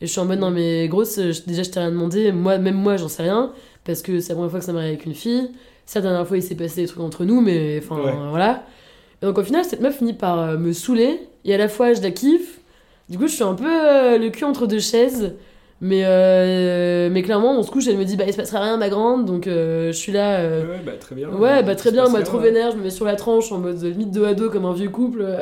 Et 0.00 0.06
je 0.06 0.10
suis 0.10 0.20
en 0.20 0.24
mode 0.24 0.40
Non, 0.40 0.50
mais 0.50 0.88
grosse, 0.88 1.16
je- 1.20 1.42
déjà, 1.46 1.62
je 1.62 1.70
t'ai 1.70 1.78
rien 1.78 1.90
demandé. 1.90 2.32
Moi, 2.32 2.58
même 2.58 2.74
moi, 2.74 2.96
j'en 2.96 3.08
sais 3.08 3.22
rien. 3.22 3.52
Parce 3.84 4.00
que 4.02 4.18
c'est 4.20 4.30
la 4.30 4.34
première 4.36 4.50
fois 4.50 4.60
que 4.60 4.66
ça 4.66 4.72
m'arrive 4.72 4.88
avec 4.94 5.04
une 5.06 5.14
fille. 5.14 5.50
C'est 5.86 5.98
la 6.00 6.08
dernière 6.08 6.26
fois, 6.26 6.38
il 6.38 6.42
s'est 6.42 6.54
passé 6.56 6.80
des 6.82 6.88
trucs 6.88 7.02
entre 7.02 7.24
nous, 7.24 7.40
mais 7.42 7.80
enfin, 7.84 8.02
Ouais. 8.02 8.14
voilà. 8.30 8.64
Et 9.22 9.26
donc, 9.26 9.36
au 9.38 9.44
final, 9.44 9.64
cette 9.64 9.80
meuf 9.80 9.98
finit 9.98 10.14
par 10.14 10.40
euh, 10.40 10.56
me 10.56 10.72
saouler. 10.72 11.20
Et 11.44 11.54
à 11.54 11.58
la 11.58 11.68
fois, 11.68 11.92
je 11.92 12.00
la 12.02 12.10
kiffe. 12.10 12.58
Du 13.12 13.18
coup, 13.18 13.26
je 13.28 13.34
suis 13.34 13.44
un 13.44 13.54
peu 13.54 13.66
euh, 13.66 14.16
le 14.18 14.30
cul 14.30 14.44
entre 14.44 14.66
deux 14.66 14.80
chaises. 14.80 15.34
Mais, 15.84 16.02
euh, 16.04 17.08
mais 17.10 17.22
clairement, 17.22 17.58
on 17.58 17.62
se 17.62 17.70
couche, 17.70 17.86
elle 17.88 17.98
me 17.98 18.04
dit 18.04 18.16
Bah, 18.16 18.24
il 18.26 18.32
se 18.32 18.36
passera 18.38 18.60
rien, 18.60 18.76
ma 18.78 18.88
grande. 18.88 19.24
Donc, 19.26 19.46
euh, 19.46 19.88
je 19.88 19.96
suis 19.98 20.12
là. 20.12 20.38
euh, 20.40 20.62
Ouais, 20.64 20.80
bah 20.86 20.92
très 20.98 21.14
bien. 21.14 21.28
Ouais, 21.28 21.62
bah 21.62 21.74
très 21.74 21.90
bien, 21.92 22.08
moi 22.08 22.22
trop 22.22 22.38
bien, 22.38 22.46
vénère, 22.50 22.70
je 22.72 22.76
me 22.78 22.84
mets 22.84 22.90
sur 22.90 23.04
la 23.04 23.16
tranche 23.16 23.52
en 23.52 23.58
mode 23.58 23.82
limite 23.82 24.10
dos 24.12 24.24
à 24.24 24.32
dos 24.34 24.48
comme 24.48 24.64
un 24.64 24.72
vieux 24.72 24.88
couple. 24.88 25.26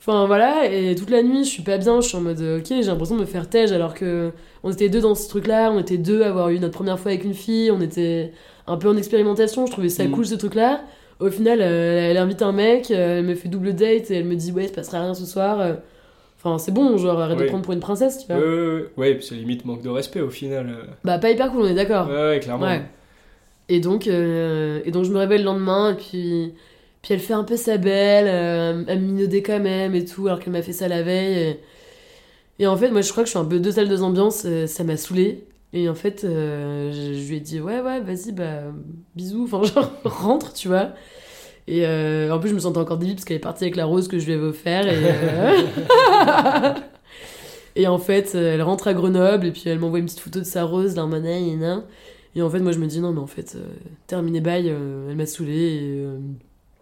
enfin 0.00 0.26
voilà, 0.26 0.66
et 0.70 0.94
toute 0.94 1.10
la 1.10 1.22
nuit 1.22 1.44
je 1.44 1.48
suis 1.50 1.62
pas 1.62 1.78
bien, 1.78 2.00
je 2.00 2.08
suis 2.08 2.16
en 2.16 2.20
mode 2.20 2.40
ok, 2.40 2.66
j'ai 2.68 2.82
l'impression 2.82 3.14
de 3.16 3.20
me 3.22 3.26
faire 3.26 3.48
tège 3.48 3.72
alors 3.72 3.94
que 3.94 4.32
on 4.62 4.70
était 4.70 4.88
deux 4.90 5.00
dans 5.00 5.14
ce 5.14 5.28
truc 5.28 5.46
là, 5.46 5.70
on 5.72 5.78
était 5.80 5.96
deux 5.96 6.22
à 6.22 6.28
avoir 6.28 6.50
eu 6.50 6.58
notre 6.58 6.74
première 6.74 6.98
fois 6.98 7.10
avec 7.12 7.24
une 7.24 7.32
fille, 7.34 7.70
on 7.70 7.80
était 7.80 8.32
un 8.66 8.76
peu 8.76 8.88
en 8.88 8.96
expérimentation, 8.98 9.64
je 9.66 9.72
trouvais 9.72 9.88
ça 9.88 10.04
Mm. 10.04 10.10
cool 10.10 10.26
ce 10.26 10.34
truc 10.34 10.54
là. 10.54 10.80
Au 11.24 11.30
final, 11.30 11.60
euh, 11.62 12.10
elle 12.10 12.18
invite 12.18 12.42
un 12.42 12.52
mec, 12.52 12.90
euh, 12.90 13.18
elle 13.20 13.24
me 13.24 13.34
fait 13.34 13.48
double 13.48 13.74
date 13.74 14.10
et 14.10 14.16
elle 14.16 14.26
me 14.26 14.34
dit 14.34 14.52
ouais, 14.52 14.64
il 14.64 14.68
se 14.68 14.74
passera 14.74 15.00
rien 15.00 15.14
ce 15.14 15.24
soir. 15.24 15.58
euh. 15.60 15.74
Enfin, 16.38 16.58
c'est 16.58 16.72
bon, 16.72 16.98
genre 16.98 17.18
arrête 17.18 17.38
de 17.38 17.44
prendre 17.44 17.64
pour 17.64 17.72
une 17.72 17.80
princesse, 17.80 18.18
tu 18.18 18.26
vois. 18.26 18.36
ouais, 18.36 18.74
ouais. 18.74 18.84
Ouais, 18.98 19.14
puis 19.14 19.24
c'est 19.26 19.34
limite 19.34 19.64
manque 19.64 19.80
de 19.80 19.88
respect 19.88 20.20
au 20.20 20.28
final. 20.28 20.76
Bah, 21.02 21.18
pas 21.18 21.30
hyper 21.30 21.50
cool, 21.50 21.62
on 21.62 21.66
est 21.66 21.74
d'accord. 21.74 22.08
Ouais, 22.10 22.38
clairement. 22.42 22.66
Ouais. 22.66 22.82
Et 23.70 23.80
donc, 23.80 24.06
et 24.06 24.90
donc 24.90 25.04
je 25.04 25.10
me 25.10 25.16
réveille 25.18 25.38
le 25.38 25.44
lendemain, 25.44 25.92
et 25.92 25.94
puis, 25.94 26.52
puis 27.00 27.14
elle 27.14 27.20
fait 27.20 27.32
un 27.32 27.44
peu 27.44 27.56
sa 27.56 27.78
belle, 27.78 28.26
elle 28.86 29.00
me 29.00 29.06
minaudait 29.06 29.40
quand 29.42 29.60
même 29.60 29.94
et 29.94 30.04
tout, 30.04 30.26
alors 30.26 30.38
qu'elle 30.40 30.52
m'a 30.52 30.60
fait 30.60 30.74
ça 30.74 30.86
la 30.86 31.02
veille. 31.02 31.38
Et, 32.58 32.62
et 32.64 32.66
en 32.66 32.76
fait, 32.76 32.90
moi 32.90 33.00
je 33.00 33.10
crois 33.10 33.22
que 33.22 33.28
je 33.28 33.30
suis 33.30 33.38
un 33.40 33.46
peu 33.46 33.58
deux 33.58 33.70
salles, 33.72 33.88
deux 33.88 34.02
ambiances, 34.02 34.46
ça 34.66 34.84
m'a 34.84 34.98
saoulée. 34.98 35.44
Et 35.76 35.88
en 35.88 35.94
fait, 35.96 36.22
euh, 36.22 36.92
je, 36.92 37.28
lui 37.28 37.36
ai 37.36 37.40
dit, 37.40 37.60
ouais, 37.60 37.80
ouais, 37.80 38.00
vas-y, 38.00 38.30
bah, 38.30 38.62
bisous, 39.16 39.42
enfin, 39.52 39.62
genre, 39.74 39.90
rentre, 40.04 40.52
tu 40.52 40.68
vois. 40.68 40.90
Et 41.66 41.84
euh, 41.84 42.32
en 42.32 42.38
plus, 42.38 42.50
je 42.50 42.54
me 42.54 42.60
sentais 42.60 42.78
encore 42.78 42.96
débile 42.96 43.16
parce 43.16 43.24
qu'elle 43.24 43.38
est 43.38 43.40
partie 43.40 43.64
avec 43.64 43.74
la 43.74 43.84
rose 43.84 44.06
que 44.06 44.20
je 44.20 44.26
lui 44.26 44.34
avais 44.34 44.46
offert. 44.46 44.86
Et, 44.86 45.02
euh, 45.04 46.72
et 47.76 47.88
en 47.88 47.98
fait, 47.98 48.36
elle 48.36 48.62
rentre 48.62 48.86
à 48.86 48.94
Grenoble 48.94 49.46
et 49.46 49.50
puis 49.50 49.64
elle 49.66 49.80
m'envoie 49.80 49.98
une 49.98 50.04
petite 50.04 50.20
photo 50.20 50.38
de 50.38 50.44
sa 50.44 50.62
rose, 50.62 50.94
mode, 50.94 51.26
et, 51.26 51.56
nan. 51.56 51.82
et 52.36 52.42
en 52.42 52.50
fait, 52.50 52.60
moi, 52.60 52.70
je 52.70 52.78
me 52.78 52.86
dis, 52.86 53.00
non, 53.00 53.12
mais 53.12 53.20
en 53.20 53.26
fait, 53.26 53.56
terminé 54.06 54.40
bail, 54.40 54.68
elle 54.68 55.16
m'a 55.16 55.26
saoulée. 55.26 56.06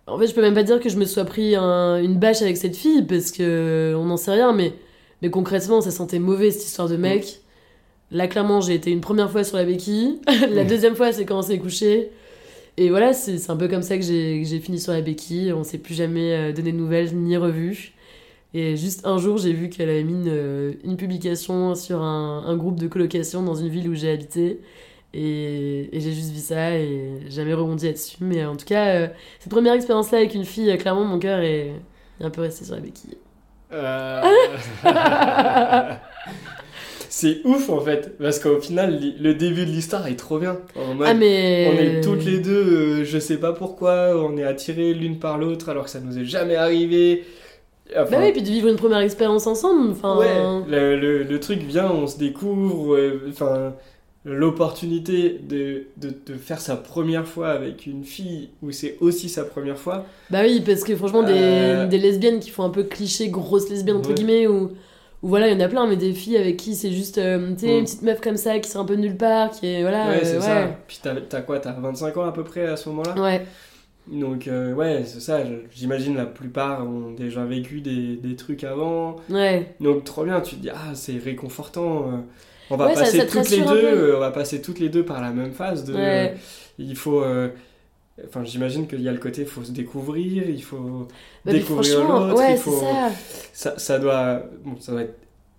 En 0.07 0.19
fait, 0.19 0.27
je 0.27 0.35
peux 0.35 0.43
même 0.43 0.55
pas 0.55 0.65
dire 0.65 0.81
que 0.81 0.91
je 0.91 0.99
me 0.99 1.07
sois 1.07 1.25
pris 1.25 1.57
un- 1.57 1.97
une 2.03 2.19
bâche 2.19 2.43
avec 2.43 2.59
cette 2.59 2.77
fille 2.77 3.03
parce 3.05 3.31
que 3.31 3.95
on 3.97 4.05
n'en 4.05 4.19
sait 4.19 4.33
rien, 4.33 4.53
mais, 4.53 4.75
mais 5.23 5.31
concrètement, 5.31 5.81
ça 5.81 5.91
sentait 5.93 6.19
mauvais 6.19 6.51
cette 6.51 6.65
histoire 6.67 6.89
de 6.89 6.97
mec. 6.97 7.42
Là, 8.13 8.29
clairement, 8.29 8.61
j'ai 8.61 8.75
été 8.75 8.91
une 8.91 9.01
première 9.01 9.31
fois 9.31 9.43
sur 9.43 9.57
la 9.57 9.65
béquille. 9.65 10.21
la 10.51 10.65
deuxième 10.65 10.95
fois, 10.95 11.13
c'est 11.13 11.25
quand 11.25 11.39
on 11.39 11.43
s'est 11.43 11.59
couché. 11.59 12.11
Et 12.77 12.91
voilà, 12.91 13.13
c'est 13.15 13.39
c'est 13.39 13.51
un 13.51 13.57
peu 13.57 13.69
comme 13.69 13.83
ça 13.83 13.97
que 13.97 14.03
j'ai 14.03 14.61
fini 14.61 14.79
sur 14.79 14.93
la 14.93 15.01
béquille. 15.01 15.53
On 15.53 15.65
s'est 15.65 15.79
plus 15.79 15.95
jamais 15.95 16.33
euh, 16.33 16.53
donné 16.53 16.73
de 16.73 16.77
nouvelles 16.77 17.15
ni 17.15 17.37
revues. 17.37 17.93
Et 18.55 18.77
juste 18.77 19.07
un 19.07 19.17
jour, 19.17 19.39
j'ai 19.39 19.55
vu 19.55 19.71
qu'elle 19.71 19.89
avait 19.89 20.05
mis 20.05 20.13
une, 20.13 20.29
euh, 20.29 20.73
une 20.85 20.99
publication 20.99 21.75
sur 21.75 22.03
un, 22.03 22.45
un 22.47 22.57
groupe 22.57 22.79
de 22.79 22.87
colocation 22.87 23.43
dans 23.43 23.55
une 23.55 23.69
ville 23.69 23.89
où 23.89 23.95
j'ai 23.95 24.11
habité. 24.11 24.61
Et, 25.15 25.89
et 25.95 26.01
j'ai 26.01 26.13
juste 26.13 26.33
vu 26.33 26.39
ça 26.39 26.75
et 26.79 27.21
jamais 27.29 27.55
rebondi 27.55 27.87
là-dessus. 27.87 28.17
Mais 28.21 28.45
en 28.45 28.57
tout 28.57 28.67
cas, 28.67 28.89
euh, 28.89 29.09
cette 29.39 29.53
première 29.53 29.75
expérience-là 29.75 30.19
avec 30.19 30.35
une 30.35 30.45
fille, 30.45 30.77
clairement, 30.79 31.05
mon 31.05 31.19
cœur 31.19 31.41
est, 31.41 31.73
est 32.21 32.25
un 32.25 32.31
peu 32.31 32.43
resté 32.43 32.65
sur 32.65 32.75
la 32.75 32.81
béquille. 32.81 33.17
Euh, 33.73 34.23
c'est 37.15 37.41
ouf 37.45 37.69
en 37.69 37.79
fait, 37.81 38.17
parce 38.19 38.39
qu'au 38.39 38.59
final, 38.59 38.99
le 39.21 39.35
début 39.35 39.67
de 39.67 39.71
l'histoire 39.71 40.07
est 40.07 40.17
trop 40.17 40.39
bien. 40.39 40.57
En 40.75 40.95
mode, 40.95 41.07
Ah, 41.11 41.13
mais. 41.13 41.71
On 41.71 41.79
est 41.79 42.01
toutes 42.01 42.25
les 42.25 42.39
deux, 42.39 42.53
euh, 43.03 43.05
je 43.05 43.19
sais 43.19 43.37
pas 43.37 43.53
pourquoi, 43.53 44.15
on 44.17 44.39
est 44.39 44.45
attirés 44.45 44.95
l'une 44.95 45.19
par 45.19 45.37
l'autre 45.37 45.69
alors 45.69 45.85
que 45.85 45.91
ça 45.91 46.01
nous 46.01 46.19
est 46.19 46.25
jamais 46.25 46.57
arrivé. 46.57 47.25
Enfin, 47.95 48.13
Bah 48.13 48.17
oui, 48.23 48.33
puis 48.33 48.41
de 48.41 48.47
vivre 48.49 48.69
une 48.69 48.77
première 48.77 49.01
expérience 49.01 49.47
ensemble. 49.47 49.91
Enfin, 49.91 50.17
ouais, 50.17 50.65
le, 50.71 50.97
le- 50.99 51.23
le 51.25 51.41
truc 51.41 51.59
vient, 51.61 51.91
on 51.91 52.07
se 52.07 52.17
découvre, 52.19 52.95
euh, 52.97 53.29
enfin, 53.31 53.75
l'opportunité 54.25 55.39
de, 55.47 55.85
de, 55.99 56.09
de 56.27 56.35
faire 56.39 56.61
sa 56.61 56.77
première 56.77 57.27
fois 57.27 57.49
avec 57.51 57.87
une 57.87 58.05
fille 58.05 58.49
où 58.63 58.71
c'est 58.73 58.97
aussi 59.01 59.29
sa 59.29 59.45
première 59.45 59.77
fois. 59.79 60.07
Bah 60.31 60.41
oui, 60.45 60.63
parce 60.65 60.83
que 60.85 60.97
franchement, 60.97 61.23
des, 61.23 61.33
Euh. 61.35 61.87
des 61.87 61.99
lesbiennes 61.99 62.41
qui 62.41 62.49
font 62.51 62.63
un 62.65 62.71
peu 62.71 62.85
cliché, 62.85 63.29
grosses 63.29 63.69
lesbiennes 63.69 63.97
entre 63.97 64.09
Ouais. 64.11 64.15
guillemets, 64.15 64.47
ou 64.47 64.71
ou 65.23 65.29
voilà, 65.29 65.49
il 65.49 65.53
y 65.59 65.63
en 65.63 65.65
a 65.65 65.69
plein, 65.69 65.87
mais 65.87 65.97
des 65.97 66.13
filles 66.13 66.37
avec 66.37 66.57
qui 66.57 66.75
c'est 66.75 66.93
juste, 66.93 67.19
euh, 67.19 67.53
tu 67.55 67.61
sais, 67.61 67.67
Mm. 67.75 67.79
une 67.79 67.85
petite 67.85 68.03
meuf 68.03 68.21
comme 68.21 68.37
ça 68.37 68.59
qui 68.59 68.69
sort 68.71 68.83
un 68.83 68.85
peu 68.87 68.97
de 68.97 69.01
nulle 69.03 69.17
part, 69.17 69.51
qui 69.51 69.67
est. 69.67 69.83
Voilà, 69.83 70.09
ouais, 70.09 70.17
euh, 70.17 70.25
c'est 70.25 70.35
ouais. 70.37 70.41
ça. 70.41 70.69
Puis 70.89 70.99
t'as 71.03 71.41
quoi 71.43 71.59
T'as 71.61 71.73
25 71.73 72.17
ans 72.17 72.25
à 72.25 72.33
peu 72.33 72.45
près 72.45 72.67
à 72.67 72.77
ce 72.77 72.89
moment-là? 72.89 73.21
Ouais, 73.21 73.47
Donc 74.09 74.49
euh, 74.49 74.75
ouais, 74.75 75.05
c'est 75.07 75.21
ça, 75.21 75.41
j'imagine 75.73 76.17
la 76.17 76.27
plupart 76.27 76.85
ont 76.85 77.13
déjà 77.13 77.45
vécu 77.45 77.81
des, 77.81 78.17
des 78.17 78.35
trucs 78.37 78.65
avant. 78.65 79.17
ouais. 79.31 79.75
Donc 79.81 80.05
trop 80.05 80.25
bien, 80.25 80.41
tu 80.41 80.57
te 80.57 80.61
dis, 80.63 80.71
ah 80.71 80.95
c'est 80.95 81.19
réconfortant. 81.19 82.09
euh, 82.09 82.17
On 82.71 82.77
va 82.77 82.87
Ouais, 82.89 82.95
passer 82.95 83.19
ça 83.19 83.27
toutes 83.27 83.49
les 83.51 83.61
deux, 83.61 83.85
euh, 83.85 84.17
on 84.17 84.21
va 84.21 84.33
passer 84.33 84.61
toutes 84.61 84.81
les 84.81 84.89
deux 84.89 85.05
par 85.05 85.21
la 85.21 85.31
même 85.31 85.53
phase 85.53 85.85
de... 85.85 85.95
Ouais. 85.95 86.35
il 86.79 86.97
faut... 86.97 87.23
euh, 87.23 87.49
Enfin, 88.27 88.45
j'imagine 88.45 88.87
qu'il 88.87 89.01
y 89.01 89.09
a 89.09 89.13
le 89.13 89.19
côté, 89.19 89.43
il 89.43 89.47
faut 89.47 89.65
se 89.65 89.73
découvrir, 89.73 90.49
il 90.49 90.63
faut 90.63 91.09
Bah, 91.45 91.53
découvrir 91.53 92.01
l'autre, 92.07 92.37
ouais, 92.39 92.57
faut... 92.57 92.73
ça. 92.79 93.11
Ça, 93.53 93.79
ça 93.79 93.99
doit... 93.99 94.43
Bon, 94.65 94.77
ça 94.81 94.93
doit 94.93 95.03
être 95.03 95.15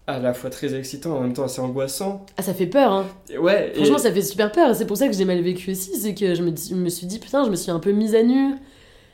à 0.06 0.20
la 0.20 0.34
fois 0.34 0.50
très 0.50 0.76
excitant, 0.76 1.18
en 1.18 1.22
même 1.22 1.34
temps 1.34 1.46
assez 1.46 1.62
angoissant. 1.62 2.26
Ah, 2.38 2.42
ça 2.44 2.54
fait 2.54 2.68
peur, 2.68 2.92
hein. 2.92 3.06
Ouais, 3.40 3.72
et- 3.72 3.76
Franchement, 3.78 3.98
ça 3.98 4.12
fait 4.12 4.22
super 4.22 4.52
peur. 4.52 4.76
C'est 4.76 4.86
pour 4.86 4.98
ça 4.98 5.08
que 5.08 5.14
j'ai 5.14 5.26
mal 5.26 5.42
vécu 5.42 5.72
aussi. 5.72 5.96
C'est 5.96 6.14
que 6.14 6.36
je 6.36 6.44
me, 6.44 6.52
dis- 6.52 6.70
je 6.72 6.76
me 6.76 6.90
suis 6.90 7.08
dit, 7.08 7.20
putain, 7.20 7.44
je 7.46 7.50
me 7.50 7.56
suis 7.56 7.72
un 7.72 7.80
peu 7.80 7.92
mise 7.92 8.14
à 8.14 8.22
nu. 8.22 8.54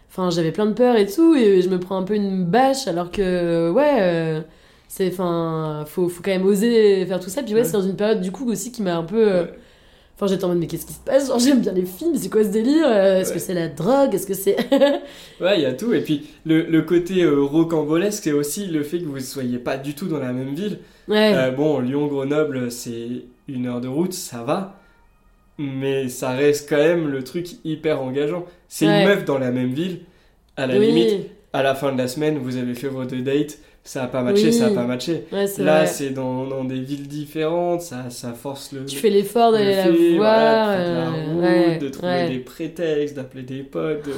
Enfin, 0.09 0.31
j'avais 0.31 0.51
plein 0.51 0.65
de 0.65 0.73
peur 0.73 0.95
et 0.97 1.05
tout. 1.05 1.35
Et 1.35 1.61
je 1.61 1.69
me 1.69 1.79
prends 1.79 1.97
un 1.97 2.03
peu 2.03 2.15
une 2.15 2.43
bâche 2.43 2.87
alors 2.87 3.11
que, 3.11 3.69
ouais, 3.71 3.97
euh, 4.01 4.41
c'est. 4.87 5.07
Enfin, 5.07 5.85
faut, 5.87 6.09
faut 6.09 6.23
quand 6.23 6.31
même 6.31 6.45
oser 6.45 7.05
faire 7.05 7.19
tout 7.19 7.29
ça. 7.29 7.43
Puis 7.43 7.53
ouais, 7.53 7.59
Ouais. 7.61 7.65
c'est 7.65 7.73
dans 7.73 7.83
une 7.83 7.95
période 7.95 8.19
du 8.21 8.31
coup 8.31 8.49
aussi 8.51 8.71
qui 8.71 8.81
m'a 8.81 8.97
un 8.97 9.03
peu. 9.03 9.31
euh, 9.31 9.43
Ouais. 9.43 9.53
Enfin, 10.21 10.27
j'étais 10.27 10.43
en 10.43 10.49
mode, 10.49 10.57
mais 10.57 10.67
qu'est-ce 10.67 10.85
qui 10.85 10.91
se 10.91 10.99
passe? 10.99 11.27
Genre, 11.29 11.39
j'aime 11.39 11.61
bien 11.61 11.71
les 11.71 11.85
films, 11.85 12.13
c'est 12.17 12.29
quoi 12.29 12.43
ce 12.43 12.49
délire? 12.49 12.85
Euh, 12.87 13.21
Est-ce 13.21 13.29
Ouais. 13.29 13.35
que 13.35 13.41
c'est 13.41 13.53
la 13.53 13.69
drogue? 13.69 14.13
Est-ce 14.13 14.27
que 14.27 14.33
c'est. 14.33 14.57
Ouais, 15.39 15.55
il 15.57 15.61
y 15.61 15.65
a 15.65 15.71
tout. 15.73 15.93
Et 15.93 16.01
puis, 16.01 16.27
le, 16.45 16.63
le 16.63 16.81
côté 16.81 17.23
euh, 17.23 17.39
rocambolesque, 17.41 18.23
c'est 18.25 18.33
aussi 18.33 18.65
le 18.67 18.83
fait 18.83 18.99
que 18.99 19.05
vous 19.05 19.15
ne 19.15 19.19
soyez 19.21 19.59
pas 19.59 19.77
du 19.77 19.93
tout 19.93 20.07
dans 20.07 20.19
la 20.19 20.33
même 20.33 20.53
ville. 20.55 20.79
ouais. 21.07 21.31
Euh, 21.35 21.51
bon, 21.51 21.79
Lyon-Grenoble, 21.79 22.69
c'est 22.69 23.07
une 23.47 23.67
heure 23.67 23.79
de 23.79 23.87
route, 23.87 24.11
ça 24.13 24.43
va. 24.43 24.75
Mais 25.57 26.07
ça 26.09 26.31
reste 26.31 26.69
quand 26.69 26.77
même 26.77 27.07
le 27.09 27.23
truc 27.23 27.47
hyper 27.65 28.01
engageant. 28.01 28.45
C'est 28.67 28.87
Ouais. 28.87 29.01
une 29.03 29.07
meuf 29.07 29.25
dans 29.25 29.37
la 29.39 29.51
même 29.51 29.73
ville. 29.73 29.99
À 30.57 30.67
la 30.67 30.77
oui. 30.77 30.87
limite, 30.87 31.27
à 31.53 31.63
la 31.63 31.75
fin 31.75 31.91
de 31.93 31.97
la 31.97 32.07
semaine, 32.07 32.37
vous 32.37 32.57
avez 32.57 32.73
fait 32.75 32.87
vos 32.87 33.05
deux 33.05 33.21
dates. 33.21 33.57
Ça 33.83 34.03
a 34.03 34.07
pas 34.07 34.21
matché, 34.21 34.45
Oui. 34.45 34.53
ça 34.53 34.67
a 34.67 34.69
pas 34.69 34.83
matché. 34.85 35.23
Ouais, 35.31 35.45
Là, 35.59 35.85
c'est 35.87 36.11
dans, 36.11 36.45
dans 36.45 36.63
des 36.63 36.79
villes 36.79 37.07
différentes, 37.07 37.81
ça, 37.81 38.09
ça 38.09 38.33
force 38.33 38.71
le. 38.71 38.85
Tu 38.85 38.97
fais 38.97 39.09
l'effort 39.09 39.51
le 39.51 39.57
d'aller 39.57 39.75
la 39.75 39.83
voir. 39.83 40.15
voilà, 40.17 40.77
de 40.77 40.93
la 40.93 41.07
euh, 41.07 41.33
route, 41.33 41.43
ouais, 41.43 41.77
de 41.79 41.89
trouver 41.89 42.07
ouais. 42.11 42.29
des 42.29 42.39
prétextes, 42.39 43.15
d'appeler 43.15 43.43
des 43.43 43.63
potes, 43.63 44.05
de, 44.05 44.11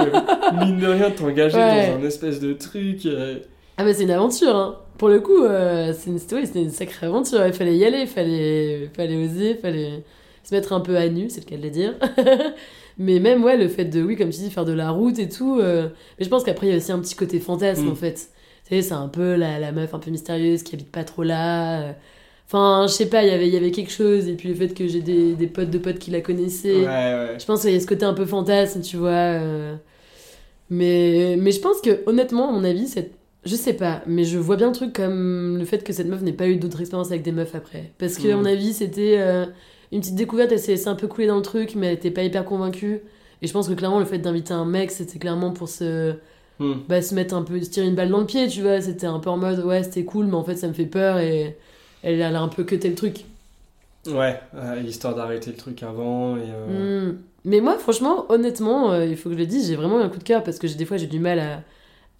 de- 0.00 0.64
mine 0.64 0.78
de 0.78 0.86
rien, 0.86 1.10
de 1.10 1.14
t'engager 1.14 1.58
dans 1.58 2.02
un 2.02 2.06
espèce 2.06 2.40
de 2.40 2.52
truc. 2.54 3.06
euh, 3.06 3.38
Ah 3.76 3.84
bah 3.84 3.94
c'est 3.94 4.02
une 4.02 4.10
aventure, 4.10 4.56
hein. 4.56 4.76
Pour 4.98 5.08
le 5.10 5.20
coup, 5.20 5.44
euh, 5.44 5.92
c'est 5.96 6.08
une, 6.10 6.18
c'était 6.18 6.62
une 6.62 6.70
sacrée 6.70 7.06
aventure. 7.06 7.46
Il 7.46 7.52
fallait 7.52 7.76
y 7.76 7.84
aller, 7.84 8.00
il 8.00 8.06
fallait, 8.06 8.90
fallait 8.96 9.16
oser, 9.26 9.50
il 9.50 9.56
fallait 9.58 10.02
se 10.42 10.54
mettre 10.54 10.72
un 10.72 10.80
peu 10.80 10.96
à 10.96 11.06
nu, 11.08 11.28
c'est 11.28 11.44
le 11.44 11.50
cas 11.50 11.56
de 11.58 11.62
le 11.62 11.68
dire. 11.70 11.94
mais 12.98 13.18
même, 13.20 13.44
ouais, 13.44 13.56
le 13.58 13.68
fait 13.68 13.84
de, 13.84 14.02
oui, 14.02 14.16
comme 14.16 14.30
tu 14.30 14.38
dis, 14.40 14.50
faire 14.50 14.64
de 14.64 14.72
la 14.72 14.90
route 14.90 15.18
et 15.18 15.28
tout. 15.28 15.58
euh, 15.60 15.88
Mais 16.18 16.24
je 16.24 16.30
pense 16.30 16.44
qu'après, 16.44 16.66
il 16.68 16.70
y 16.70 16.72
a 16.72 16.76
aussi 16.78 16.92
un 16.92 16.98
petit 16.98 17.14
côté 17.14 17.38
fantasme, 17.40 17.84
Mm. 17.86 17.90
en 17.90 17.94
fait. 17.94 18.28
Tu 18.68 18.74
sais, 18.76 18.82
c'est 18.82 18.94
un 18.94 19.08
peu 19.08 19.36
la, 19.36 19.58
la 19.60 19.72
meuf 19.72 19.94
un 19.94 19.98
peu 20.00 20.10
mystérieuse 20.10 20.62
qui 20.62 20.74
habite 20.74 20.90
pas 20.90 21.04
trop 21.04 21.22
là. 21.22 21.82
euh. 21.90 21.92
Enfin, 22.46 22.86
je 22.88 22.92
sais 22.92 23.08
pas, 23.08 23.24
il 23.24 23.28
y 23.30 23.32
avait- 23.34 23.48
il 23.48 23.54
y 23.54 23.56
avait 23.56 23.70
quelque 23.72 23.92
chose. 23.92 24.28
Et 24.28 24.34
puis 24.36 24.48
le 24.48 24.54
fait 24.54 24.68
que 24.74 24.86
j'ai 24.88 25.02
des, 25.02 25.34
des 25.36 25.46
potes 25.48 25.70
de 25.70 25.78
potes 25.78 25.98
qui 25.98 26.10
la 26.10 26.20
connaissaient. 26.20 26.74
Ouais, 26.86 26.86
ouais. 26.86 27.36
Je 27.40 27.44
pense 27.46 27.62
qu'il 27.62 27.72
y 27.72 27.76
a 27.76 27.80
ce 27.80 27.86
côté 27.86 28.04
un 28.04 28.14
peu 28.14 28.26
fantasme, 28.26 28.82
tu 28.82 28.96
vois. 28.96 29.10
euh. 29.10 29.76
Mais, 30.70 31.36
mais 31.38 31.52
je 31.52 31.60
pense 31.60 31.80
que, 31.80 32.02
honnêtement, 32.08 32.48
à 32.48 32.52
mon 32.52 32.64
avis, 32.64 32.88
cette... 32.88 33.12
je 33.44 33.54
sais 33.54 33.74
pas, 33.74 34.02
mais 34.06 34.24
je 34.24 34.38
vois 34.38 34.56
bien 34.56 34.68
le 34.68 34.74
truc 34.74 34.92
comme 34.94 35.58
le 35.58 35.64
fait 35.64 35.84
que 35.84 35.92
cette 35.92 36.08
meuf 36.08 36.22
n'ait 36.22 36.32
pas 36.32 36.48
eu 36.48 36.56
d'autres 36.56 36.80
expériences 36.80 37.10
avec 37.10 37.22
des 37.22 37.32
meufs 37.32 37.54
après. 37.54 37.92
Parce 37.98 38.18
que, 38.18 38.28
à 38.28 38.36
Mm. 38.36 38.40
mon 38.40 38.44
avis, 38.46 38.72
c'était 38.74 39.16
euh, 39.18 39.46
une 39.92 40.00
petite 40.00 40.16
découverte, 40.16 40.50
elle 40.52 40.58
s'est 40.58 40.72
laissée 40.72 40.88
un 40.88 40.96
peu 40.96 41.06
couler 41.08 41.26
dans 41.28 41.36
le 41.36 41.42
truc, 41.42 41.74
mais 41.76 41.88
elle 41.88 41.94
était 41.94 42.10
pas 42.10 42.22
hyper 42.24 42.44
convaincue. 42.44 43.00
Et 43.42 43.46
je 43.46 43.52
pense 43.52 43.68
que 43.68 43.74
clairement, 43.74 44.00
le 44.00 44.06
fait 44.06 44.18
d'inviter 44.18 44.54
un 44.54 44.64
mec, 44.64 44.90
c'était 44.90 45.18
clairement 45.18 45.52
pour 45.52 45.68
se, 45.68 46.14
Hmm. 46.58 46.74
bah, 46.88 47.02
se 47.02 47.14
mettre 47.14 47.34
un 47.34 47.42
peu, 47.42 47.60
se 47.62 47.70
tirer 47.70 47.86
une 47.86 47.94
balle 47.94 48.10
dans 48.10 48.20
le 48.20 48.26
pied, 48.26 48.48
tu 48.48 48.62
vois. 48.62 48.80
C'était 48.80 49.06
un 49.06 49.18
peu 49.20 49.30
en 49.30 49.36
mode, 49.36 49.60
ouais, 49.60 49.82
c'était 49.82 50.04
cool, 50.04 50.26
mais 50.26 50.34
en 50.34 50.44
fait, 50.44 50.56
ça 50.56 50.68
me 50.68 50.72
fait 50.72 50.86
peur 50.86 51.18
et 51.18 51.56
elle 52.02 52.22
a 52.22 52.40
un 52.40 52.48
peu 52.48 52.64
cuté 52.64 52.88
le 52.88 52.94
truc. 52.94 53.24
Ouais, 54.06 54.40
ouais, 54.54 54.84
histoire 54.84 55.14
d'arrêter 55.16 55.50
le 55.50 55.56
truc 55.56 55.82
avant. 55.82 56.36
Et, 56.36 56.42
euh, 56.46 57.10
Mm. 57.12 57.18
Mais 57.44 57.60
moi, 57.60 57.78
franchement, 57.78 58.26
honnêtement, 58.28 58.92
euh, 58.92 59.04
il 59.06 59.16
faut 59.16 59.28
que 59.28 59.34
je 59.34 59.38
le 59.40 59.46
dise, 59.46 59.68
j'ai 59.68 59.76
vraiment 59.76 60.00
eu 60.00 60.02
un 60.02 60.08
coup 60.08 60.18
de 60.18 60.24
cœur 60.24 60.42
parce 60.42 60.58
que 60.58 60.66
des 60.66 60.84
fois 60.84 60.96
j'ai 60.96 61.06
du 61.06 61.20
mal 61.20 61.38
à, 61.38 61.62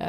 à- 0.00 0.06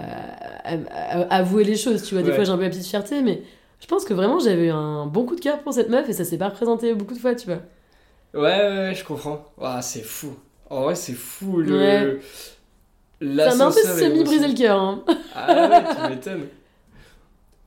à- 0.66 1.22
à 1.22 1.36
avouer 1.38 1.64
les 1.64 1.76
choses, 1.76 2.04
tu 2.04 2.14
vois. 2.16 2.24
Des 2.24 2.30
Ouais. 2.30 2.36
fois 2.36 2.44
j'ai 2.44 2.52
un 2.52 2.58
peu 2.58 2.64
la 2.64 2.70
petite 2.70 2.86
fierté, 2.86 3.22
mais 3.22 3.42
je 3.82 3.88
pense 3.88 4.06
que 4.06 4.14
vraiment 4.14 4.40
j'avais 4.40 4.70
un 4.70 5.06
bon 5.08 5.26
coup 5.26 5.36
de 5.36 5.42
cœur 5.42 5.60
pour 5.62 5.74
cette 5.74 5.90
meuf 5.90 6.08
et 6.10 6.14
ça 6.14 6.24
s'est 6.26 6.38
pas 6.38 6.50
représenté 6.50 6.94
beaucoup 6.94 7.14
de 7.16 7.20
fois, 7.20 7.36
tu 7.36 7.48
vois. 7.48 7.62
Ouais, 8.34 8.42
ouais, 8.42 8.78
ouais, 8.78 8.96
je 8.96 9.04
comprends. 9.04 9.46
Ouah, 9.58 9.82
c'est 9.82 10.02
fou. 10.04 10.36
En 10.70 10.84
vrai, 10.84 10.96
c'est 10.96 11.14
fou. 11.14 11.58
Le... 11.62 11.78
Ouais. 11.78 12.20
Ça 13.22 13.56
m'a 13.56 13.66
un 13.66 13.72
peu 13.72 13.82
semi-brisé 13.82 14.48
le 14.48 14.54
cœur. 14.54 14.80
Hein. 14.80 15.04
Ah 15.36 15.70
ouais, 15.70 15.84
tu 15.96 16.10
m'étonnes. 16.10 16.48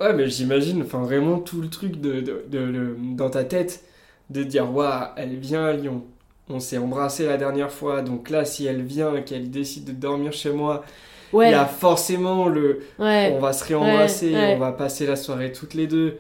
Ouais, 0.01 0.13
mais 0.15 0.29
j'imagine, 0.29 0.83
enfin, 0.83 1.03
vraiment 1.03 1.39
tout 1.39 1.61
le 1.61 1.69
truc 1.69 2.01
de, 2.01 2.21
de, 2.21 2.97
dans 3.15 3.29
ta 3.31 3.45
tête 3.45 3.83
de 4.31 4.43
dire, 4.45 4.73
waouh, 4.75 5.09
elle 5.17 5.37
vient 5.37 5.67
à 5.67 5.73
Lyon. 5.73 6.05
On 6.49 6.59
s'est 6.61 6.79
embrassé 6.79 7.27
la 7.27 7.37
dernière 7.37 7.71
fois, 7.71 8.01
donc 8.03 8.31
là, 8.31 8.45
si 8.45 8.67
elle 8.67 8.83
vient 8.83 9.15
et 9.15 9.25
qu'elle 9.25 9.51
décide 9.51 9.85
de 9.85 9.93
dormir 9.93 10.33
chez 10.33 10.51
moi, 10.53 10.85
il 11.33 11.37
Ouais, 11.37 11.51
y 11.51 11.55
a 11.55 11.65
forcément 11.67 12.49
le. 12.49 12.81
ouais. 12.99 13.33
On 13.37 13.41
va 13.41 13.53
se 13.53 13.65
réembrasser, 13.65 14.33
Ouais, 14.35 14.55
on 14.57 14.59
va 14.59 14.73
passer 14.73 15.07
la 15.07 15.15
soirée 15.17 15.53
toutes 15.53 15.75
les 15.75 15.87
deux. 15.87 16.19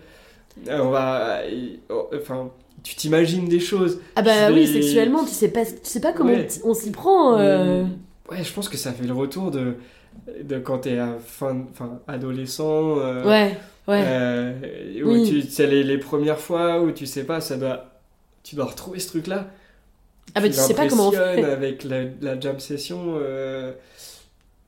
Euh, 0.69 0.79
On 0.83 0.91
va. 0.91 1.39
oh, 1.89 2.09
Enfin, 2.15 2.51
tu 2.85 2.95
t'imagines 2.95 3.49
des 3.49 3.59
choses. 3.61 4.01
Ah 4.15 4.23
bah 4.23 4.51
oui, 4.53 4.67
vais- 4.67 4.83
pas, 5.49 5.65
tu 5.65 5.73
sais 5.83 6.01
pas 6.01 6.13
comment 6.13 6.31
Ouais. 6.33 6.47
on 6.65 6.75
s'y 6.75 6.91
prend. 6.93 7.39
euh. 7.39 7.85
Ouais, 8.31 8.45
je 8.45 8.53
pense 8.53 8.69
que 8.69 8.77
ça 8.77 8.93
fait 8.93 9.05
le 9.07 9.13
retour 9.13 9.51
de, 9.51 9.75
de 10.43 10.59
quand 10.59 10.79
t'es 10.81 10.99
fin, 11.25 11.65
enfin, 11.73 12.01
adolescent. 12.07 12.99
euh, 12.99 13.25
Ouais, 13.27 13.57
ouais. 13.89 14.03
euh, 14.07 14.53
où 15.05 15.11
Oui. 15.13 15.29
tu, 15.29 15.43
c'est 15.43 15.67
les, 15.67 15.83
les 15.83 15.99
premières 15.99 16.39
fois 16.39 16.81
où 16.81 16.93
tu 16.93 17.07
sais 17.07 17.25
pas, 17.25 17.41
ça 17.41 17.57
doit, 17.57 17.87
tu 18.45 18.55
dois 18.57 18.67
retrouver 18.67 18.99
ce 19.01 19.09
truc-là. 19.09 19.49
ah 20.35 20.41
bah 20.41 20.49
tu 20.49 20.55
sais 20.55 20.75
pas 20.75 20.87
comment 20.87 21.09
on 21.09 21.13
fait. 21.13 21.45
avec 21.45 21.85
la, 21.85 22.05
la 22.21 22.39
jam 22.39 22.59
session. 22.61 23.17
euh, 23.21 23.73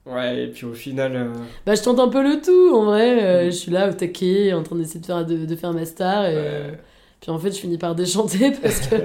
Ouais, 0.04 0.44
et 0.44 0.46
puis 0.48 0.64
au 0.66 0.74
final. 0.74 1.14
euh, 1.14 1.32
Bah 1.64 1.76
je 1.76 1.82
tente 1.82 2.00
un 2.00 2.08
peu 2.08 2.22
le 2.24 2.40
tout 2.42 2.74
en 2.74 2.84
vrai. 2.86 3.22
euh, 3.22 3.42
Mm. 3.46 3.50
Je 3.52 3.56
suis 3.56 3.70
là 3.70 3.88
au 3.88 3.92
taquet 3.92 4.52
en 4.52 4.64
train 4.64 4.74
d'essayer 4.76 4.98
de 5.00 5.06
faire, 5.06 5.24
de, 5.24 5.46
de 5.46 5.56
faire 5.56 5.72
ma 5.72 5.84
star 5.84 6.26
et. 6.26 6.34
ouais. 6.34 6.78
Puis 7.20 7.30
en 7.30 7.38
fait, 7.38 7.52
je 7.52 7.58
finis 7.60 7.78
par 7.78 7.94
déchanter 7.94 8.50
parce 8.62 8.80
que 8.88 8.96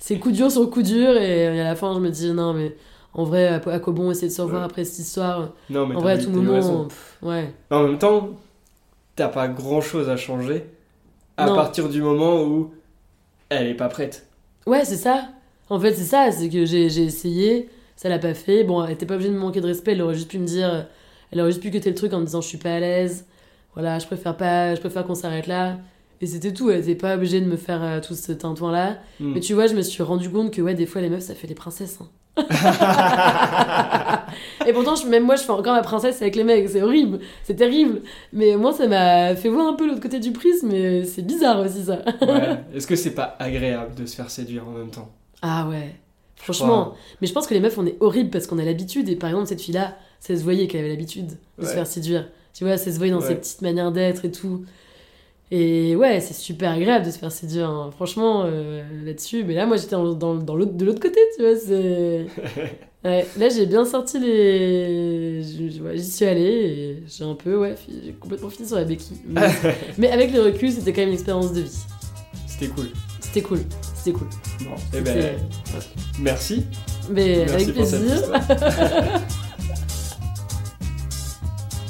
c'est 0.00 0.18
coup 0.18 0.32
dur 0.32 0.50
sur 0.50 0.68
coup 0.68 0.82
dur. 0.82 1.16
Et 1.16 1.60
à 1.60 1.62
la 1.62 1.76
fin, 1.76 1.94
je 1.94 2.00
me 2.00 2.10
dis, 2.10 2.32
non, 2.32 2.52
mais 2.52 2.74
en 3.14 3.24
vrai, 3.24 3.48
à, 3.48 3.60
quoi 3.80 3.92
bon 3.92 4.10
essayer 4.10 4.28
de 4.28 4.32
se 4.32 4.40
revoir 4.42 4.60
Ouais. 4.62 4.66
après 4.66 4.84
cette 4.84 5.00
histoire? 5.00 5.50
Non, 5.68 5.86
mais 5.86 5.96
En 5.96 6.00
vrai, 6.00 6.12
à 6.12 6.18
tout 6.18 6.30
moment, 6.30 6.84
pff, 6.84 7.18
ouais. 7.22 7.52
En 7.70 7.82
même 7.84 7.98
temps, 7.98 8.30
t'as 9.16 9.28
pas 9.28 9.48
grand-chose 9.48 10.08
à 10.08 10.16
changer 10.16 10.64
à 11.36 11.46
Non. 11.46 11.54
partir 11.54 11.88
du 11.88 12.02
moment 12.02 12.42
où 12.42 12.72
elle 13.48 13.66
est 13.66 13.74
pas 13.74 13.88
prête. 13.88 14.26
Ouais, 14.66 14.84
c'est 14.84 14.96
ça. 14.96 15.28
En 15.68 15.80
fait, 15.80 15.94
c'est 15.94 16.04
ça. 16.04 16.30
C'est 16.30 16.48
que 16.48 16.64
j'ai 16.64 16.84
essayé, 16.86 17.68
ça 17.96 18.08
l'a 18.08 18.18
pas 18.18 18.34
fait. 18.34 18.62
Bon, 18.64 18.84
elle 18.84 18.92
était 18.92 19.06
pas 19.06 19.14
obligée 19.14 19.30
de 19.30 19.34
me 19.34 19.40
manquer 19.40 19.60
de 19.60 19.66
respect. 19.66 19.92
Elle 19.92 20.02
aurait 20.02 20.14
juste 20.14 20.30
pu 20.30 20.38
me 20.38 20.46
dire, 20.46 20.86
elle 21.32 21.40
aurait 21.40 21.50
juste 21.50 21.62
pu 21.62 21.70
cuter 21.70 21.90
le 21.90 21.96
truc 21.96 22.12
en 22.12 22.20
me 22.20 22.24
disant, 22.26 22.40
je 22.40 22.48
suis 22.48 22.58
pas 22.58 22.74
à 22.74 22.80
l'aise. 22.80 23.26
Voilà, 23.74 23.98
je 23.98 24.06
préfère 24.06 24.36
pas, 24.36 24.74
je 24.74 24.80
préfère 24.80 25.04
qu'on 25.06 25.14
s'arrête 25.14 25.46
là. 25.46 25.78
Et 26.22 26.26
c'était 26.26 26.52
tout. 26.52 26.70
Elle 26.70 26.80
était 26.80 26.94
pas 26.94 27.14
obligée 27.14 27.40
de 27.40 27.46
me 27.46 27.56
faire 27.56 27.82
euh, 27.82 28.00
tout 28.00 28.14
ce 28.14 28.32
tintouin-là. 28.32 28.98
Hmm. 29.20 29.32
Mais 29.34 29.40
tu 29.40 29.54
vois, 29.54 29.66
je 29.66 29.74
me 29.74 29.80
suis 29.82 30.02
rendu 30.02 30.28
compte 30.30 30.52
que 30.52 30.60
ouais, 30.60 30.74
des 30.74 30.84
fois 30.86 31.00
les 31.00 31.08
meufs 31.08 31.22
ça 31.22 31.34
fait 31.34 31.46
les 31.46 31.54
princesses. 31.54 31.98
hein. 32.02 32.08
Et 34.66 34.72
pourtant, 34.72 34.94
je- 34.94 35.06
même 35.06 35.24
moi, 35.24 35.36
je 35.36 35.42
fais 35.42 35.50
encore 35.50 35.74
ma 35.74 35.82
princesse 35.82 36.20
avec 36.22 36.36
les 36.36 36.44
mecs. 36.44 36.68
C'est 36.68 36.82
horrible, 36.82 37.20
c'est 37.44 37.54
terrible. 37.56 38.02
Mais 38.32 38.56
moi, 38.56 38.72
ça 38.72 38.86
m'a 38.86 39.34
fait 39.34 39.48
voir 39.48 39.66
un 39.66 39.74
peu 39.74 39.86
l'autre 39.86 40.00
côté 40.00 40.20
du 40.20 40.32
prisme. 40.32 40.68
Mais 40.70 41.04
c'est 41.04 41.22
bizarre 41.22 41.60
aussi 41.60 41.84
ça. 41.84 42.00
Ouais. 42.22 42.58
Est-ce 42.74 42.86
que 42.86 42.96
c'est 42.96 43.14
pas 43.14 43.36
agréable 43.38 43.94
de 43.94 44.06
se 44.06 44.14
faire 44.14 44.30
séduire 44.30 44.66
en 44.68 44.72
même 44.72 44.90
temps? 44.90 45.10
Ah 45.42 45.66
ouais, 45.68 45.94
franchement. 46.36 46.94
Mais 47.20 47.26
je 47.26 47.32
pense 47.32 47.46
que 47.46 47.54
les 47.54 47.60
meufs, 47.60 47.78
on 47.78 47.86
est 47.86 47.96
horrible 48.00 48.30
parce 48.30 48.46
qu'on 48.46 48.58
a 48.58 48.64
l'habitude. 48.64 49.08
Et 49.08 49.16
par 49.16 49.30
exemple, 49.30 49.46
cette 49.48 49.60
fille-là, 49.62 49.96
ça 50.20 50.36
se 50.36 50.42
voyait 50.42 50.66
qu'elle 50.66 50.80
avait 50.80 50.90
l'habitude 50.90 51.38
de 51.58 51.64
se 51.64 51.70
faire 51.72 51.86
séduire. 51.86 52.28
Tu 52.52 52.64
vois, 52.64 52.76
ça 52.76 52.92
se 52.92 52.96
voyait 52.98 53.12
dans 53.12 53.20
ses 53.20 53.36
petites 53.36 53.62
manières 53.62 53.92
d'être 53.92 54.24
et 54.24 54.30
tout. 54.30 54.64
Et 55.52 55.96
ouais, 55.96 56.20
c'est 56.20 56.34
super 56.34 56.70
agréable 56.72 57.04
de 57.06 57.10
se 57.10 57.18
faire 57.18 57.32
séduire, 57.32 57.68
hein. 57.68 57.90
franchement, 57.94 58.44
euh, 58.46 58.82
là-dessus. 59.04 59.42
Mais 59.44 59.54
là, 59.54 59.66
moi, 59.66 59.76
j'étais 59.76 59.96
dans, 59.96 60.12
dans, 60.14 60.34
dans 60.36 60.54
l'autre, 60.54 60.74
de 60.74 60.84
l'autre 60.84 61.00
côté, 61.00 61.18
tu 61.36 61.42
vois. 61.42 61.56
C'est... 61.56 62.26
Ouais, 63.02 63.26
là, 63.38 63.48
j'ai 63.48 63.64
bien 63.64 63.86
sorti 63.86 64.18
les. 64.18 65.42
J'y 65.42 66.04
suis 66.04 66.26
allée 66.26 66.42
et 66.42 67.02
j'ai 67.08 67.24
un 67.24 67.34
peu, 67.34 67.56
ouais, 67.56 67.74
fi- 67.74 67.98
j'ai 68.04 68.12
complètement 68.12 68.50
fini 68.50 68.68
sur 68.68 68.76
la 68.76 68.84
béquille. 68.84 69.16
Mais, 69.26 69.48
mais 69.96 70.10
avec 70.10 70.34
le 70.34 70.42
recul, 70.42 70.70
c'était 70.70 70.92
quand 70.92 71.00
même 71.00 71.08
une 71.08 71.14
expérience 71.14 71.54
de 71.54 71.62
vie. 71.62 71.78
C'était 72.46 72.66
cool. 72.66 72.88
C'était 73.20 73.40
cool, 73.40 73.60
c'était 73.94 74.12
cool. 74.18 74.28
Bon, 74.64 74.74
eh 74.94 75.00
ben, 75.00 75.36
merci. 76.20 76.66
Mais 77.10 77.46
Merci 77.48 77.54
avec 77.54 77.72
plaisir. 77.74 78.32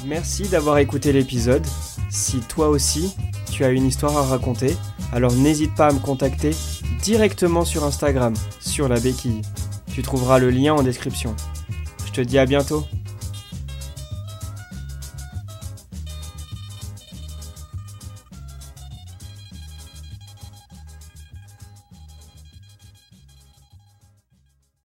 Merci 0.05 0.43
d'avoir 0.47 0.77
écouté 0.77 1.11
l'épisode. 1.13 1.65
Si 2.09 2.39
toi 2.39 2.69
aussi, 2.69 3.15
as 3.63 3.69
une 3.69 3.85
histoire 3.85 4.17
à 4.17 4.23
raconter, 4.23 4.75
alors 5.11 5.33
n'hésite 5.33 5.75
pas 5.75 5.87
à 5.87 5.93
me 5.93 5.99
contacter 5.99 6.51
directement 7.01 7.65
sur 7.65 7.83
Instagram, 7.83 8.33
sur 8.59 8.87
la 8.87 8.99
béquille. 8.99 9.41
Tu 9.93 10.01
trouveras 10.01 10.39
le 10.39 10.49
lien 10.49 10.73
en 10.73 10.83
description. 10.83 11.35
Je 12.05 12.11
te 12.11 12.21
dis 12.21 12.37
à 12.37 12.45
bientôt. 12.45 12.85